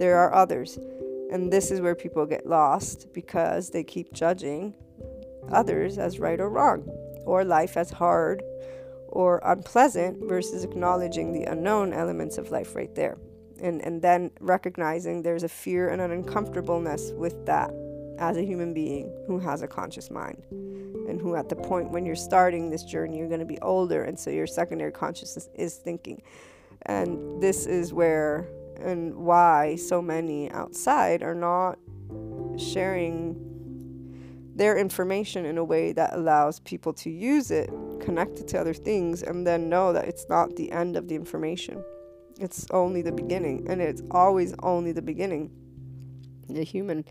There 0.00 0.16
are 0.18 0.34
others. 0.34 0.78
And 1.32 1.52
this 1.52 1.70
is 1.70 1.80
where 1.80 1.94
people 1.94 2.24
get 2.26 2.46
lost 2.46 3.12
because 3.12 3.70
they 3.70 3.82
keep 3.82 4.12
judging 4.12 4.74
others 5.50 5.98
as 5.98 6.18
right 6.18 6.40
or 6.40 6.50
wrong, 6.50 6.82
or 7.24 7.44
life 7.44 7.76
as 7.76 7.90
hard 7.90 8.42
or 9.08 9.40
unpleasant 9.44 10.28
versus 10.28 10.64
acknowledging 10.64 11.32
the 11.32 11.44
unknown 11.44 11.92
elements 11.92 12.38
of 12.38 12.50
life 12.50 12.74
right 12.74 12.94
there. 12.94 13.16
And, 13.62 13.80
and 13.82 14.02
then 14.02 14.30
recognizing 14.40 15.22
there's 15.22 15.42
a 15.42 15.48
fear 15.48 15.88
and 15.88 16.02
an 16.02 16.10
uncomfortableness 16.10 17.12
with 17.12 17.46
that 17.46 17.70
as 18.18 18.36
a 18.36 18.42
human 18.42 18.74
being 18.74 19.10
who 19.26 19.38
has 19.38 19.62
a 19.62 19.66
conscious 19.66 20.10
mind 20.10 20.42
and 20.50 21.20
who 21.20 21.36
at 21.36 21.48
the 21.48 21.56
point 21.56 21.90
when 21.90 22.04
you're 22.04 22.16
starting 22.16 22.70
this 22.70 22.82
journey 22.82 23.18
you're 23.18 23.28
going 23.28 23.40
to 23.40 23.46
be 23.46 23.58
older 23.60 24.04
and 24.04 24.18
so 24.18 24.30
your 24.30 24.46
secondary 24.46 24.90
consciousness 24.90 25.48
is 25.54 25.76
thinking 25.76 26.22
and 26.86 27.42
this 27.42 27.66
is 27.66 27.92
where 27.92 28.48
and 28.80 29.14
why 29.14 29.76
so 29.76 30.00
many 30.00 30.50
outside 30.50 31.22
are 31.22 31.34
not 31.34 31.78
sharing 32.58 33.46
their 34.56 34.78
information 34.78 35.44
in 35.44 35.58
a 35.58 35.64
way 35.64 35.92
that 35.92 36.14
allows 36.14 36.60
people 36.60 36.92
to 36.94 37.10
use 37.10 37.50
it 37.50 37.70
connected 38.00 38.48
to 38.48 38.58
other 38.58 38.72
things 38.72 39.22
and 39.22 39.46
then 39.46 39.68
know 39.68 39.92
that 39.92 40.06
it's 40.06 40.26
not 40.30 40.56
the 40.56 40.72
end 40.72 40.96
of 40.96 41.08
the 41.08 41.14
information. 41.14 41.84
It's 42.40 42.66
only 42.70 43.02
the 43.02 43.12
beginning 43.12 43.66
and 43.68 43.82
it's 43.82 44.02
always 44.10 44.54
only 44.62 44.92
the 44.92 45.02
beginning. 45.02 45.50
The 46.48 46.62
human 46.62 47.04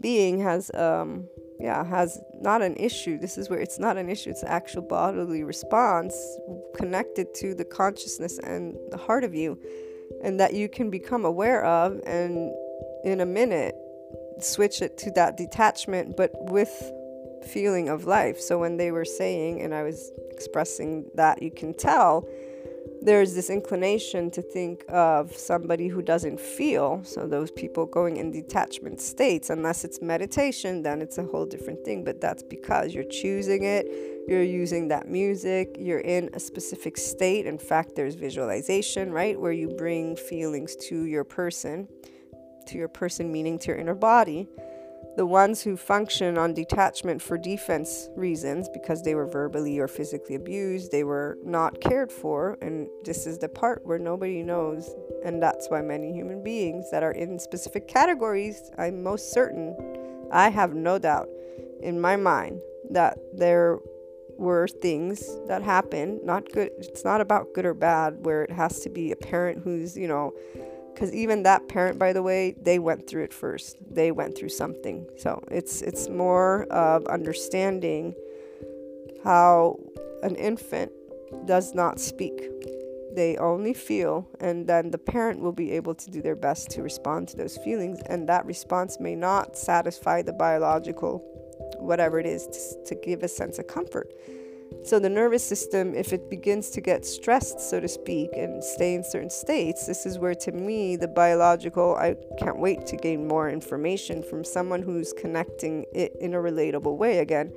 being 0.00 0.40
has 0.40 0.70
um 0.74 1.28
yeah 1.58 1.84
has 1.84 2.18
not 2.40 2.62
an 2.62 2.76
issue. 2.76 3.18
This 3.18 3.36
is 3.36 3.50
where 3.50 3.60
it's 3.60 3.78
not 3.78 3.98
an 3.98 4.08
issue. 4.08 4.30
It's 4.30 4.44
actual 4.44 4.82
bodily 4.82 5.44
response 5.44 6.14
connected 6.74 7.34
to 7.34 7.54
the 7.54 7.64
consciousness 7.64 8.38
and 8.38 8.78
the 8.90 8.96
heart 8.96 9.24
of 9.24 9.34
you 9.34 9.58
and 10.22 10.38
that 10.40 10.54
you 10.54 10.68
can 10.68 10.90
become 10.90 11.24
aware 11.24 11.64
of 11.64 12.00
and 12.06 12.52
in 13.04 13.20
a 13.20 13.26
minute 13.26 13.74
switch 14.40 14.82
it 14.82 14.96
to 14.98 15.10
that 15.12 15.36
detachment 15.36 16.16
but 16.16 16.30
with 16.50 16.92
feeling 17.46 17.88
of 17.88 18.04
life 18.04 18.38
so 18.40 18.58
when 18.58 18.76
they 18.76 18.90
were 18.90 19.04
saying 19.04 19.60
and 19.60 19.74
i 19.74 19.82
was 19.82 20.12
expressing 20.30 21.04
that 21.14 21.42
you 21.42 21.50
can 21.50 21.74
tell 21.74 22.26
there's 23.02 23.34
this 23.34 23.48
inclination 23.48 24.30
to 24.30 24.42
think 24.42 24.84
of 24.88 25.34
somebody 25.34 25.88
who 25.88 26.02
doesn't 26.02 26.38
feel. 26.38 27.02
So, 27.04 27.26
those 27.26 27.50
people 27.50 27.86
going 27.86 28.18
in 28.18 28.30
detachment 28.30 29.00
states, 29.00 29.48
unless 29.48 29.84
it's 29.84 30.02
meditation, 30.02 30.82
then 30.82 31.00
it's 31.00 31.16
a 31.18 31.24
whole 31.24 31.46
different 31.46 31.84
thing. 31.84 32.04
But 32.04 32.20
that's 32.20 32.42
because 32.42 32.94
you're 32.94 33.04
choosing 33.04 33.64
it, 33.64 33.86
you're 34.30 34.42
using 34.42 34.88
that 34.88 35.08
music, 35.08 35.76
you're 35.78 36.00
in 36.00 36.30
a 36.34 36.40
specific 36.40 36.96
state. 36.96 37.46
In 37.46 37.58
fact, 37.58 37.96
there's 37.96 38.14
visualization, 38.14 39.12
right? 39.12 39.38
Where 39.38 39.52
you 39.52 39.68
bring 39.68 40.16
feelings 40.16 40.76
to 40.88 41.04
your 41.04 41.24
person, 41.24 41.88
to 42.66 42.78
your 42.78 42.88
person, 42.88 43.32
meaning 43.32 43.58
to 43.58 43.68
your 43.68 43.76
inner 43.76 43.94
body 43.94 44.48
the 45.16 45.26
ones 45.26 45.60
who 45.60 45.76
function 45.76 46.38
on 46.38 46.54
detachment 46.54 47.20
for 47.20 47.36
defense 47.36 48.08
reasons 48.16 48.68
because 48.68 49.02
they 49.02 49.14
were 49.14 49.26
verbally 49.26 49.78
or 49.78 49.88
physically 49.88 50.34
abused, 50.36 50.92
they 50.92 51.04
were 51.04 51.36
not 51.44 51.80
cared 51.80 52.12
for, 52.12 52.56
and 52.62 52.88
this 53.04 53.26
is 53.26 53.38
the 53.38 53.48
part 53.48 53.84
where 53.84 53.98
nobody 53.98 54.42
knows. 54.42 54.94
And 55.24 55.42
that's 55.42 55.68
why 55.68 55.82
many 55.82 56.12
human 56.12 56.42
beings 56.42 56.90
that 56.90 57.02
are 57.02 57.12
in 57.12 57.38
specific 57.38 57.88
categories, 57.88 58.70
I'm 58.78 59.02
most 59.02 59.32
certain, 59.32 59.76
I 60.32 60.48
have 60.48 60.74
no 60.74 60.98
doubt 60.98 61.28
in 61.82 62.00
my 62.00 62.16
mind 62.16 62.60
that 62.90 63.18
there 63.34 63.78
were 64.40 64.66
things 64.66 65.22
that 65.46 65.62
happened, 65.62 66.20
not 66.24 66.50
good, 66.50 66.70
it's 66.78 67.04
not 67.04 67.20
about 67.20 67.52
good 67.54 67.66
or 67.66 67.74
bad, 67.74 68.24
where 68.24 68.42
it 68.42 68.50
has 68.50 68.80
to 68.80 68.88
be 68.88 69.12
a 69.12 69.16
parent 69.16 69.62
who's, 69.62 69.96
you 69.96 70.08
know, 70.08 70.32
because 70.92 71.14
even 71.14 71.42
that 71.44 71.68
parent 71.68 71.98
by 71.98 72.12
the 72.12 72.22
way 72.22 72.54
they 72.60 72.78
went 72.78 73.06
through 73.06 73.22
it 73.22 73.32
first. 73.32 73.76
They 73.90 74.10
went 74.10 74.36
through 74.36 74.48
something. 74.48 75.06
So 75.18 75.42
it's 75.50 75.82
it's 75.82 76.08
more 76.08 76.64
of 76.64 77.06
understanding 77.06 78.14
how 79.22 79.78
an 80.22 80.34
infant 80.36 80.90
does 81.46 81.74
not 81.74 82.00
speak. 82.00 82.42
They 83.14 83.36
only 83.36 83.74
feel 83.74 84.28
and 84.40 84.66
then 84.66 84.90
the 84.90 84.98
parent 84.98 85.40
will 85.40 85.52
be 85.52 85.72
able 85.72 85.94
to 85.94 86.10
do 86.10 86.22
their 86.22 86.36
best 86.36 86.70
to 86.70 86.82
respond 86.82 87.28
to 87.28 87.36
those 87.36 87.56
feelings 87.58 88.00
and 88.06 88.28
that 88.28 88.46
response 88.46 88.98
may 89.00 89.14
not 89.14 89.56
satisfy 89.56 90.22
the 90.22 90.32
biological 90.32 91.24
whatever 91.78 92.18
it 92.18 92.26
is 92.26 92.46
to, 92.46 92.84
to 92.84 92.94
give 93.00 93.22
a 93.22 93.28
sense 93.28 93.58
of 93.58 93.66
comfort 93.66 94.12
So, 94.82 94.98
the 94.98 95.10
nervous 95.10 95.44
system, 95.44 95.94
if 95.94 96.12
it 96.12 96.30
begins 96.30 96.70
to 96.70 96.80
get 96.80 97.04
stressed, 97.04 97.60
so 97.60 97.80
to 97.80 97.88
speak, 97.88 98.30
and 98.34 98.62
stay 98.62 98.94
in 98.94 99.04
certain 99.04 99.28
states, 99.28 99.86
this 99.86 100.06
is 100.06 100.18
where, 100.18 100.34
to 100.36 100.52
me, 100.52 100.96
the 100.96 101.08
biological, 101.08 101.96
I 101.96 102.16
can't 102.38 102.58
wait 102.58 102.86
to 102.86 102.96
gain 102.96 103.28
more 103.28 103.50
information 103.50 104.22
from 104.22 104.42
someone 104.42 104.82
who's 104.82 105.12
connecting 105.12 105.84
it 105.92 106.16
in 106.20 106.34
a 106.34 106.38
relatable 106.38 106.96
way 106.96 107.18
again. 107.18 107.52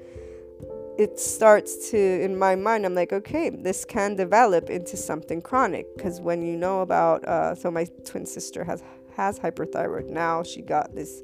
It 0.98 1.20
starts 1.20 1.92
to, 1.92 1.98
in 1.98 2.38
my 2.38 2.56
mind, 2.56 2.86
I'm 2.86 2.94
like, 2.94 3.14
okay, 3.14 3.50
this 3.50 3.86
can 3.86 4.16
develop 4.16 4.70
into 4.70 4.98
something 4.98 5.42
chronic. 5.42 5.86
Because 5.96 6.20
when 6.20 6.42
you 6.42 6.58
know 6.58 6.82
about, 6.82 7.24
uh, 7.26 7.56
so 7.56 7.72
my 7.72 7.86
twin 8.06 8.26
sister 8.26 8.64
has 8.64 8.84
has 9.16 9.40
hyperthyroid 9.40 10.10
now, 10.10 10.44
she 10.44 10.62
got 10.62 10.96
this 10.96 11.22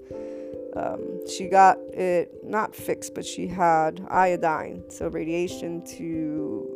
um, 0.76 1.28
she 1.28 1.48
got 1.48 1.78
it 1.94 2.44
not 2.44 2.76
fixed, 2.76 3.14
but 3.14 3.26
she 3.26 3.48
had 3.48 4.06
iodine, 4.10 4.84
so 4.90 5.08
radiation 5.08 5.86
to 5.98 6.68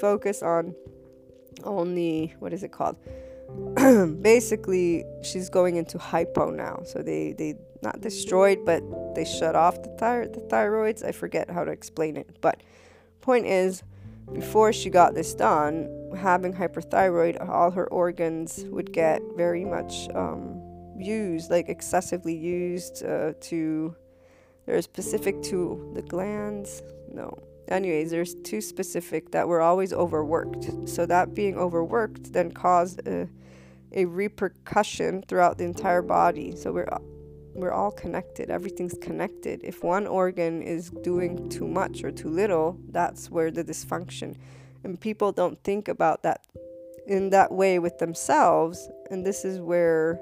focus 0.00 0.42
on 0.42 0.74
only 1.64 2.34
what 2.38 2.52
is 2.52 2.62
it 2.62 2.72
called? 2.72 2.96
Basically, 4.22 5.04
she's 5.22 5.48
going 5.48 5.76
into 5.76 5.98
hypo 5.98 6.50
now. 6.50 6.82
So 6.84 7.00
they 7.00 7.32
they 7.32 7.54
not 7.82 8.00
destroyed, 8.00 8.64
but 8.64 8.82
they 9.14 9.24
shut 9.24 9.54
off 9.54 9.82
the 9.82 9.88
thyroid 9.98 10.34
the 10.34 10.40
thyroids. 10.40 11.04
I 11.04 11.12
forget 11.12 11.50
how 11.50 11.64
to 11.64 11.70
explain 11.70 12.16
it, 12.16 12.40
but 12.40 12.62
point 13.20 13.46
is, 13.46 13.82
before 14.32 14.72
she 14.72 14.90
got 14.90 15.14
this 15.14 15.34
done, 15.34 15.88
having 16.16 16.52
hyperthyroid, 16.52 17.48
all 17.48 17.70
her 17.70 17.86
organs 17.88 18.64
would 18.68 18.92
get 18.92 19.22
very 19.36 19.64
much. 19.64 20.08
Um, 20.14 20.57
used, 21.00 21.50
like 21.50 21.68
excessively 21.68 22.34
used 22.34 23.04
uh, 23.04 23.32
to. 23.40 23.94
They're 24.66 24.82
specific 24.82 25.42
to 25.44 25.92
the 25.94 26.02
glands. 26.02 26.82
No. 27.10 27.38
Anyways, 27.68 28.10
there's 28.10 28.34
two 28.34 28.60
specific 28.60 29.30
that 29.32 29.48
were 29.48 29.60
always 29.60 29.92
overworked. 29.92 30.88
So 30.88 31.06
that 31.06 31.34
being 31.34 31.56
overworked 31.56 32.32
then 32.32 32.50
caused 32.50 33.06
a, 33.06 33.28
a 33.92 34.04
repercussion 34.04 35.22
throughout 35.22 35.58
the 35.58 35.64
entire 35.64 36.02
body. 36.02 36.54
So 36.56 36.72
we're 36.72 36.88
we're 37.54 37.72
all 37.72 37.90
connected. 37.90 38.50
Everything's 38.50 38.96
connected. 39.00 39.60
If 39.64 39.82
one 39.82 40.06
organ 40.06 40.62
is 40.62 40.90
doing 41.02 41.48
too 41.48 41.66
much 41.66 42.04
or 42.04 42.12
too 42.12 42.28
little, 42.28 42.78
that's 42.90 43.30
where 43.30 43.50
the 43.50 43.64
dysfunction. 43.64 44.36
And 44.84 45.00
people 45.00 45.32
don't 45.32 45.62
think 45.64 45.88
about 45.88 46.22
that 46.22 46.44
in 47.06 47.30
that 47.30 47.50
way 47.50 47.78
with 47.78 47.98
themselves. 47.98 48.88
And 49.10 49.26
this 49.26 49.44
is 49.44 49.58
where 49.60 50.20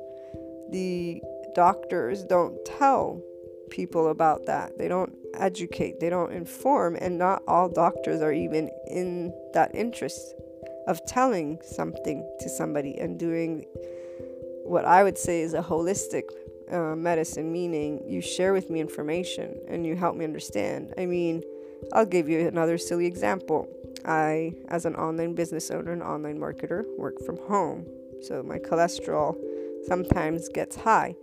the 0.71 1.23
doctors 1.55 2.25
don't 2.25 2.57
tell 2.65 3.23
people 3.71 4.09
about 4.09 4.47
that. 4.47 4.79
They 4.79 4.89
don't 4.89 5.13
educate, 5.35 6.01
they 6.01 6.11
don't 6.11 6.33
inform, 6.33 6.97
and 7.01 7.19
not 7.19 7.43
all 7.47 7.69
doctors 7.69 8.21
are 8.23 8.33
even 8.33 8.71
in 8.89 9.33
that 9.55 9.75
interest 9.75 10.35
of 10.87 11.05
telling 11.07 11.59
something 11.63 12.29
to 12.41 12.49
somebody 12.49 12.97
and 12.99 13.19
doing 13.19 13.65
what 14.65 14.85
I 14.85 15.03
would 15.03 15.19
say 15.19 15.41
is 15.41 15.55
a 15.55 15.63
holistic 15.63 16.25
uh, 16.71 16.97
medicine, 16.97 17.53
meaning 17.53 18.03
you 18.07 18.21
share 18.21 18.53
with 18.53 18.71
me 18.71 18.81
information 18.81 19.59
and 19.69 19.87
you 19.87 19.97
help 19.97 20.17
me 20.17 20.25
understand. 20.25 20.93
I 20.99 21.07
mean, 21.07 21.43
I'll 21.93 22.07
give 22.07 22.29
you 22.29 22.47
another 22.47 22.79
silly 22.79 23.07
example. 23.07 23.69
I, 24.05 24.55
as 24.69 24.85
an 24.85 24.95
online 24.97 25.35
business 25.35 25.71
owner 25.71 25.93
and 25.93 26.03
online 26.03 26.39
marketer, 26.39 26.85
work 26.97 27.21
from 27.25 27.37
home. 27.39 27.87
So 28.23 28.43
my 28.43 28.59
cholesterol 28.59 29.37
sometimes 29.87 30.49
gets 30.49 30.77
high. 30.77 31.15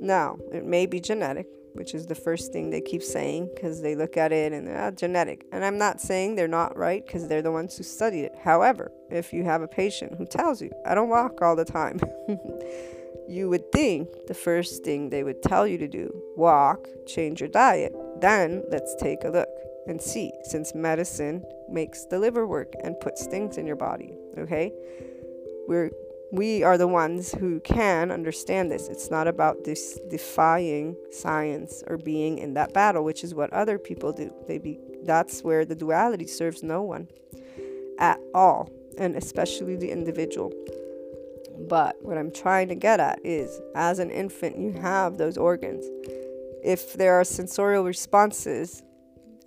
Now, 0.00 0.38
it 0.52 0.64
may 0.64 0.86
be 0.86 1.00
genetic, 1.00 1.46
which 1.72 1.94
is 1.94 2.06
the 2.06 2.14
first 2.14 2.52
thing 2.52 2.70
they 2.70 2.80
keep 2.80 3.02
saying 3.02 3.50
because 3.54 3.82
they 3.82 3.94
look 3.94 4.16
at 4.16 4.32
it 4.32 4.52
and 4.52 4.66
they're 4.66 4.80
ah, 4.80 4.90
genetic. 4.90 5.46
And 5.52 5.64
I'm 5.64 5.78
not 5.78 6.00
saying 6.00 6.34
they're 6.34 6.48
not 6.48 6.76
right 6.76 7.04
because 7.04 7.28
they're 7.28 7.42
the 7.42 7.52
ones 7.52 7.76
who 7.76 7.82
studied 7.82 8.24
it. 8.24 8.34
However, 8.42 8.92
if 9.10 9.32
you 9.32 9.44
have 9.44 9.62
a 9.62 9.68
patient 9.68 10.14
who 10.16 10.26
tells 10.26 10.62
you, 10.62 10.70
I 10.86 10.94
don't 10.94 11.08
walk 11.08 11.42
all 11.42 11.56
the 11.56 11.64
time, 11.64 12.00
you 13.28 13.48
would 13.48 13.70
think 13.72 14.08
the 14.26 14.34
first 14.34 14.84
thing 14.84 15.10
they 15.10 15.24
would 15.24 15.42
tell 15.42 15.66
you 15.66 15.78
to 15.78 15.88
do 15.88 16.10
walk, 16.36 16.86
change 17.06 17.40
your 17.40 17.50
diet. 17.50 17.94
Then 18.20 18.62
let's 18.70 18.94
take 18.96 19.24
a 19.24 19.28
look 19.28 19.48
and 19.86 20.00
see, 20.00 20.32
since 20.44 20.74
medicine 20.74 21.44
makes 21.68 22.04
the 22.04 22.18
liver 22.18 22.46
work 22.46 22.72
and 22.84 22.98
puts 23.00 23.26
things 23.26 23.56
in 23.56 23.66
your 23.66 23.76
body. 23.76 24.12
Okay? 24.38 24.72
We're 25.66 25.90
we 26.30 26.62
are 26.62 26.76
the 26.76 26.86
ones 26.86 27.32
who 27.32 27.60
can 27.60 28.10
understand 28.10 28.70
this. 28.70 28.88
It's 28.88 29.10
not 29.10 29.26
about 29.26 29.64
this 29.64 29.98
defying 30.10 30.96
science 31.10 31.82
or 31.86 31.96
being 31.96 32.38
in 32.38 32.54
that 32.54 32.74
battle, 32.74 33.02
which 33.04 33.24
is 33.24 33.34
what 33.34 33.52
other 33.52 33.78
people 33.78 34.12
do. 34.12 34.32
They 34.46 34.58
be, 34.58 34.78
that's 35.04 35.42
where 35.42 35.64
the 35.64 35.74
duality 35.74 36.26
serves 36.26 36.62
no 36.62 36.82
one 36.82 37.08
at 37.98 38.20
all, 38.34 38.70
and 38.98 39.16
especially 39.16 39.76
the 39.76 39.90
individual. 39.90 40.52
But 41.68 41.96
what 42.02 42.18
I'm 42.18 42.30
trying 42.30 42.68
to 42.68 42.74
get 42.74 43.00
at 43.00 43.18
is 43.24 43.60
as 43.74 43.98
an 43.98 44.10
infant, 44.10 44.58
you 44.58 44.72
have 44.72 45.16
those 45.16 45.36
organs. 45.36 45.84
If 46.62 46.94
there 46.94 47.14
are 47.14 47.24
sensorial 47.24 47.84
responses 47.84 48.82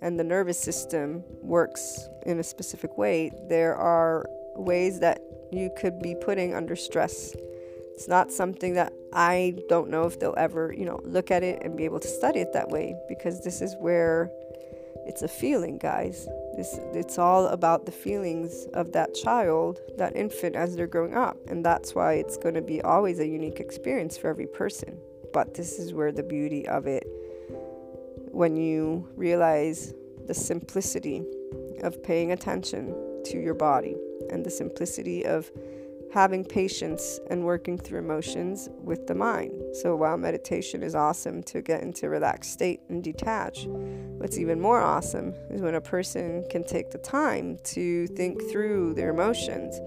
and 0.00 0.18
the 0.18 0.24
nervous 0.24 0.58
system 0.58 1.22
works 1.40 2.08
in 2.26 2.38
a 2.40 2.42
specific 2.42 2.98
way, 2.98 3.30
there 3.48 3.76
are 3.76 4.26
ways 4.56 5.00
that 5.00 5.20
you 5.52 5.70
could 5.78 6.00
be 6.00 6.14
putting 6.14 6.54
under 6.54 6.76
stress. 6.76 7.34
It's 7.94 8.08
not 8.08 8.32
something 8.32 8.74
that 8.74 8.92
I 9.12 9.54
don't 9.68 9.90
know 9.90 10.04
if 10.04 10.18
they'll 10.18 10.34
ever, 10.36 10.72
you 10.72 10.84
know, 10.84 11.00
look 11.04 11.30
at 11.30 11.42
it 11.42 11.62
and 11.62 11.76
be 11.76 11.84
able 11.84 12.00
to 12.00 12.08
study 12.08 12.40
it 12.40 12.52
that 12.54 12.70
way 12.70 12.96
because 13.08 13.40
this 13.42 13.60
is 13.60 13.76
where 13.78 14.30
it's 15.06 15.22
a 15.22 15.28
feeling, 15.28 15.78
guys. 15.78 16.26
This 16.56 16.78
it's 16.94 17.18
all 17.18 17.48
about 17.48 17.86
the 17.86 17.92
feelings 17.92 18.66
of 18.72 18.92
that 18.92 19.14
child, 19.14 19.80
that 19.98 20.16
infant 20.16 20.56
as 20.56 20.76
they're 20.76 20.86
growing 20.86 21.14
up, 21.14 21.36
and 21.48 21.64
that's 21.64 21.94
why 21.94 22.14
it's 22.14 22.36
going 22.36 22.54
to 22.54 22.62
be 22.62 22.80
always 22.82 23.18
a 23.18 23.26
unique 23.26 23.60
experience 23.60 24.16
for 24.16 24.28
every 24.28 24.46
person. 24.46 24.98
But 25.32 25.54
this 25.54 25.78
is 25.78 25.92
where 25.92 26.12
the 26.12 26.22
beauty 26.22 26.66
of 26.68 26.86
it 26.86 27.04
when 28.30 28.56
you 28.56 29.08
realize 29.16 29.92
the 30.26 30.34
simplicity 30.34 31.22
of 31.82 32.02
paying 32.02 32.32
attention 32.32 32.94
to 33.24 33.38
your 33.38 33.54
body 33.54 33.96
and 34.30 34.44
the 34.44 34.50
simplicity 34.50 35.24
of 35.24 35.50
having 36.12 36.44
patience 36.44 37.18
and 37.30 37.42
working 37.42 37.78
through 37.78 37.98
emotions 37.98 38.68
with 38.82 39.06
the 39.06 39.14
mind. 39.14 39.52
So 39.80 39.96
while 39.96 40.18
meditation 40.18 40.82
is 40.82 40.94
awesome 40.94 41.42
to 41.44 41.62
get 41.62 41.82
into 41.82 42.06
a 42.06 42.10
relaxed 42.10 42.52
state 42.52 42.80
and 42.90 43.02
detach, 43.02 43.64
what's 44.18 44.36
even 44.36 44.60
more 44.60 44.80
awesome 44.80 45.32
is 45.50 45.62
when 45.62 45.74
a 45.74 45.80
person 45.80 46.44
can 46.50 46.64
take 46.64 46.90
the 46.90 46.98
time 46.98 47.58
to 47.64 48.06
think 48.08 48.42
through 48.50 48.92
their 48.92 49.08
emotions 49.08 49.80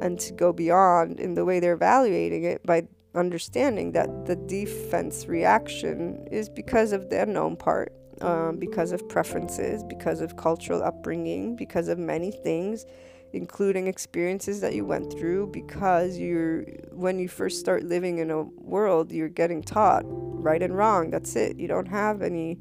and 0.00 0.18
to 0.18 0.32
go 0.32 0.52
beyond 0.52 1.20
in 1.20 1.34
the 1.34 1.44
way 1.44 1.60
they're 1.60 1.74
evaluating 1.74 2.42
it 2.42 2.66
by 2.66 2.82
understanding 3.14 3.92
that 3.92 4.26
the 4.26 4.36
defense 4.36 5.26
reaction 5.26 6.26
is 6.32 6.48
because 6.48 6.90
of 6.92 7.10
the 7.10 7.22
unknown 7.22 7.56
part, 7.56 7.92
um, 8.22 8.56
because 8.58 8.90
of 8.90 9.08
preferences, 9.08 9.84
because 9.84 10.20
of 10.20 10.36
cultural 10.36 10.82
upbringing, 10.82 11.54
because 11.54 11.86
of 11.86 11.96
many 11.98 12.32
things 12.32 12.86
including 13.32 13.86
experiences 13.86 14.60
that 14.60 14.74
you 14.74 14.84
went 14.84 15.12
through 15.12 15.46
because 15.48 16.18
you're 16.18 16.62
when 16.92 17.18
you 17.18 17.28
first 17.28 17.60
start 17.60 17.84
living 17.84 18.18
in 18.18 18.30
a 18.30 18.42
world 18.42 19.12
you're 19.12 19.28
getting 19.28 19.62
taught 19.62 20.02
right 20.06 20.62
and 20.62 20.76
wrong 20.76 21.10
that's 21.10 21.36
it. 21.36 21.58
You 21.58 21.68
don't 21.68 21.88
have 21.88 22.22
any 22.22 22.58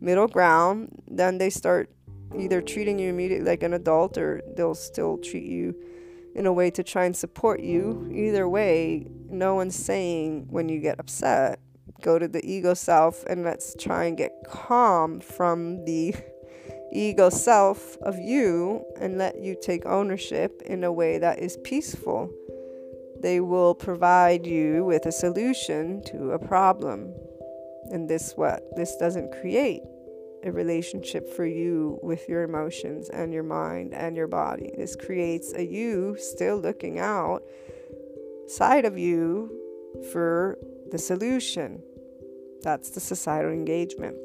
middle 0.00 0.28
ground 0.28 1.02
then 1.08 1.38
they 1.38 1.50
start 1.50 1.90
either 2.38 2.60
treating 2.60 2.98
you 2.98 3.10
immediately 3.10 3.46
like 3.46 3.62
an 3.62 3.72
adult 3.72 4.16
or 4.18 4.42
they'll 4.56 4.74
still 4.74 5.18
treat 5.18 5.44
you 5.44 5.74
in 6.34 6.46
a 6.46 6.52
way 6.52 6.70
to 6.70 6.84
try 6.84 7.04
and 7.04 7.16
support 7.16 7.60
you. 7.60 8.08
Either 8.12 8.48
way 8.48 9.06
no 9.28 9.54
one's 9.54 9.76
saying 9.76 10.46
when 10.50 10.68
you 10.68 10.80
get 10.80 11.00
upset 11.00 11.60
go 12.00 12.18
to 12.18 12.28
the 12.28 12.44
ego 12.44 12.74
self 12.74 13.24
and 13.26 13.44
let's 13.44 13.74
try 13.78 14.04
and 14.04 14.16
get 14.16 14.32
calm 14.46 15.20
from 15.20 15.84
the 15.84 16.14
ego 16.92 17.30
self 17.30 17.96
of 18.02 18.18
you 18.18 18.84
and 19.00 19.18
let 19.18 19.40
you 19.40 19.56
take 19.60 19.86
ownership 19.86 20.62
in 20.66 20.84
a 20.84 20.92
way 20.92 21.18
that 21.18 21.38
is 21.38 21.56
peaceful. 21.58 22.30
They 23.20 23.40
will 23.40 23.74
provide 23.74 24.46
you 24.46 24.84
with 24.84 25.06
a 25.06 25.12
solution 25.12 26.02
to 26.06 26.32
a 26.32 26.38
problem. 26.38 27.12
And 27.90 28.08
this 28.08 28.32
what? 28.36 28.62
This 28.76 28.96
doesn't 28.96 29.32
create 29.40 29.82
a 30.42 30.50
relationship 30.50 31.28
for 31.34 31.44
you 31.44 31.98
with 32.02 32.28
your 32.28 32.42
emotions 32.42 33.10
and 33.10 33.32
your 33.32 33.42
mind 33.42 33.92
and 33.92 34.16
your 34.16 34.28
body. 34.28 34.70
This 34.76 34.96
creates 34.96 35.52
a 35.52 35.64
you 35.64 36.16
still 36.18 36.56
looking 36.56 36.98
out 36.98 37.42
side 38.46 38.84
of 38.84 38.98
you 38.98 39.50
for 40.12 40.58
the 40.90 40.98
solution. 40.98 41.82
That's 42.62 42.90
the 42.90 43.00
societal 43.00 43.52
engagement. 43.52 44.16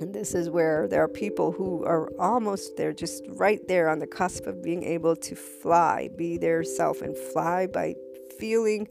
And 0.00 0.14
this 0.14 0.34
is 0.34 0.48
where 0.48 0.88
there 0.88 1.02
are 1.02 1.08
people 1.08 1.52
who 1.52 1.84
are 1.84 2.10
almost 2.18 2.76
they're 2.76 2.94
just 2.94 3.22
right 3.28 3.60
there 3.68 3.88
on 3.88 3.98
the 3.98 4.06
cusp 4.06 4.46
of 4.46 4.62
being 4.62 4.82
able 4.82 5.14
to 5.16 5.34
fly, 5.36 6.08
be 6.16 6.38
their 6.38 6.64
self 6.64 7.02
and 7.02 7.14
fly 7.16 7.66
by 7.66 7.94
feeling 8.38 8.88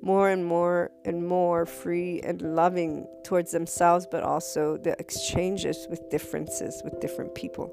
more 0.00 0.30
and 0.30 0.46
more 0.46 0.90
and 1.04 1.26
more 1.26 1.66
free 1.66 2.20
and 2.22 2.40
loving 2.40 3.06
towards 3.24 3.50
themselves, 3.50 4.06
but 4.10 4.22
also 4.22 4.78
the 4.78 4.98
exchanges 4.98 5.86
with 5.90 6.08
differences 6.08 6.80
with 6.84 6.98
different 7.00 7.34
people. 7.34 7.70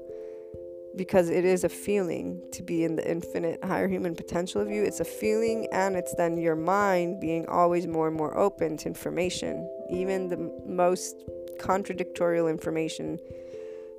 because 0.96 1.28
it 1.28 1.44
is 1.44 1.62
a 1.62 1.68
feeling 1.68 2.42
to 2.52 2.62
be 2.62 2.82
in 2.82 2.96
the 2.96 3.08
infinite 3.08 3.62
higher 3.62 3.86
human 3.86 4.14
potential 4.14 4.60
of 4.60 4.70
you. 4.70 4.82
It's 4.82 5.00
a 5.00 5.04
feeling, 5.04 5.68
and 5.70 5.94
it's 5.94 6.14
then 6.14 6.38
your 6.38 6.56
mind 6.56 7.20
being 7.20 7.46
always 7.46 7.86
more 7.86 8.08
and 8.08 8.16
more 8.16 8.36
open 8.36 8.78
to 8.78 8.86
information, 8.86 9.68
even 9.90 10.28
the 10.28 10.50
most 10.64 11.22
contradictorial 11.58 12.48
information 12.48 13.18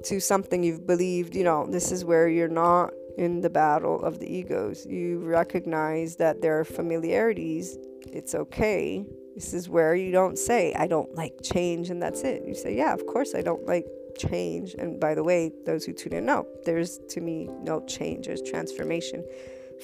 to 0.03 0.19
something 0.19 0.63
you've 0.63 0.85
believed. 0.85 1.35
You 1.35 1.43
know, 1.43 1.67
this 1.67 1.91
is 1.91 2.05
where 2.05 2.27
you're 2.27 2.47
not 2.47 2.93
in 3.17 3.41
the 3.41 3.49
battle 3.49 4.01
of 4.01 4.19
the 4.19 4.31
egos. 4.31 4.85
You 4.85 5.19
recognize 5.19 6.15
that 6.17 6.41
there 6.41 6.59
are 6.59 6.63
familiarities. 6.63 7.77
It's 8.13 8.35
okay. 8.35 9.05
This 9.35 9.53
is 9.53 9.69
where 9.69 9.95
you 9.95 10.11
don't 10.11 10.37
say, 10.37 10.73
I 10.73 10.87
don't 10.87 11.13
like 11.15 11.33
change, 11.43 11.89
and 11.89 12.01
that's 12.01 12.21
it. 12.21 12.43
You 12.47 12.55
say, 12.55 12.75
Yeah, 12.75 12.93
of 12.93 13.05
course 13.05 13.35
I 13.35 13.41
don't 13.41 13.65
like 13.67 13.85
change. 14.17 14.73
And 14.73 14.99
by 14.99 15.13
the 15.13 15.23
way, 15.23 15.51
those 15.65 15.85
who 15.85 15.93
tune 15.93 16.13
in 16.13 16.25
know 16.25 16.47
there's 16.65 16.99
to 17.09 17.21
me 17.21 17.49
no 17.61 17.85
change, 17.85 18.27
there's 18.27 18.41
transformation 18.41 19.23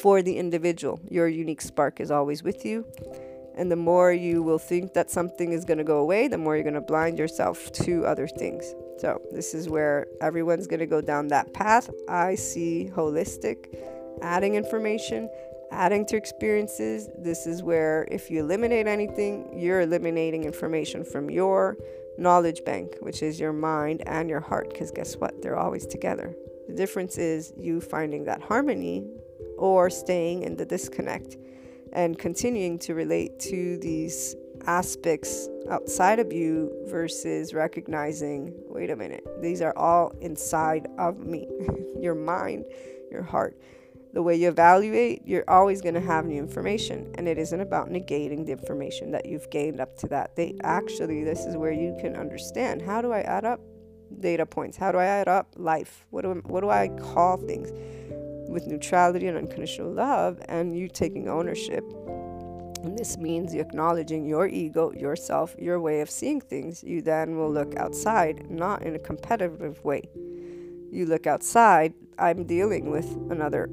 for 0.02 0.22
the 0.22 0.38
individual. 0.38 1.00
Your 1.10 1.28
unique 1.28 1.62
spark 1.62 2.00
is 2.00 2.10
always 2.10 2.44
with 2.44 2.66
you. 2.66 2.86
And 3.56 3.72
the 3.72 3.76
more 3.76 4.12
you 4.12 4.42
will 4.42 4.58
think 4.58 4.94
that 4.94 5.12
something 5.12 5.52
is 5.52 5.64
going 5.64 5.78
to 5.78 5.84
go 5.84 6.00
away, 6.00 6.28
the 6.28 6.38
more 6.38 6.56
you're 6.56 6.64
going 6.64 6.74
to 6.74 6.82
blind 6.82 7.20
yourself 7.20 7.72
to 7.74 8.06
other 8.06 8.28
things. 8.28 8.74
So, 8.98 9.22
this 9.32 9.54
is 9.54 9.70
where 9.70 10.08
everyone's 10.22 10.68
going 10.68 10.80
to 10.80 10.86
go 10.86 11.02
down 11.02 11.28
that 11.28 11.54
path. 11.54 11.90
I 12.08 12.36
see 12.36 12.90
holistic, 12.94 13.76
adding 14.22 14.56
information, 14.56 15.30
adding 15.72 16.06
to 16.08 16.18
experiences. 16.18 17.10
This 17.18 17.46
is 17.46 17.62
where 17.62 18.08
if 18.12 18.32
you 18.32 18.40
eliminate 18.40 18.88
anything, 18.88 19.60
you're 19.60 19.82
eliminating 19.82 20.44
information 20.46 21.04
from 21.04 21.30
your 21.30 21.78
knowledge 22.18 22.64
bank, 22.66 22.96
which 23.00 23.22
is 23.24 23.40
your 23.40 23.54
mind 23.54 24.04
and 24.06 24.30
your 24.30 24.40
heart, 24.40 24.70
because 24.70 24.92
guess 24.92 25.16
what? 25.18 25.42
They're 25.42 25.58
always 25.58 25.86
together. 25.86 26.36
The 26.68 26.76
difference 26.76 27.18
is 27.18 27.54
you 27.58 27.82
finding 27.82 28.24
that 28.26 28.42
harmony 28.42 29.06
or 29.58 29.90
staying 29.90 30.44
in 30.44 30.56
the 30.56 30.66
disconnect 30.66 31.38
and 31.94 32.18
continuing 32.18 32.78
to 32.80 32.94
relate 32.94 33.40
to 33.40 33.78
these 33.80 34.36
aspects 34.66 35.50
outside 35.70 36.20
of 36.20 36.32
you 36.32 36.72
versus 36.88 37.54
recognizing 37.54 38.54
wait 38.68 38.90
a 38.90 38.96
minute, 38.96 39.26
these 39.42 39.62
are 39.62 39.76
all 39.78 40.12
inside 40.22 40.88
of 40.98 41.20
me 41.20 41.48
your 42.00 42.16
mind, 42.16 42.66
your 43.12 43.24
heart 43.24 43.58
the 44.14 44.22
way 44.22 44.36
you 44.36 44.48
evaluate, 44.48 45.24
you're 45.26 45.44
always 45.48 45.82
going 45.82 45.96
to 45.96 46.02
have 46.02 46.26
new 46.26 46.38
information. 46.38 47.12
And 47.18 47.28
it 47.28 47.40
isn't 47.40 47.60
about 47.60 47.90
negating 47.90 48.46
the 48.46 48.52
information 48.52 49.12
that 49.12 49.26
you've 49.26 49.50
gained 49.50 49.82
up 49.82 49.98
to 49.98 50.08
that 50.10 50.36
date. 50.36 50.58
Actually, 50.64 51.24
this 51.24 51.46
is 51.46 51.58
where 51.58 51.72
you 51.72 51.98
can 52.00 52.16
understand 52.16 52.82
how 52.84 53.02
do 53.02 53.12
I 53.12 53.22
add 53.22 53.44
up 53.44 53.60
data 54.20 54.46
points? 54.46 54.78
How 54.78 54.92
do 54.92 55.00
I 55.00 55.06
add 55.06 55.28
up 55.28 55.54
life? 55.58 56.06
What 56.12 56.22
do, 56.22 56.42
what 56.46 56.62
do 56.62 56.70
I 56.70 56.90
call 56.90 57.38
things? 57.38 57.72
With 58.54 58.68
neutrality 58.68 59.26
and 59.26 59.36
unconditional 59.36 59.92
love, 59.92 60.40
and 60.48 60.78
you 60.78 60.88
taking 60.88 61.28
ownership. 61.28 61.84
And 62.84 62.96
this 62.96 63.18
means 63.18 63.56
you 63.56 63.62
acknowledging 63.62 64.28
your 64.28 64.48
ego, 64.48 64.92
yourself, 64.92 65.56
your 65.58 65.80
way 65.80 66.02
of 66.02 66.10
seeing 66.10 66.40
things. 66.40 66.84
You 66.84 67.02
then 67.02 67.36
will 67.36 67.52
look 67.52 67.76
outside, 67.78 68.52
not 68.52 68.84
in 68.84 68.94
a 68.94 69.00
competitive 69.00 69.84
way. 69.84 70.04
You 70.92 71.08
look 71.08 71.26
outside, 71.26 71.96
I'm 72.20 72.44
dealing 72.44 72.92
with 72.92 73.08
another 73.32 73.72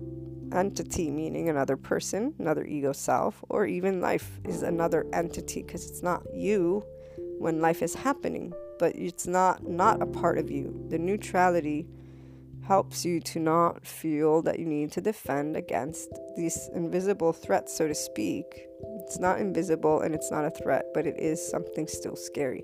entity, 0.53 1.11
meaning 1.11 1.51
another 1.51 1.76
person, 1.76 2.35
another 2.39 2.64
ego 2.64 2.93
self, 2.93 3.45
or 3.51 3.66
even 3.66 4.01
life 4.01 4.41
is 4.45 4.62
another 4.62 5.07
entity 5.12 5.62
because 5.62 5.91
it's 5.91 6.03
not 6.03 6.22
you 6.33 6.85
when 7.39 7.61
life 7.61 7.83
is 7.83 7.95
happening, 7.95 8.55
but 8.78 8.95
it's 8.97 9.26
not 9.26 9.66
not 9.66 10.01
a 10.01 10.07
part 10.07 10.39
of 10.39 10.51
you. 10.51 10.87
The 10.89 10.99
neutrality 10.99 11.87
helps 12.71 13.05
you 13.05 13.18
to 13.18 13.41
not 13.41 13.85
feel 13.85 14.43
that 14.43 14.61
you 14.61 14.64
need 14.64 14.93
to 14.93 15.01
defend 15.01 15.57
against 15.57 16.09
these 16.37 16.71
invisible 16.73 17.33
threats, 17.33 17.77
so 17.77 17.89
to 17.89 17.95
speak. 17.97 18.47
It's 19.05 19.18
not 19.18 19.41
invisible 19.41 20.03
and 20.03 20.14
it's 20.14 20.31
not 20.31 20.45
a 20.45 20.51
threat, 20.51 20.85
but 20.95 21.05
it 21.05 21.18
is 21.18 21.45
something 21.51 21.89
still 21.89 22.14
scary 22.14 22.62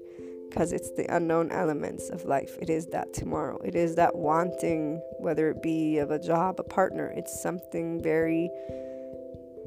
because 0.49 0.73
it's 0.73 0.93
the 0.93 1.13
unknown 1.17 1.51
elements 1.51 2.09
of 2.09 2.25
life. 2.25 2.57
It 2.63 2.71
is 2.71 2.87
that 2.93 3.15
tomorrow. 3.15 3.59
It 3.65 3.75
is 3.75 3.97
that 3.97 4.15
wanting, 4.15 5.03
whether 5.19 5.51
it 5.51 5.61
be 5.61 5.99
of 5.99 6.13
a 6.13 6.21
job, 6.21 6.61
a 6.61 6.63
partner. 6.63 7.13
It's 7.17 7.43
something 7.43 8.01
very 8.01 8.49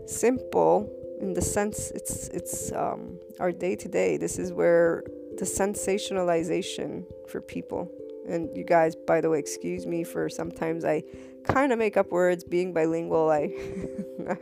simple 0.05 0.89
in 1.19 1.33
the 1.33 1.41
sense 1.41 1.91
it's 1.91 2.29
it's 2.29 2.71
um, 2.71 3.19
our 3.41 3.51
day 3.51 3.75
to 3.75 3.89
day. 3.89 4.15
This 4.15 4.39
is 4.39 4.53
where 4.53 5.03
the 5.37 5.43
sensationalization 5.43 7.03
for 7.27 7.41
people. 7.41 7.91
And 8.29 8.55
you 8.55 8.63
guys, 8.63 8.95
by 8.95 9.21
the 9.21 9.29
way, 9.29 9.39
excuse 9.39 9.85
me 9.85 10.03
for 10.03 10.29
sometimes 10.29 10.85
I 10.85 11.03
kind 11.43 11.73
of 11.73 11.79
make 11.79 11.97
up 11.97 12.11
words. 12.11 12.43
Being 12.43 12.73
bilingual, 12.73 13.29
I 13.29 13.53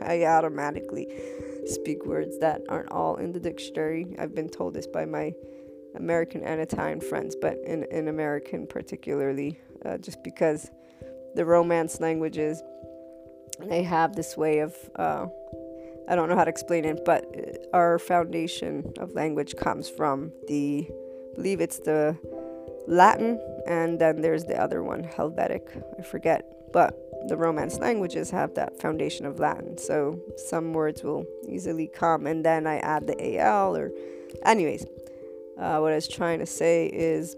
I 0.02 0.24
automatically 0.24 1.08
speak 1.66 2.04
words 2.04 2.38
that 2.38 2.62
aren't 2.68 2.90
all 2.90 3.16
in 3.16 3.32
the 3.32 3.40
dictionary. 3.40 4.14
I've 4.18 4.34
been 4.34 4.48
told 4.48 4.74
this 4.74 4.86
by 4.86 5.04
my 5.04 5.32
American 5.96 6.42
and 6.42 6.60
Italian 6.60 7.00
friends, 7.00 7.36
but 7.40 7.58
in, 7.64 7.84
in 7.90 8.08
American 8.08 8.66
particularly, 8.66 9.58
uh, 9.84 9.98
just 9.98 10.22
because 10.22 10.70
the 11.34 11.44
Romance 11.44 12.00
languages, 12.00 12.62
they 13.68 13.82
have 13.82 14.14
this 14.14 14.36
way 14.36 14.60
of, 14.60 14.74
uh, 14.96 15.26
I 16.08 16.14
don't 16.14 16.28
know 16.28 16.36
how 16.36 16.44
to 16.44 16.50
explain 16.50 16.84
it, 16.84 17.04
but 17.04 17.24
our 17.72 17.98
foundation 17.98 18.92
of 18.98 19.12
language 19.14 19.56
comes 19.56 19.88
from 19.88 20.32
the, 20.46 20.88
I 20.90 21.34
believe 21.34 21.60
it's 21.60 21.78
the 21.80 22.16
Latin, 22.86 23.38
and 23.68 23.98
then 23.98 24.22
there's 24.22 24.44
the 24.44 24.60
other 24.60 24.82
one, 24.82 25.04
Helvetic, 25.04 25.68
I 25.98 26.02
forget, 26.02 26.44
but 26.72 26.98
the 27.28 27.36
Romance 27.36 27.78
languages 27.78 28.30
have 28.30 28.54
that 28.54 28.80
foundation 28.80 29.26
of 29.26 29.38
Latin, 29.38 29.76
so 29.76 30.18
some 30.48 30.72
words 30.72 31.04
will 31.04 31.26
easily 31.46 31.86
come, 31.86 32.26
and 32.26 32.44
then 32.44 32.66
I 32.66 32.78
add 32.78 33.06
the 33.06 33.38
AL 33.38 33.76
or, 33.76 33.92
anyways, 34.44 34.86
uh, 35.58 35.78
what 35.80 35.92
I 35.92 35.96
was 35.96 36.08
trying 36.08 36.38
to 36.38 36.46
say 36.46 36.86
is, 36.86 37.36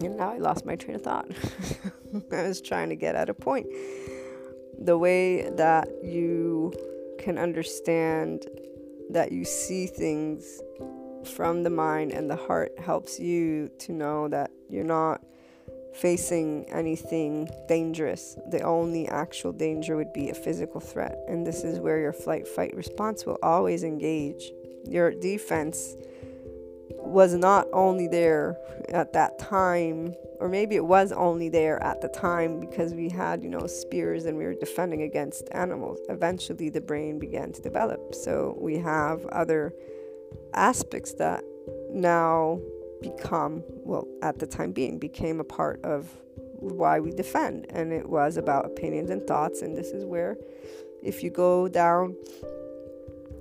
and 0.00 0.16
now 0.16 0.32
I 0.32 0.38
lost 0.38 0.64
my 0.64 0.74
train 0.74 0.96
of 0.96 1.02
thought. 1.02 1.30
I 2.32 2.42
was 2.42 2.62
trying 2.62 2.88
to 2.88 2.96
get 2.96 3.14
at 3.14 3.28
a 3.28 3.34
point. 3.34 3.66
The 4.78 4.96
way 4.96 5.50
that 5.50 5.88
you 6.02 6.72
can 7.18 7.36
understand 7.36 8.46
that 9.10 9.32
you 9.32 9.44
see 9.44 9.86
things 9.86 10.60
from 11.24 11.62
the 11.62 11.70
mind 11.70 12.12
and 12.12 12.30
the 12.30 12.36
heart 12.36 12.72
helps 12.78 13.18
you 13.18 13.70
to 13.80 13.92
know 13.92 14.28
that 14.28 14.50
you're 14.68 14.84
not 14.84 15.20
facing 15.94 16.68
anything 16.70 17.48
dangerous. 17.68 18.36
The 18.50 18.62
only 18.62 19.08
actual 19.08 19.52
danger 19.52 19.96
would 19.96 20.12
be 20.12 20.28
a 20.28 20.34
physical 20.34 20.80
threat. 20.80 21.18
And 21.28 21.46
this 21.46 21.64
is 21.64 21.80
where 21.80 21.98
your 21.98 22.12
flight 22.12 22.46
fight 22.46 22.74
response 22.76 23.24
will 23.24 23.38
always 23.42 23.82
engage. 23.82 24.52
Your 24.84 25.10
defense 25.10 25.96
was 26.90 27.34
not 27.34 27.66
only 27.72 28.08
there 28.08 28.56
at 28.90 29.12
that 29.14 29.38
time, 29.38 30.14
or 30.38 30.48
maybe 30.48 30.76
it 30.76 30.84
was 30.84 31.12
only 31.12 31.48
there 31.48 31.82
at 31.82 32.00
the 32.02 32.08
time 32.08 32.60
because 32.60 32.92
we 32.92 33.08
had, 33.08 33.42
you 33.42 33.48
know, 33.48 33.66
spears 33.66 34.26
and 34.26 34.36
we 34.36 34.44
were 34.44 34.54
defending 34.54 35.02
against 35.02 35.48
animals. 35.52 35.98
Eventually, 36.08 36.68
the 36.68 36.80
brain 36.80 37.18
began 37.18 37.52
to 37.52 37.62
develop. 37.62 38.14
So 38.14 38.56
we 38.60 38.78
have 38.78 39.24
other 39.26 39.72
aspects 40.52 41.14
that 41.14 41.42
now 41.90 42.60
become, 43.00 43.62
well, 43.66 44.06
at 44.22 44.38
the 44.38 44.46
time 44.46 44.72
being, 44.72 44.98
became 44.98 45.40
a 45.40 45.44
part 45.44 45.84
of 45.84 46.08
why 46.58 47.00
we 47.00 47.10
defend. 47.10 47.66
And 47.70 47.92
it 47.92 48.08
was 48.08 48.36
about 48.36 48.66
opinions 48.66 49.10
and 49.10 49.26
thoughts. 49.26 49.62
And 49.62 49.76
this 49.76 49.88
is 49.88 50.04
where, 50.04 50.36
if 51.02 51.22
you 51.22 51.30
go 51.30 51.68
down 51.68 52.16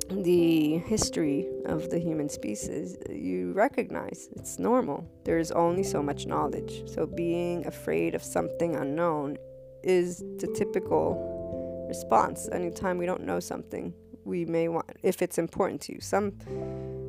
the 0.10 0.78
history 0.80 1.48
of 1.66 1.90
the 1.90 1.98
human 1.98 2.30
species, 2.30 2.98
you 3.10 3.54
recognize 3.54 4.30
it's 4.36 4.60
normal. 4.60 5.10
There's 5.24 5.52
only 5.52 5.84
so 5.84 6.04
much 6.04 6.28
knowledge. 6.28 6.84
So, 6.88 7.06
being 7.06 7.66
afraid 7.66 8.14
of 8.14 8.24
something 8.24 8.76
unknown 8.76 9.38
is 9.84 10.20
the 10.40 10.52
typical 10.56 11.86
response. 11.88 12.50
Anytime 12.52 12.98
we 12.98 13.06
don't 13.06 13.24
know 13.24 13.40
something, 13.40 13.94
we 14.26 14.46
may 14.46 14.68
want, 14.68 14.90
if 15.04 15.22
it's 15.22 15.38
important 15.38 15.82
to 15.82 15.94
you. 15.94 16.02
Some, 16.02 16.34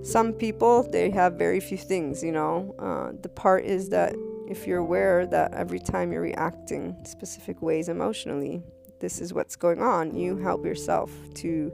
some 0.03 0.33
people, 0.33 0.89
they 0.91 1.11
have 1.11 1.35
very 1.35 1.61
few 1.61 1.79
things, 1.79 2.23
you 2.23 2.33
know. 2.33 2.75
Uh, 2.79 3.17
the 3.23 3.29
part 3.29 3.65
is 3.65 3.89
that 3.91 4.15
if 4.49 4.67
you're 4.67 4.79
aware 4.79 5.27
that 5.27 5.53
every 5.55 5.81
time 5.81 6.13
you're 6.13 6.23
reacting 6.23 6.97
specific 7.05 7.61
ways 7.63 7.89
emotionally, 7.89 8.63
this 9.01 9.21
is 9.21 9.35
what's 9.35 9.57
going 9.57 9.83
on, 9.83 10.15
you 10.15 10.37
help 10.37 10.65
yourself 10.65 11.11
to 11.35 11.73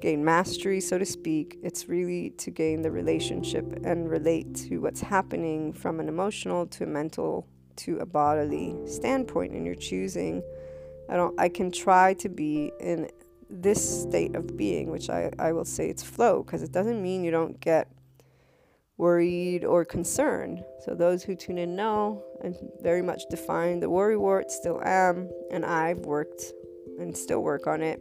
gain 0.00 0.24
mastery, 0.24 0.80
so 0.80 0.98
to 0.98 1.06
speak. 1.06 1.58
It's 1.62 1.88
really 1.88 2.30
to 2.30 2.50
gain 2.50 2.82
the 2.82 2.90
relationship 2.90 3.84
and 3.84 4.10
relate 4.10 4.54
to 4.68 4.78
what's 4.78 5.00
happening 5.00 5.72
from 5.72 6.00
an 6.00 6.08
emotional 6.08 6.66
to 6.66 6.84
a 6.84 6.86
mental 6.86 7.46
to 7.76 7.98
a 7.98 8.06
bodily 8.06 8.76
standpoint. 8.86 9.52
And 9.52 9.64
you're 9.64 9.74
choosing, 9.74 10.42
I 11.08 11.16
don't, 11.16 11.38
I 11.38 11.48
can 11.48 11.70
try 11.70 12.14
to 12.14 12.28
be 12.28 12.72
in 12.80 13.08
this 13.50 14.02
state 14.02 14.34
of 14.36 14.56
being, 14.56 14.90
which 14.90 15.10
I, 15.10 15.30
I 15.38 15.52
will 15.52 15.64
say 15.64 15.88
it's 15.88 16.02
flow, 16.02 16.42
because 16.42 16.62
it 16.62 16.72
doesn't 16.72 17.02
mean 17.02 17.24
you 17.24 17.30
don't 17.30 17.60
get 17.60 17.88
worried 18.96 19.64
or 19.64 19.84
concerned. 19.84 20.62
So, 20.84 20.94
those 20.94 21.22
who 21.22 21.34
tune 21.34 21.58
in 21.58 21.74
know 21.74 22.22
and 22.42 22.56
very 22.80 23.02
much 23.02 23.22
define 23.30 23.80
the 23.80 23.90
worry 23.90 24.16
wart, 24.16 24.50
still 24.50 24.80
am, 24.84 25.28
and 25.50 25.64
I've 25.64 26.00
worked 26.00 26.52
and 26.98 27.16
still 27.16 27.42
work 27.42 27.66
on 27.66 27.82
it. 27.82 28.00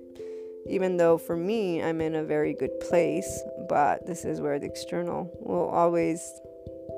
Even 0.67 0.97
though 0.97 1.17
for 1.17 1.35
me, 1.35 1.81
I'm 1.81 2.01
in 2.01 2.15
a 2.15 2.23
very 2.23 2.53
good 2.53 2.77
place, 2.81 3.41
but 3.67 4.05
this 4.05 4.25
is 4.25 4.41
where 4.41 4.59
the 4.59 4.67
external 4.67 5.31
will 5.39 5.69
always 5.69 6.21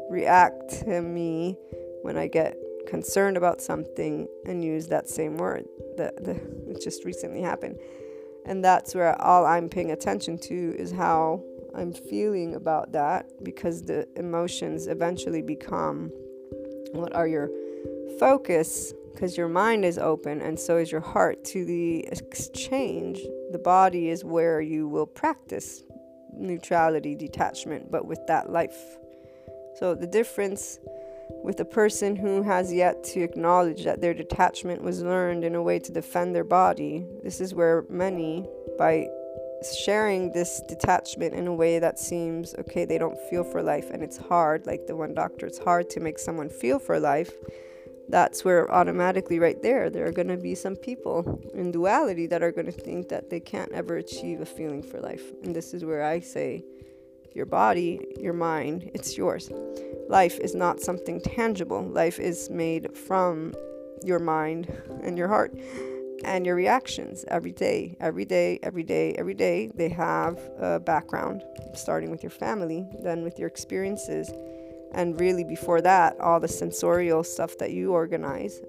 react 0.09 0.81
to 0.81 1.01
me 1.01 1.55
when 2.01 2.17
I 2.17 2.27
get 2.27 2.57
concerned 2.87 3.37
about 3.37 3.61
something 3.61 4.27
and 4.45 4.63
use 4.63 4.87
that 4.87 5.09
same 5.09 5.37
word. 5.37 5.65
That 5.97 6.15
it 6.17 6.81
just 6.81 7.05
recently 7.05 7.41
happened. 7.41 7.77
And 8.45 8.63
that's 8.63 8.95
where 8.95 9.19
all 9.21 9.45
I'm 9.45 9.69
paying 9.69 9.91
attention 9.91 10.37
to 10.39 10.75
is 10.77 10.91
how 10.91 11.43
I'm 11.75 11.93
feeling 11.93 12.55
about 12.55 12.91
that 12.93 13.27
because 13.43 13.83
the 13.83 14.07
emotions 14.17 14.87
eventually 14.87 15.41
become 15.41 16.11
what 16.91 17.15
are 17.15 17.27
your 17.27 17.49
focus 18.19 18.93
because 19.13 19.37
your 19.37 19.47
mind 19.47 19.85
is 19.85 19.97
open 19.97 20.41
and 20.41 20.59
so 20.59 20.77
is 20.77 20.91
your 20.91 21.01
heart 21.01 21.43
to 21.45 21.65
the 21.65 22.07
exchange. 22.07 23.19
The 23.51 23.59
body 23.59 24.09
is 24.09 24.23
where 24.23 24.61
you 24.61 24.87
will 24.87 25.05
practice 25.05 25.83
neutrality, 26.33 27.15
detachment, 27.15 27.91
but 27.91 28.05
with 28.05 28.19
that 28.27 28.49
life. 28.49 28.97
So 29.75 29.95
the 29.95 30.07
difference 30.07 30.79
with 31.43 31.59
a 31.59 31.65
person 31.65 32.15
who 32.15 32.41
has 32.43 32.71
yet 32.71 33.03
to 33.03 33.21
acknowledge 33.21 33.83
that 33.83 34.01
their 34.01 34.13
detachment 34.13 34.83
was 34.83 35.01
learned 35.01 35.43
in 35.43 35.55
a 35.55 35.61
way 35.61 35.79
to 35.79 35.91
defend 35.91 36.35
their 36.35 36.43
body, 36.43 37.05
this 37.23 37.41
is 37.41 37.53
where 37.53 37.85
many, 37.89 38.47
by 38.77 39.07
sharing 39.83 40.31
this 40.31 40.61
detachment 40.67 41.33
in 41.33 41.47
a 41.47 41.53
way 41.53 41.79
that 41.79 41.99
seems 41.99 42.55
okay, 42.55 42.83
they 42.85 42.97
don't 42.97 43.17
feel 43.29 43.43
for 43.43 43.61
life 43.61 43.89
and 43.91 44.03
it's 44.03 44.17
hard, 44.17 44.65
like 44.65 44.87
the 44.87 44.95
one 44.95 45.13
doctor, 45.13 45.45
it's 45.45 45.59
hard 45.59 45.89
to 45.89 45.99
make 45.99 46.17
someone 46.17 46.49
feel 46.49 46.79
for 46.79 46.99
life. 46.99 47.31
That's 48.09 48.43
where 48.43 48.69
automatically, 48.69 49.39
right 49.39 49.61
there, 49.61 49.89
there 49.89 50.05
are 50.05 50.11
going 50.11 50.27
to 50.27 50.37
be 50.37 50.53
some 50.53 50.75
people 50.75 51.41
in 51.53 51.71
duality 51.71 52.27
that 52.27 52.43
are 52.43 52.51
going 52.51 52.65
to 52.65 52.71
think 52.71 53.07
that 53.09 53.29
they 53.29 53.39
can't 53.39 53.71
ever 53.71 53.95
achieve 53.95 54.41
a 54.41 54.45
feeling 54.45 54.83
for 54.83 54.99
life. 54.99 55.31
And 55.43 55.55
this 55.55 55.73
is 55.73 55.85
where 55.85 56.03
I 56.03 56.19
say, 56.19 56.65
your 57.33 57.45
body, 57.45 57.99
your 58.19 58.33
mind, 58.33 58.91
it's 58.93 59.17
yours. 59.17 59.49
Life 60.09 60.39
is 60.39 60.55
not 60.55 60.79
something 60.79 61.21
tangible, 61.21 61.83
life 61.83 62.19
is 62.19 62.49
made 62.49 62.95
from 62.97 63.53
your 64.03 64.19
mind 64.19 64.71
and 65.03 65.17
your 65.17 65.27
heart 65.27 65.53
and 66.23 66.45
your 66.45 66.55
reactions 66.55 67.25
every 67.27 67.51
day, 67.51 67.95
every 67.99 68.25
day, 68.25 68.59
every 68.61 68.83
day, 68.83 69.13
every 69.13 69.33
day. 69.33 69.71
They 69.73 69.89
have 69.89 70.37
a 70.59 70.79
background, 70.79 71.43
starting 71.73 72.11
with 72.11 72.23
your 72.23 72.29
family, 72.29 72.87
then 73.01 73.23
with 73.23 73.39
your 73.39 73.47
experiences, 73.47 74.31
and 74.93 75.19
really 75.19 75.43
before 75.43 75.81
that, 75.81 76.19
all 76.19 76.39
the 76.39 76.47
sensorial 76.47 77.23
stuff 77.23 77.57
that 77.59 77.71
you 77.71 77.93
organize. 77.93 78.61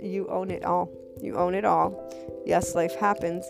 You 0.00 0.26
own 0.28 0.50
it 0.50 0.64
all. 0.64 0.90
You 1.20 1.36
own 1.36 1.54
it 1.54 1.64
all. 1.64 2.12
Yes, 2.44 2.74
life 2.74 2.94
happens, 2.96 3.44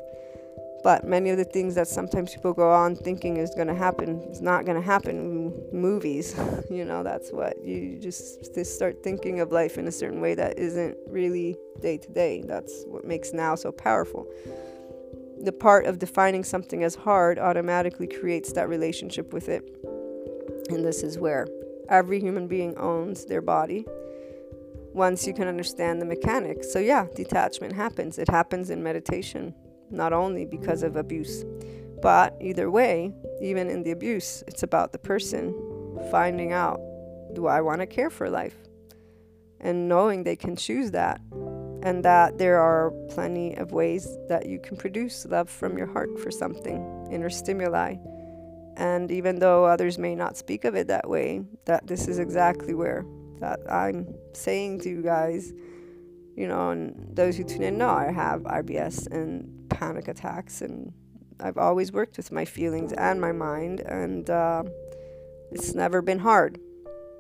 but 0.87 1.05
many 1.05 1.31
of 1.31 1.37
the 1.37 1.45
things 1.45 1.75
that 1.75 1.89
sometimes 1.89 2.33
people 2.33 2.53
go 2.53 2.71
on 2.71 2.95
thinking 2.95 3.39
is 3.39 3.51
going 3.57 3.67
to 3.67 3.75
happen 3.75 4.21
is 4.31 4.41
not 4.41 4.65
going 4.65 4.77
to 4.77 4.87
happen. 4.87 5.53
Movies, 5.73 6.39
you 6.71 6.85
know, 6.85 7.03
that's 7.03 7.33
what 7.33 7.61
you 7.65 7.99
just, 8.01 8.55
just 8.55 8.77
start 8.77 9.03
thinking 9.03 9.41
of 9.41 9.51
life 9.51 9.79
in 9.79 9.89
a 9.89 9.91
certain 9.91 10.21
way 10.21 10.37
that 10.37 10.57
isn't 10.61 10.97
really 11.09 11.57
day 11.81 11.99
to 11.99 12.13
day. 12.13 12.45
That's 12.47 12.85
what 12.87 13.05
makes 13.05 13.33
now 13.33 13.57
so 13.57 13.73
powerful. 13.73 14.29
The 15.43 15.51
part 15.51 15.87
of 15.87 15.99
defining 15.99 16.45
something 16.45 16.85
as 16.85 16.95
hard 16.95 17.41
automatically 17.41 18.07
creates 18.07 18.53
that 18.53 18.69
relationship 18.69 19.33
with 19.33 19.49
it. 19.49 19.65
And 20.69 20.85
this 20.85 21.03
is 21.03 21.19
where 21.19 21.49
every 21.89 22.21
human 22.21 22.47
being 22.47 22.77
owns 22.77 23.25
their 23.25 23.43
body 23.43 23.85
once 24.93 25.27
you 25.27 25.35
can 25.35 25.49
understand 25.49 26.01
the 26.01 26.07
mechanics. 26.07 26.73
So, 26.73 26.79
yeah, 26.79 27.09
detachment 27.17 27.73
happens. 27.73 28.21
It 28.21 28.29
happens 28.29 28.71
in 28.71 28.85
meditation 28.85 29.53
not 29.91 30.13
only 30.13 30.45
because 30.45 30.83
of 30.83 30.97
abuse. 30.97 31.45
But 32.03 32.37
either 32.41 32.71
way, 32.71 33.13
even 33.41 33.69
in 33.69 33.83
the 33.83 33.91
abuse, 33.91 34.45
it's 34.47 34.63
about 34.63 34.93
the 34.93 34.99
person 34.99 35.55
finding 36.11 36.53
out 36.53 36.81
do 37.35 37.47
I 37.47 37.61
want 37.61 37.81
to 37.81 37.87
care 37.87 38.11
for 38.11 38.31
life? 38.31 38.57
And 39.61 39.89
knowing 39.89 40.25
they 40.25 40.37
can 40.37 40.57
choose 40.57 40.91
that, 40.93 41.21
and 41.83 42.05
that 42.05 42.39
there 42.39 42.59
are 42.59 42.91
plenty 43.11 43.55
of 43.55 43.73
ways 43.73 44.09
that 44.29 44.47
you 44.47 44.59
can 44.59 44.77
produce 44.77 45.27
love 45.27 45.49
from 45.49 45.77
your 45.77 45.87
heart 45.87 46.19
for 46.19 46.31
something, 46.31 47.09
inner 47.11 47.31
stimuli. 47.31 47.97
And 48.77 49.11
even 49.11 49.39
though 49.39 49.65
others 49.65 49.99
may 49.99 50.15
not 50.15 50.37
speak 50.37 50.65
of 50.65 50.75
it 50.75 50.89
that 50.89 51.09
way, 51.09 51.45
that 51.65 51.87
this 51.87 52.09
is 52.09 52.19
exactly 52.19 52.75
where 52.75 53.05
that 53.41 53.61
I'm 53.71 54.15
saying 54.33 54.81
to 54.81 54.89
you 54.89 55.03
guys, 55.03 55.53
you 56.35 56.49
know, 56.49 56.71
and 56.71 57.15
those 57.15 57.37
who 57.37 57.45
tune 57.45 57.63
in 57.63 57.79
know 57.79 57.91
I 57.91 58.11
have 58.11 58.43
IBS 58.43 59.07
and 59.11 59.56
panic 59.69 60.09
attacks, 60.09 60.63
and 60.63 60.93
I've 61.41 61.59
always 61.59 61.93
worked 61.93 62.17
with 62.17 62.33
my 62.33 62.45
feelings 62.45 62.93
and 62.93 63.21
my 63.21 63.33
mind, 63.33 63.81
and 63.81 64.29
uh, 64.29 64.63
it's 65.53 65.75
never 65.75 66.03
been 66.03 66.19
hard. 66.19 66.59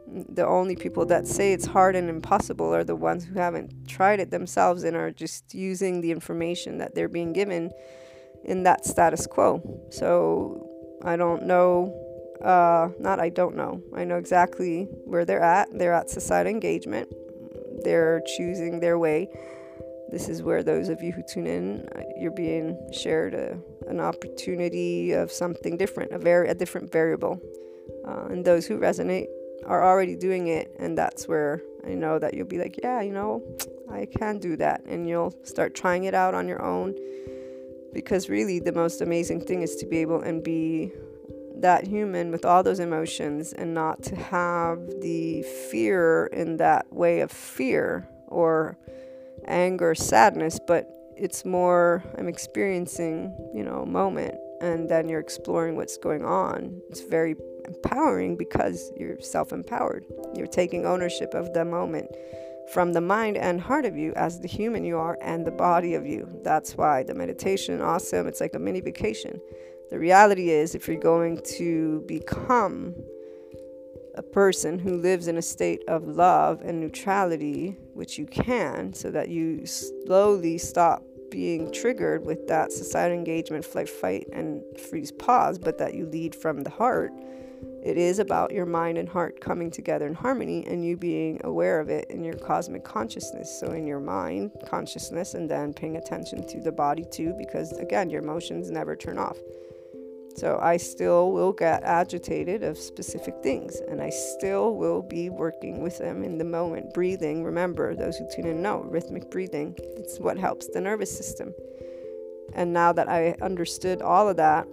The 0.08 0.46
only 0.46 0.76
people 0.76 1.04
that 1.06 1.26
say 1.26 1.52
it's 1.52 1.66
hard 1.66 1.96
and 1.96 2.08
impossible 2.08 2.72
are 2.74 2.84
the 2.84 2.94
ones 2.94 3.24
who 3.24 3.38
haven't 3.38 3.88
tried 3.88 4.20
it 4.20 4.30
themselves 4.30 4.84
and 4.84 4.96
are 4.96 5.10
just 5.10 5.52
using 5.52 6.00
the 6.00 6.12
information 6.12 6.78
that 6.78 6.94
they're 6.94 7.08
being 7.08 7.32
given 7.32 7.72
in 8.44 8.62
that 8.62 8.84
status 8.84 9.26
quo. 9.26 9.60
So 9.90 10.68
I 11.02 11.16
don't 11.16 11.44
know, 11.44 11.92
uh, 12.40 12.90
not 13.00 13.18
I 13.18 13.30
don't 13.30 13.56
know, 13.56 13.82
I 13.96 14.04
know 14.04 14.16
exactly 14.16 14.84
where 15.04 15.24
they're 15.24 15.42
at. 15.42 15.68
They're 15.76 15.92
at 15.92 16.08
societal 16.08 16.52
engagement, 16.52 17.12
they're 17.82 18.22
choosing 18.36 18.78
their 18.78 18.98
way 18.98 19.28
this 20.10 20.28
is 20.28 20.42
where 20.42 20.62
those 20.62 20.88
of 20.88 21.02
you 21.02 21.12
who 21.12 21.22
tune 21.22 21.46
in, 21.46 21.88
you're 22.16 22.30
being 22.30 22.78
shared 22.92 23.34
a, 23.34 23.58
an 23.88 24.00
opportunity 24.00 25.12
of 25.12 25.32
something 25.32 25.76
different, 25.76 26.12
a 26.12 26.18
very 26.18 26.48
a 26.48 26.54
different 26.54 26.92
variable. 26.92 27.40
Uh, 28.06 28.26
and 28.26 28.44
those 28.44 28.66
who 28.66 28.78
resonate 28.78 29.26
are 29.66 29.84
already 29.84 30.14
doing 30.14 30.46
it, 30.48 30.70
and 30.78 30.96
that's 30.96 31.26
where 31.26 31.60
I 31.84 31.90
know 31.90 32.18
that 32.18 32.34
you'll 32.34 32.46
be 32.46 32.58
like, 32.58 32.78
yeah, 32.82 33.00
you 33.00 33.12
know, 33.12 33.42
I 33.90 34.06
can 34.06 34.38
do 34.38 34.56
that, 34.56 34.84
and 34.86 35.08
you'll 35.08 35.34
start 35.42 35.74
trying 35.74 36.04
it 36.04 36.14
out 36.14 36.34
on 36.34 36.46
your 36.46 36.62
own. 36.62 36.94
Because 37.92 38.28
really, 38.28 38.60
the 38.60 38.72
most 38.72 39.00
amazing 39.00 39.40
thing 39.40 39.62
is 39.62 39.76
to 39.76 39.86
be 39.86 39.98
able 39.98 40.20
and 40.20 40.42
be 40.42 40.92
that 41.56 41.86
human 41.86 42.30
with 42.30 42.44
all 42.44 42.62
those 42.62 42.80
emotions 42.80 43.52
and 43.54 43.72
not 43.72 44.02
to 44.02 44.14
have 44.14 44.78
the 45.00 45.42
fear 45.70 46.26
in 46.26 46.58
that 46.58 46.92
way 46.92 47.20
of 47.20 47.32
fear 47.32 48.06
or 48.28 48.76
anger, 49.46 49.94
sadness, 49.94 50.58
but 50.66 50.88
it's 51.16 51.44
more 51.44 52.04
I'm 52.18 52.28
experiencing, 52.28 53.34
you 53.54 53.64
know, 53.64 53.82
a 53.82 53.86
moment 53.86 54.34
and 54.60 54.88
then 54.88 55.08
you're 55.08 55.20
exploring 55.20 55.76
what's 55.76 55.96
going 55.96 56.24
on. 56.24 56.80
It's 56.88 57.00
very 57.00 57.36
empowering 57.66 58.36
because 58.36 58.92
you're 58.96 59.20
self 59.20 59.52
empowered. 59.52 60.04
You're 60.34 60.46
taking 60.46 60.86
ownership 60.86 61.34
of 61.34 61.52
the 61.52 61.64
moment 61.64 62.10
from 62.72 62.92
the 62.92 63.00
mind 63.00 63.36
and 63.36 63.60
heart 63.60 63.84
of 63.84 63.96
you 63.96 64.12
as 64.14 64.40
the 64.40 64.48
human 64.48 64.84
you 64.84 64.98
are 64.98 65.16
and 65.22 65.46
the 65.46 65.52
body 65.52 65.94
of 65.94 66.06
you. 66.06 66.28
That's 66.42 66.76
why 66.76 67.02
the 67.02 67.14
meditation 67.14 67.80
awesome. 67.80 68.26
It's 68.26 68.40
like 68.40 68.54
a 68.54 68.58
mini 68.58 68.80
vacation. 68.80 69.40
The 69.90 69.98
reality 69.98 70.50
is 70.50 70.74
if 70.74 70.88
you're 70.88 70.96
going 70.96 71.40
to 71.58 72.02
become 72.08 72.94
a 74.16 74.22
person 74.22 74.78
who 74.78 74.96
lives 74.96 75.28
in 75.28 75.36
a 75.36 75.42
state 75.42 75.82
of 75.88 76.06
love 76.06 76.62
and 76.62 76.80
neutrality, 76.80 77.76
which 77.94 78.18
you 78.18 78.26
can, 78.26 78.92
so 78.92 79.10
that 79.10 79.28
you 79.28 79.66
slowly 79.66 80.58
stop 80.58 81.02
being 81.30 81.72
triggered 81.72 82.24
with 82.24 82.46
that 82.48 82.72
societal 82.72 83.16
engagement, 83.16 83.64
flight, 83.64 83.88
fight, 83.88 84.26
and 84.32 84.62
freeze, 84.78 85.12
pause, 85.12 85.58
but 85.58 85.78
that 85.78 85.94
you 85.94 86.06
lead 86.06 86.34
from 86.34 86.62
the 86.62 86.70
heart. 86.70 87.12
It 87.82 87.96
is 87.96 88.18
about 88.18 88.52
your 88.52 88.66
mind 88.66 88.98
and 88.98 89.08
heart 89.08 89.40
coming 89.40 89.70
together 89.70 90.06
in 90.06 90.14
harmony 90.14 90.66
and 90.66 90.84
you 90.84 90.96
being 90.96 91.40
aware 91.44 91.78
of 91.78 91.88
it 91.88 92.10
in 92.10 92.24
your 92.24 92.34
cosmic 92.34 92.84
consciousness. 92.84 93.60
So, 93.60 93.72
in 93.72 93.86
your 93.86 94.00
mind, 94.00 94.52
consciousness, 94.66 95.34
and 95.34 95.48
then 95.48 95.72
paying 95.72 95.96
attention 95.96 96.46
to 96.48 96.60
the 96.60 96.72
body 96.72 97.04
too, 97.10 97.34
because 97.38 97.72
again, 97.78 98.10
your 98.10 98.22
emotions 98.22 98.70
never 98.70 98.96
turn 98.96 99.18
off. 99.18 99.36
So 100.36 100.58
I 100.60 100.76
still 100.76 101.32
will 101.32 101.52
get 101.52 101.82
agitated 101.82 102.62
of 102.62 102.76
specific 102.76 103.34
things 103.42 103.80
and 103.88 104.02
I 104.02 104.10
still 104.10 104.76
will 104.76 105.00
be 105.00 105.30
working 105.30 105.82
with 105.82 105.98
them 105.98 106.22
in 106.22 106.36
the 106.36 106.44
moment. 106.44 106.92
Breathing, 106.92 107.42
remember, 107.42 107.94
those 107.94 108.18
who 108.18 108.28
tune 108.34 108.46
in 108.46 108.60
know 108.60 108.82
rhythmic 108.82 109.30
breathing, 109.30 109.74
it's 109.96 110.18
what 110.18 110.36
helps 110.36 110.66
the 110.68 110.80
nervous 110.80 111.16
system. 111.16 111.54
And 112.52 112.72
now 112.72 112.92
that 112.92 113.08
I 113.08 113.34
understood 113.40 114.02
all 114.02 114.28
of 114.28 114.36
that, 114.36 114.66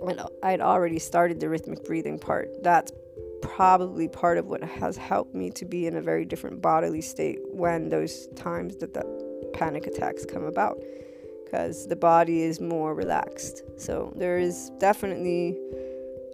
and 0.00 0.22
I'd 0.44 0.60
already 0.60 1.00
started 1.00 1.40
the 1.40 1.48
rhythmic 1.48 1.84
breathing 1.84 2.18
part, 2.18 2.62
that's 2.62 2.92
probably 3.42 4.06
part 4.08 4.38
of 4.38 4.46
what 4.46 4.62
has 4.62 4.96
helped 4.96 5.34
me 5.34 5.50
to 5.50 5.64
be 5.64 5.86
in 5.88 5.96
a 5.96 6.00
very 6.00 6.24
different 6.24 6.62
bodily 6.62 7.00
state 7.00 7.40
when 7.50 7.88
those 7.88 8.28
times 8.36 8.76
that 8.76 8.94
the 8.94 9.04
panic 9.54 9.86
attacks 9.86 10.24
come 10.24 10.44
about 10.44 10.78
because 11.50 11.86
the 11.86 11.96
body 11.96 12.42
is 12.42 12.60
more 12.60 12.94
relaxed. 12.94 13.62
So 13.76 14.12
there 14.16 14.38
is 14.38 14.70
definitely 14.78 15.56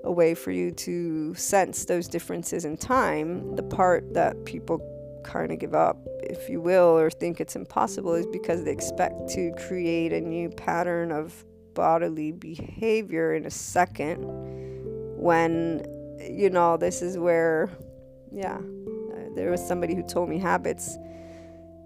a 0.02 0.10
way 0.10 0.34
for 0.34 0.50
you 0.50 0.72
to 0.72 1.34
sense 1.34 1.84
those 1.84 2.08
differences 2.08 2.64
in 2.64 2.76
time. 2.76 3.54
The 3.54 3.62
part 3.62 4.12
that 4.14 4.44
people 4.44 4.80
kind 5.24 5.52
of 5.52 5.58
give 5.58 5.74
up, 5.74 5.96
if 6.22 6.48
you 6.48 6.60
will, 6.60 6.98
or 6.98 7.10
think 7.10 7.40
it's 7.40 7.54
impossible 7.54 8.14
is 8.14 8.26
because 8.26 8.64
they 8.64 8.72
expect 8.72 9.28
to 9.30 9.52
create 9.66 10.12
a 10.12 10.20
new 10.20 10.50
pattern 10.50 11.12
of 11.12 11.44
bodily 11.74 12.32
behavior 12.32 13.34
in 13.34 13.46
a 13.46 13.50
second 13.50 14.24
when, 15.16 15.84
you 16.20 16.50
know, 16.50 16.76
this 16.76 17.02
is 17.02 17.16
where, 17.18 17.70
yeah, 18.32 18.56
uh, 18.56 19.34
there 19.34 19.50
was 19.50 19.66
somebody 19.66 19.94
who 19.94 20.02
told 20.02 20.28
me 20.28 20.38
habits 20.38 20.98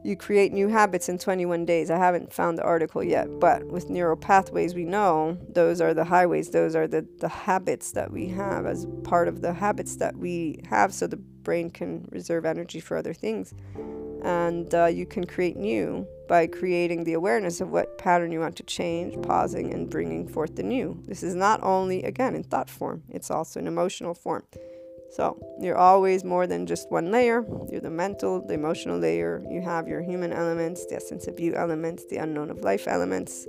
you 0.09 0.17
create 0.17 0.53
new 0.53 0.69
habits 0.69 1.09
in 1.09 1.19
21 1.19 1.67
days. 1.67 1.91
I 1.91 1.99
haven't 1.99 2.33
found 2.33 2.57
the 2.57 2.63
article 2.63 3.05
yet, 3.05 3.39
but 3.39 3.65
with 3.67 3.91
neural 3.91 4.17
pathways, 4.17 4.75
we 4.75 4.85
know 4.85 5.39
those 5.51 5.81
are 5.81 5.93
the 5.93 6.05
highways, 6.05 6.51
those 6.51 6.75
are 6.75 6.89
the, 6.89 7.07
the 7.19 7.29
habits 7.29 7.93
that 7.93 8.11
we 8.11 8.27
have 8.29 8.65
as 8.65 8.87
part 9.05 9.29
of 9.29 9.43
the 9.43 9.53
habits 9.53 9.97
that 9.97 10.17
we 10.17 10.61
have 10.69 10.95
so 10.95 11.07
the 11.07 11.17
brain 11.17 11.71
can 11.71 12.09
reserve 12.11 12.47
energy 12.47 12.81
for 12.81 12.97
other 12.97 13.13
things. 13.13 13.53
And 14.23 14.75
uh, 14.75 14.87
you 14.87 15.07
can 15.07 15.27
create 15.27 15.57
new 15.57 16.07
by 16.27 16.47
creating 16.47 17.05
the 17.05 17.13
awareness 17.13 17.61
of 17.61 17.71
what 17.71 17.99
pattern 17.99 18.33
you 18.33 18.41
want 18.41 18.57
to 18.57 18.63
change, 18.65 19.21
pausing, 19.23 19.73
and 19.73 19.89
bringing 19.89 20.27
forth 20.27 20.57
the 20.57 20.63
new. 20.63 21.01
This 21.07 21.23
is 21.23 21.35
not 21.35 21.63
only, 21.63 22.03
again, 22.03 22.35
in 22.35 22.43
thought 22.43 22.69
form, 22.69 23.03
it's 23.09 23.31
also 23.31 23.61
in 23.61 23.67
emotional 23.67 24.15
form. 24.15 24.45
So 25.11 25.39
you're 25.61 25.79
always 25.79 26.23
more 26.23 26.47
than 26.47 26.67
just 26.67 26.91
one 26.91 27.11
layer. 27.11 27.45
You're 27.71 27.81
the 27.81 27.91
mental, 27.91 28.47
the 28.47 28.55
emotional 28.55 28.99
layer. 28.99 29.43
You 29.51 29.63
have 29.63 29.89
your 29.89 30.03
human 30.03 30.33
elements, 30.33 30.87
the 30.87 30.97
essence 30.97 31.27
of 31.27 31.41
you 31.41 31.55
elements, 31.55 32.05
the 32.05 32.19
unknown 32.19 32.51
of 32.51 32.61
life 32.61 32.87
elements. 32.87 33.47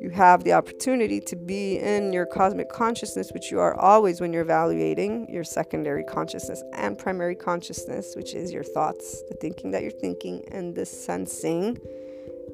You 0.00 0.10
have 0.10 0.44
the 0.44 0.52
opportunity 0.52 1.20
to 1.20 1.36
be 1.36 1.78
in 1.78 2.12
your 2.12 2.24
cosmic 2.24 2.68
consciousness, 2.70 3.32
which 3.32 3.50
you 3.50 3.58
are 3.58 3.74
always 3.74 4.20
when 4.20 4.32
you're 4.32 4.42
evaluating 4.42 5.28
your 5.28 5.44
secondary 5.44 6.04
consciousness 6.04 6.62
and 6.72 6.96
primary 6.96 7.34
consciousness, 7.34 8.14
which 8.14 8.32
is 8.32 8.52
your 8.52 8.62
thoughts, 8.62 9.22
the 9.28 9.34
thinking 9.34 9.72
that 9.72 9.82
you're 9.82 9.90
thinking, 9.90 10.44
and 10.52 10.74
the 10.74 10.86
sensing. 10.86 11.78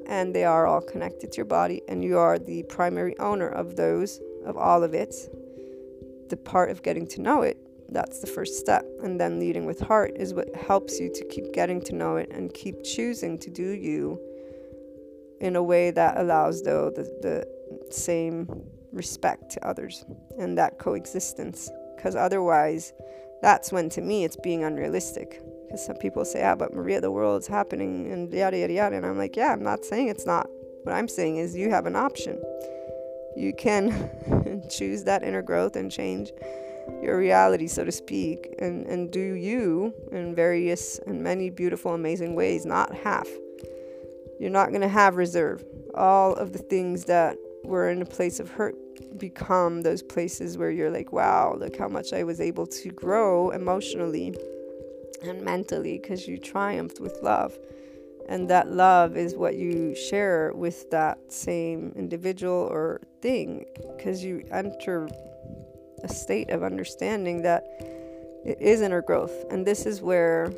And 0.07 0.35
they 0.35 0.43
are 0.43 0.65
all 0.65 0.81
connected 0.81 1.31
to 1.31 1.37
your 1.37 1.45
body, 1.45 1.81
and 1.87 2.03
you 2.03 2.17
are 2.17 2.37
the 2.37 2.63
primary 2.63 3.17
owner 3.19 3.47
of 3.47 3.75
those, 3.75 4.19
of 4.43 4.57
all 4.57 4.83
of 4.83 4.93
it. 4.93 5.15
The 6.29 6.37
part 6.37 6.71
of 6.71 6.81
getting 6.81 7.05
to 7.07 7.21
know 7.21 7.43
it 7.43 7.57
that's 7.89 8.19
the 8.19 8.27
first 8.27 8.59
step. 8.59 8.85
And 9.03 9.19
then 9.19 9.39
leading 9.39 9.65
with 9.65 9.79
heart 9.79 10.13
is 10.15 10.33
what 10.33 10.53
helps 10.55 10.99
you 10.99 11.11
to 11.13 11.25
keep 11.25 11.53
getting 11.53 11.81
to 11.81 11.95
know 11.95 12.17
it 12.17 12.29
and 12.31 12.53
keep 12.53 12.83
choosing 12.83 13.37
to 13.39 13.49
do 13.49 13.69
you 13.69 14.19
in 15.41 15.55
a 15.55 15.63
way 15.63 15.91
that 15.91 16.17
allows, 16.17 16.63
though, 16.63 16.89
the, 16.89 17.03
the 17.21 17.91
same 17.91 18.47
respect 18.91 19.51
to 19.51 19.67
others 19.67 20.05
and 20.39 20.57
that 20.57 20.79
coexistence. 20.79 21.69
Because 21.95 22.15
otherwise, 22.15 22.93
that's 23.41 23.71
when 23.71 23.89
to 23.89 24.01
me 24.01 24.23
it's 24.23 24.37
being 24.37 24.63
unrealistic. 24.63 25.41
Because 25.65 25.85
some 25.85 25.97
people 25.97 26.25
say, 26.25 26.43
ah, 26.43 26.55
but 26.55 26.73
Maria, 26.73 27.01
the 27.01 27.11
world's 27.11 27.47
happening 27.47 28.11
and 28.11 28.31
yada, 28.31 28.57
yada, 28.57 28.73
yada. 28.73 28.95
And 28.95 29.05
I'm 29.05 29.17
like, 29.17 29.35
yeah, 29.35 29.51
I'm 29.51 29.63
not 29.63 29.83
saying 29.83 30.07
it's 30.07 30.25
not. 30.25 30.47
What 30.83 30.93
I'm 30.93 31.07
saying 31.07 31.37
is 31.37 31.55
you 31.55 31.69
have 31.69 31.85
an 31.85 31.95
option. 31.95 32.41
You 33.35 33.53
can 33.57 34.63
choose 34.69 35.03
that 35.03 35.23
inner 35.23 35.41
growth 35.41 35.75
and 35.75 35.91
change 35.91 36.31
your 37.01 37.17
reality, 37.17 37.67
so 37.67 37.83
to 37.83 37.91
speak, 37.91 38.55
and, 38.59 38.85
and 38.87 39.11
do 39.11 39.19
you 39.19 39.93
in 40.11 40.35
various 40.35 40.99
and 41.05 41.21
many 41.21 41.49
beautiful, 41.49 41.93
amazing 41.93 42.35
ways, 42.35 42.65
not 42.65 42.95
half. 42.95 43.27
You're 44.39 44.49
not 44.49 44.69
going 44.69 44.81
to 44.81 44.87
have 44.87 45.15
reserve. 45.15 45.63
All 45.93 46.33
of 46.33 46.51
the 46.51 46.59
things 46.59 47.05
that 47.05 47.37
were 47.63 47.89
in 47.89 48.01
a 48.01 48.05
place 48.05 48.39
of 48.39 48.49
hurt 48.49 48.75
become 49.17 49.81
those 49.81 50.03
places 50.03 50.57
where 50.57 50.71
you're 50.71 50.91
like, 50.91 51.11
wow, 51.11 51.55
look 51.57 51.77
how 51.77 51.87
much 51.87 52.13
I 52.13 52.23
was 52.23 52.41
able 52.41 52.67
to 52.67 52.89
grow 52.89 53.51
emotionally 53.51 54.35
and 55.23 55.41
mentally 55.41 55.99
because 55.99 56.27
you 56.27 56.37
triumphed 56.37 56.99
with 56.99 57.17
love. 57.21 57.57
And 58.27 58.49
that 58.49 58.71
love 58.71 59.17
is 59.17 59.35
what 59.35 59.55
you 59.55 59.95
share 59.95 60.51
with 60.53 60.89
that 60.89 61.31
same 61.31 61.93
individual 61.95 62.67
or 62.71 63.01
thing 63.21 63.65
because 63.95 64.23
you 64.23 64.43
enter 64.51 65.07
a 66.05 66.13
state 66.13 66.49
of 66.49 66.63
understanding 66.63 67.41
that 67.41 67.65
it 68.45 68.61
is 68.61 68.81
inner 68.81 69.01
growth. 69.01 69.33
And 69.49 69.65
this 69.65 69.85
is 69.85 70.01
where 70.01 70.53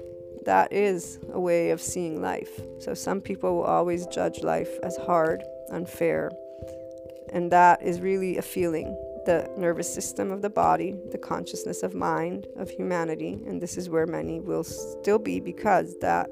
that 0.45 0.72
is 0.72 1.20
a 1.32 1.39
way 1.39 1.72
of 1.72 1.82
seeing 1.82 2.22
life. 2.22 2.60
So 2.80 2.93
some 2.93 3.22
people 3.22 3.56
will 3.56 3.64
always 3.64 4.06
judge 4.08 4.43
life 4.43 4.70
as 4.84 4.95
hard, 4.98 5.43
unfair. 5.72 6.32
And 7.34 7.52
that 7.52 7.82
is 7.82 8.00
really 8.02 8.38
a 8.38 8.41
feeling. 8.41 8.95
The 9.26 9.50
nervous 9.58 9.93
system 9.93 10.32
of 10.32 10.41
the 10.41 10.50
body, 10.50 10.95
the 11.12 11.18
consciousness 11.18 11.84
of 11.84 11.93
mind, 11.93 12.48
of 12.58 12.70
humanity. 12.70 13.41
And 13.45 13.62
this 13.62 13.78
is 13.78 13.89
where 13.89 14.08
many 14.08 14.39
will 14.39 14.64
still 14.64 15.20
be 15.20 15.39
because 15.39 15.98
that 16.00 16.30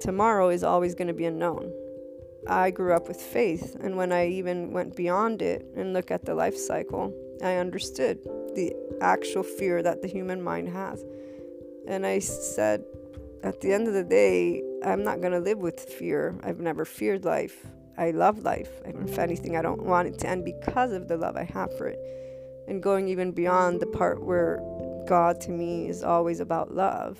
tomorrow 0.00 0.48
is 0.48 0.64
always 0.64 0.94
going 0.94 1.08
to 1.08 1.14
be 1.14 1.26
unknown. 1.26 1.72
I 2.48 2.70
grew 2.70 2.94
up 2.94 3.06
with 3.06 3.20
faith, 3.20 3.76
and 3.80 3.96
when 3.98 4.12
I 4.12 4.28
even 4.28 4.72
went 4.72 4.96
beyond 4.96 5.42
it 5.42 5.64
and 5.76 5.92
look 5.92 6.10
at 6.10 6.24
the 6.24 6.34
life 6.34 6.56
cycle, 6.56 7.12
I 7.42 7.56
understood 7.56 8.18
the 8.54 8.74
actual 9.00 9.42
fear 9.42 9.82
that 9.82 10.02
the 10.02 10.08
human 10.08 10.42
mind 10.42 10.68
has. 10.68 11.04
And 11.86 12.06
I 12.06 12.18
said, 12.18 12.84
at 13.42 13.60
the 13.60 13.72
end 13.72 13.88
of 13.88 13.94
the 13.94 14.04
day, 14.04 14.62
I'm 14.84 15.02
not 15.02 15.20
going 15.20 15.32
to 15.32 15.40
live 15.40 15.58
with 15.58 15.80
fear. 15.80 16.38
I've 16.42 16.60
never 16.60 16.84
feared 16.84 17.24
life. 17.24 17.66
I 17.96 18.10
love 18.10 18.44
life. 18.44 18.70
And 18.84 19.08
if 19.08 19.18
anything, 19.18 19.56
I 19.56 19.62
don't 19.62 19.82
want 19.82 20.08
it 20.08 20.18
to 20.20 20.28
end 20.28 20.44
because 20.44 20.92
of 20.92 21.08
the 21.08 21.16
love 21.16 21.36
I 21.36 21.44
have 21.44 21.76
for 21.76 21.86
it. 21.86 21.98
And 22.68 22.82
going 22.82 23.08
even 23.08 23.32
beyond 23.32 23.80
the 23.80 23.86
part 23.86 24.22
where 24.22 24.60
God 25.08 25.40
to 25.42 25.50
me 25.50 25.88
is 25.88 26.02
always 26.04 26.40
about 26.40 26.74
love. 26.74 27.18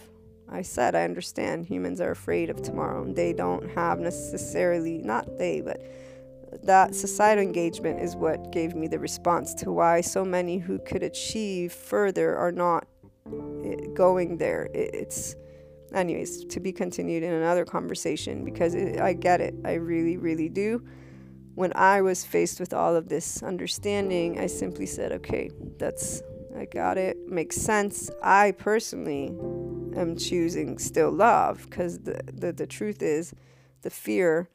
I 0.49 0.63
said, 0.63 0.95
I 0.95 1.05
understand 1.05 1.67
humans 1.67 2.01
are 2.01 2.11
afraid 2.11 2.51
of 2.51 2.63
tomorrow 2.63 3.03
and 3.03 3.15
they 3.15 3.33
don't 3.33 3.71
have 3.71 4.01
necessarily, 4.01 4.99
not 4.99 5.39
they, 5.39 5.61
but 5.61 5.81
that 6.65 6.95
societal 6.95 7.43
engagement 7.43 8.01
is 8.01 8.17
what 8.17 8.53
gave 8.53 8.75
me 8.75 8.87
the 8.87 8.99
response 8.99 9.55
to 9.55 9.73
why 9.73 10.01
so 10.01 10.25
many 10.25 10.59
who 10.59 10.79
could 10.81 11.03
achieve 11.03 11.73
further 11.73 12.37
are 12.37 12.53
not 12.53 12.87
eh, 13.65 13.77
going 13.95 14.37
there. 14.37 14.69
It's, 14.75 15.37
anyways, 15.95 16.45
to 16.47 16.61
be 16.61 16.73
continued 16.73 17.23
in 17.23 17.33
another 17.33 17.65
conversation 17.65 18.45
because 18.45 18.75
it, 18.75 19.01
I 19.01 19.15
get 19.15 19.41
it. 19.41 19.55
I 19.65 19.75
really, 19.75 20.17
really 20.17 20.49
do. 20.49 20.85
When 21.55 21.73
I 21.75 22.03
was 22.03 22.25
faced 22.25 22.61
with 22.61 22.73
all 22.75 22.95
of 22.95 23.09
this 23.09 23.43
understanding, 23.43 24.39
I 24.39 24.47
simply 24.47 24.87
said, 24.87 25.13
okay, 25.13 25.51
that's, 25.79 26.23
I 26.57 26.67
got 26.67 26.99
it, 26.99 27.17
makes 27.27 27.57
sense. 27.57 28.11
I 28.23 28.53
personally 28.53 29.35
am 29.97 30.17
choosing 30.17 30.79
still 30.79 31.11
love 31.11 31.65
because 31.69 31.99
the, 31.99 32.21
the, 32.33 32.53
the 32.53 32.67
truth 32.67 33.03
is, 33.03 33.35
the 33.83 33.91
fear 33.91 34.49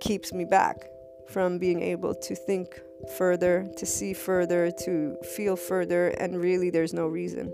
keeps 0.00 0.32
me 0.32 0.44
back 0.44 0.88
from 1.34 1.58
being 1.58 1.82
able 1.82 2.14
to 2.14 2.34
think 2.36 2.80
further, 3.18 3.66
to 3.76 3.84
see 3.84 4.14
further, 4.14 4.70
to 4.70 5.16
feel 5.34 5.56
further, 5.56 6.10
and 6.20 6.40
really 6.40 6.70
there's 6.70 6.94
no 6.94 7.08
reason. 7.08 7.52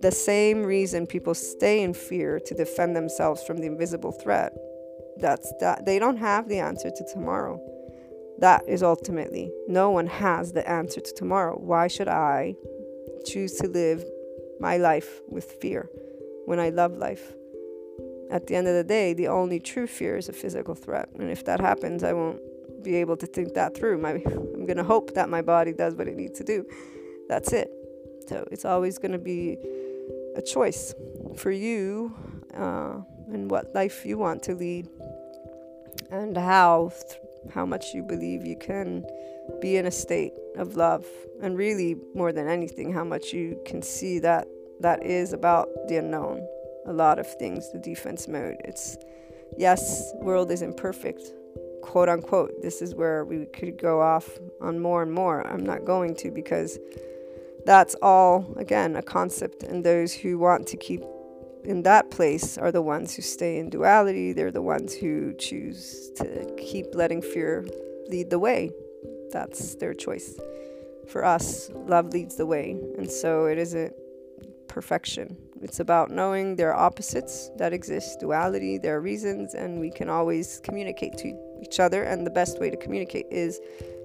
The 0.00 0.10
same 0.10 0.64
reason 0.64 1.06
people 1.06 1.34
stay 1.34 1.82
in 1.82 1.92
fear 1.92 2.40
to 2.46 2.54
defend 2.54 2.96
themselves 2.96 3.42
from 3.44 3.58
the 3.58 3.66
invisible 3.66 4.12
threat. 4.12 4.52
That's 5.18 5.52
that 5.60 5.84
they 5.84 5.98
don't 5.98 6.16
have 6.16 6.48
the 6.48 6.58
answer 6.58 6.90
to 6.90 7.04
tomorrow. 7.12 7.60
That 8.38 8.62
is 8.66 8.82
ultimately 8.82 9.52
no 9.68 9.90
one 9.90 10.06
has 10.06 10.52
the 10.52 10.66
answer 10.68 11.02
to 11.02 11.12
tomorrow. 11.14 11.56
Why 11.58 11.88
should 11.88 12.08
I 12.08 12.54
choose 13.26 13.52
to 13.56 13.68
live 13.68 14.02
my 14.60 14.78
life 14.78 15.20
with 15.28 15.44
fear 15.60 15.90
when 16.46 16.58
I 16.58 16.70
love 16.70 16.96
life? 16.96 17.34
At 18.30 18.46
the 18.46 18.56
end 18.56 18.66
of 18.66 18.74
the 18.74 18.84
day, 18.98 19.12
the 19.12 19.28
only 19.28 19.60
true 19.60 19.86
fear 19.86 20.16
is 20.16 20.30
a 20.30 20.32
physical 20.32 20.74
threat. 20.74 21.10
And 21.18 21.30
if 21.30 21.44
that 21.44 21.60
happens, 21.60 22.02
I 22.02 22.14
won't 22.14 22.40
be 22.84 22.96
able 22.96 23.16
to 23.16 23.26
think 23.26 23.54
that 23.54 23.76
through. 23.76 23.98
My, 23.98 24.10
I'm 24.10 24.66
going 24.66 24.76
to 24.76 24.84
hope 24.84 25.14
that 25.14 25.28
my 25.28 25.42
body 25.42 25.72
does 25.72 25.94
what 25.94 26.06
it 26.06 26.16
needs 26.16 26.38
to 26.38 26.44
do. 26.44 26.64
That's 27.28 27.52
it. 27.52 27.70
So 28.28 28.46
it's 28.50 28.64
always 28.64 28.98
going 28.98 29.12
to 29.12 29.18
be 29.18 29.58
a 30.36 30.42
choice 30.42 30.94
for 31.36 31.50
you 31.50 32.14
uh, 32.54 33.00
and 33.32 33.50
what 33.50 33.74
life 33.74 34.04
you 34.04 34.18
want 34.18 34.42
to 34.44 34.54
lead 34.54 34.88
and 36.10 36.36
how 36.36 36.92
how 37.52 37.66
much 37.66 37.92
you 37.92 38.02
believe 38.02 38.46
you 38.46 38.56
can 38.56 39.04
be 39.60 39.76
in 39.76 39.86
a 39.86 39.90
state 39.90 40.32
of 40.56 40.76
love 40.76 41.04
and 41.42 41.58
really 41.58 41.96
more 42.14 42.32
than 42.32 42.48
anything 42.48 42.92
how 42.92 43.04
much 43.04 43.32
you 43.32 43.60
can 43.66 43.82
see 43.82 44.18
that 44.18 44.46
that 44.80 45.02
is 45.04 45.32
about 45.32 45.68
the 45.88 45.96
unknown 45.96 46.46
a 46.86 46.92
lot 46.92 47.18
of 47.18 47.26
things 47.38 47.70
the 47.72 47.78
defense 47.78 48.26
mode 48.28 48.56
it's 48.64 48.96
yes 49.58 50.12
world 50.20 50.50
is 50.50 50.62
imperfect 50.62 51.32
quote 51.84 52.08
unquote. 52.08 52.62
This 52.62 52.80
is 52.80 52.94
where 52.94 53.26
we 53.26 53.44
could 53.44 53.76
go 53.76 54.00
off 54.00 54.38
on 54.62 54.80
more 54.80 55.02
and 55.02 55.12
more. 55.12 55.46
I'm 55.46 55.64
not 55.64 55.84
going 55.84 56.16
to 56.16 56.30
because 56.30 56.78
that's 57.66 57.94
all, 58.00 58.54
again, 58.56 58.96
a 58.96 59.02
concept. 59.02 59.62
And 59.62 59.84
those 59.84 60.14
who 60.14 60.38
want 60.38 60.66
to 60.68 60.78
keep 60.78 61.02
in 61.62 61.82
that 61.82 62.10
place 62.10 62.56
are 62.56 62.72
the 62.72 62.80
ones 62.80 63.14
who 63.14 63.22
stay 63.22 63.58
in 63.58 63.68
duality. 63.68 64.32
They're 64.32 64.50
the 64.50 64.62
ones 64.62 64.94
who 64.94 65.34
choose 65.34 66.10
to 66.16 66.54
keep 66.56 66.86
letting 66.94 67.20
fear 67.20 67.66
lead 68.08 68.30
the 68.30 68.38
way. 68.38 68.70
That's 69.30 69.74
their 69.74 69.92
choice. 69.92 70.38
for 71.06 71.24
us, 71.24 71.70
love 71.74 72.12
leads 72.12 72.36
the 72.36 72.46
way. 72.46 72.76
And 72.98 73.10
so 73.10 73.46
it 73.46 73.58
isn't 73.58 73.92
perfection. 74.68 75.36
It's 75.62 75.80
about 75.80 76.10
knowing 76.10 76.56
there 76.56 76.72
are 76.72 76.86
opposites 76.86 77.50
that 77.56 77.72
exist, 77.72 78.20
duality, 78.20 78.78
there 78.78 78.96
are 78.96 79.00
reasons, 79.00 79.54
and 79.54 79.80
we 79.80 79.90
can 79.90 80.08
always 80.08 80.60
communicate 80.62 81.16
to 81.18 81.32
each 81.64 81.80
other. 81.80 82.02
And 82.02 82.26
the 82.26 82.30
best 82.30 82.60
way 82.60 82.70
to 82.70 82.76
communicate 82.76 83.26
is 83.30 83.60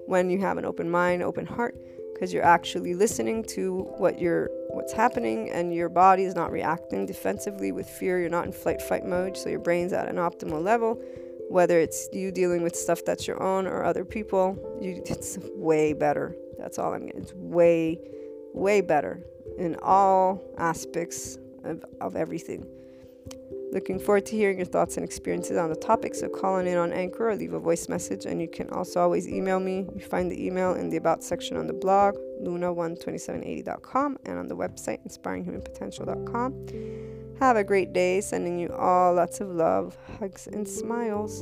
when 0.05 0.29
you 0.29 0.39
have 0.39 0.57
an 0.57 0.65
open 0.65 0.89
mind, 0.89 1.21
open 1.21 1.45
heart, 1.45 1.75
because 2.13 2.33
you're 2.33 2.45
actually 2.45 2.93
listening 2.93 3.43
to 3.43 3.81
what 3.97 4.19
you're 4.19 4.49
what's 4.69 4.93
happening 4.93 5.49
and 5.49 5.73
your 5.73 5.89
body 5.89 6.23
is 6.23 6.35
not 6.35 6.51
reacting 6.51 7.05
defensively 7.05 7.71
with 7.71 7.87
fear. 7.87 8.19
You're 8.19 8.29
not 8.29 8.45
in 8.45 8.51
flight 8.51 8.81
fight 8.81 9.05
mode, 9.05 9.37
so 9.37 9.49
your 9.49 9.59
brain's 9.59 9.93
at 9.93 10.07
an 10.07 10.17
optimal 10.17 10.63
level. 10.63 11.01
Whether 11.49 11.79
it's 11.79 12.07
you 12.13 12.31
dealing 12.31 12.61
with 12.61 12.75
stuff 12.75 13.03
that's 13.05 13.27
your 13.27 13.41
own 13.41 13.65
or 13.65 13.83
other 13.83 14.05
people, 14.05 14.57
you, 14.79 15.01
it's 15.05 15.37
way 15.55 15.93
better. 15.93 16.35
That's 16.59 16.77
all 16.77 16.93
I'm 16.93 17.07
getting. 17.07 17.21
It's 17.21 17.33
way, 17.33 17.99
way 18.53 18.81
better 18.81 19.23
in 19.57 19.75
all 19.81 20.41
aspects 20.57 21.37
of, 21.63 21.83
of 22.01 22.15
everything. 22.15 22.67
Looking 23.71 23.99
forward 23.99 24.25
to 24.27 24.35
hearing 24.35 24.57
your 24.57 24.65
thoughts 24.65 24.97
and 24.97 25.05
experiences 25.05 25.57
on 25.57 25.69
the 25.69 25.75
topic. 25.75 26.15
So 26.15 26.27
call 26.27 26.57
in 26.57 26.75
on 26.77 26.91
Anchor 26.91 27.29
or 27.29 27.35
leave 27.35 27.53
a 27.53 27.59
voice 27.59 27.87
message, 27.87 28.25
and 28.25 28.41
you 28.41 28.47
can 28.47 28.67
also 28.71 28.99
always 28.99 29.27
email 29.27 29.59
me. 29.59 29.85
You 29.95 30.01
find 30.01 30.31
the 30.31 30.43
email 30.43 30.73
in 30.73 30.89
the 30.89 30.97
About 30.97 31.23
section 31.23 31.55
on 31.55 31.67
the 31.67 31.73
blog, 31.73 32.15
luna12780.com, 32.41 34.17
and 34.25 34.39
on 34.39 34.47
the 34.47 34.55
website, 34.55 35.05
inspiringhumanpotential.com. 35.07 37.37
Have 37.39 37.57
a 37.57 37.63
great 37.63 37.93
day. 37.93 38.21
Sending 38.21 38.57
you 38.59 38.73
all 38.73 39.13
lots 39.13 39.39
of 39.39 39.49
love, 39.49 39.95
hugs, 40.19 40.47
and 40.47 40.67
smiles. 40.67 41.39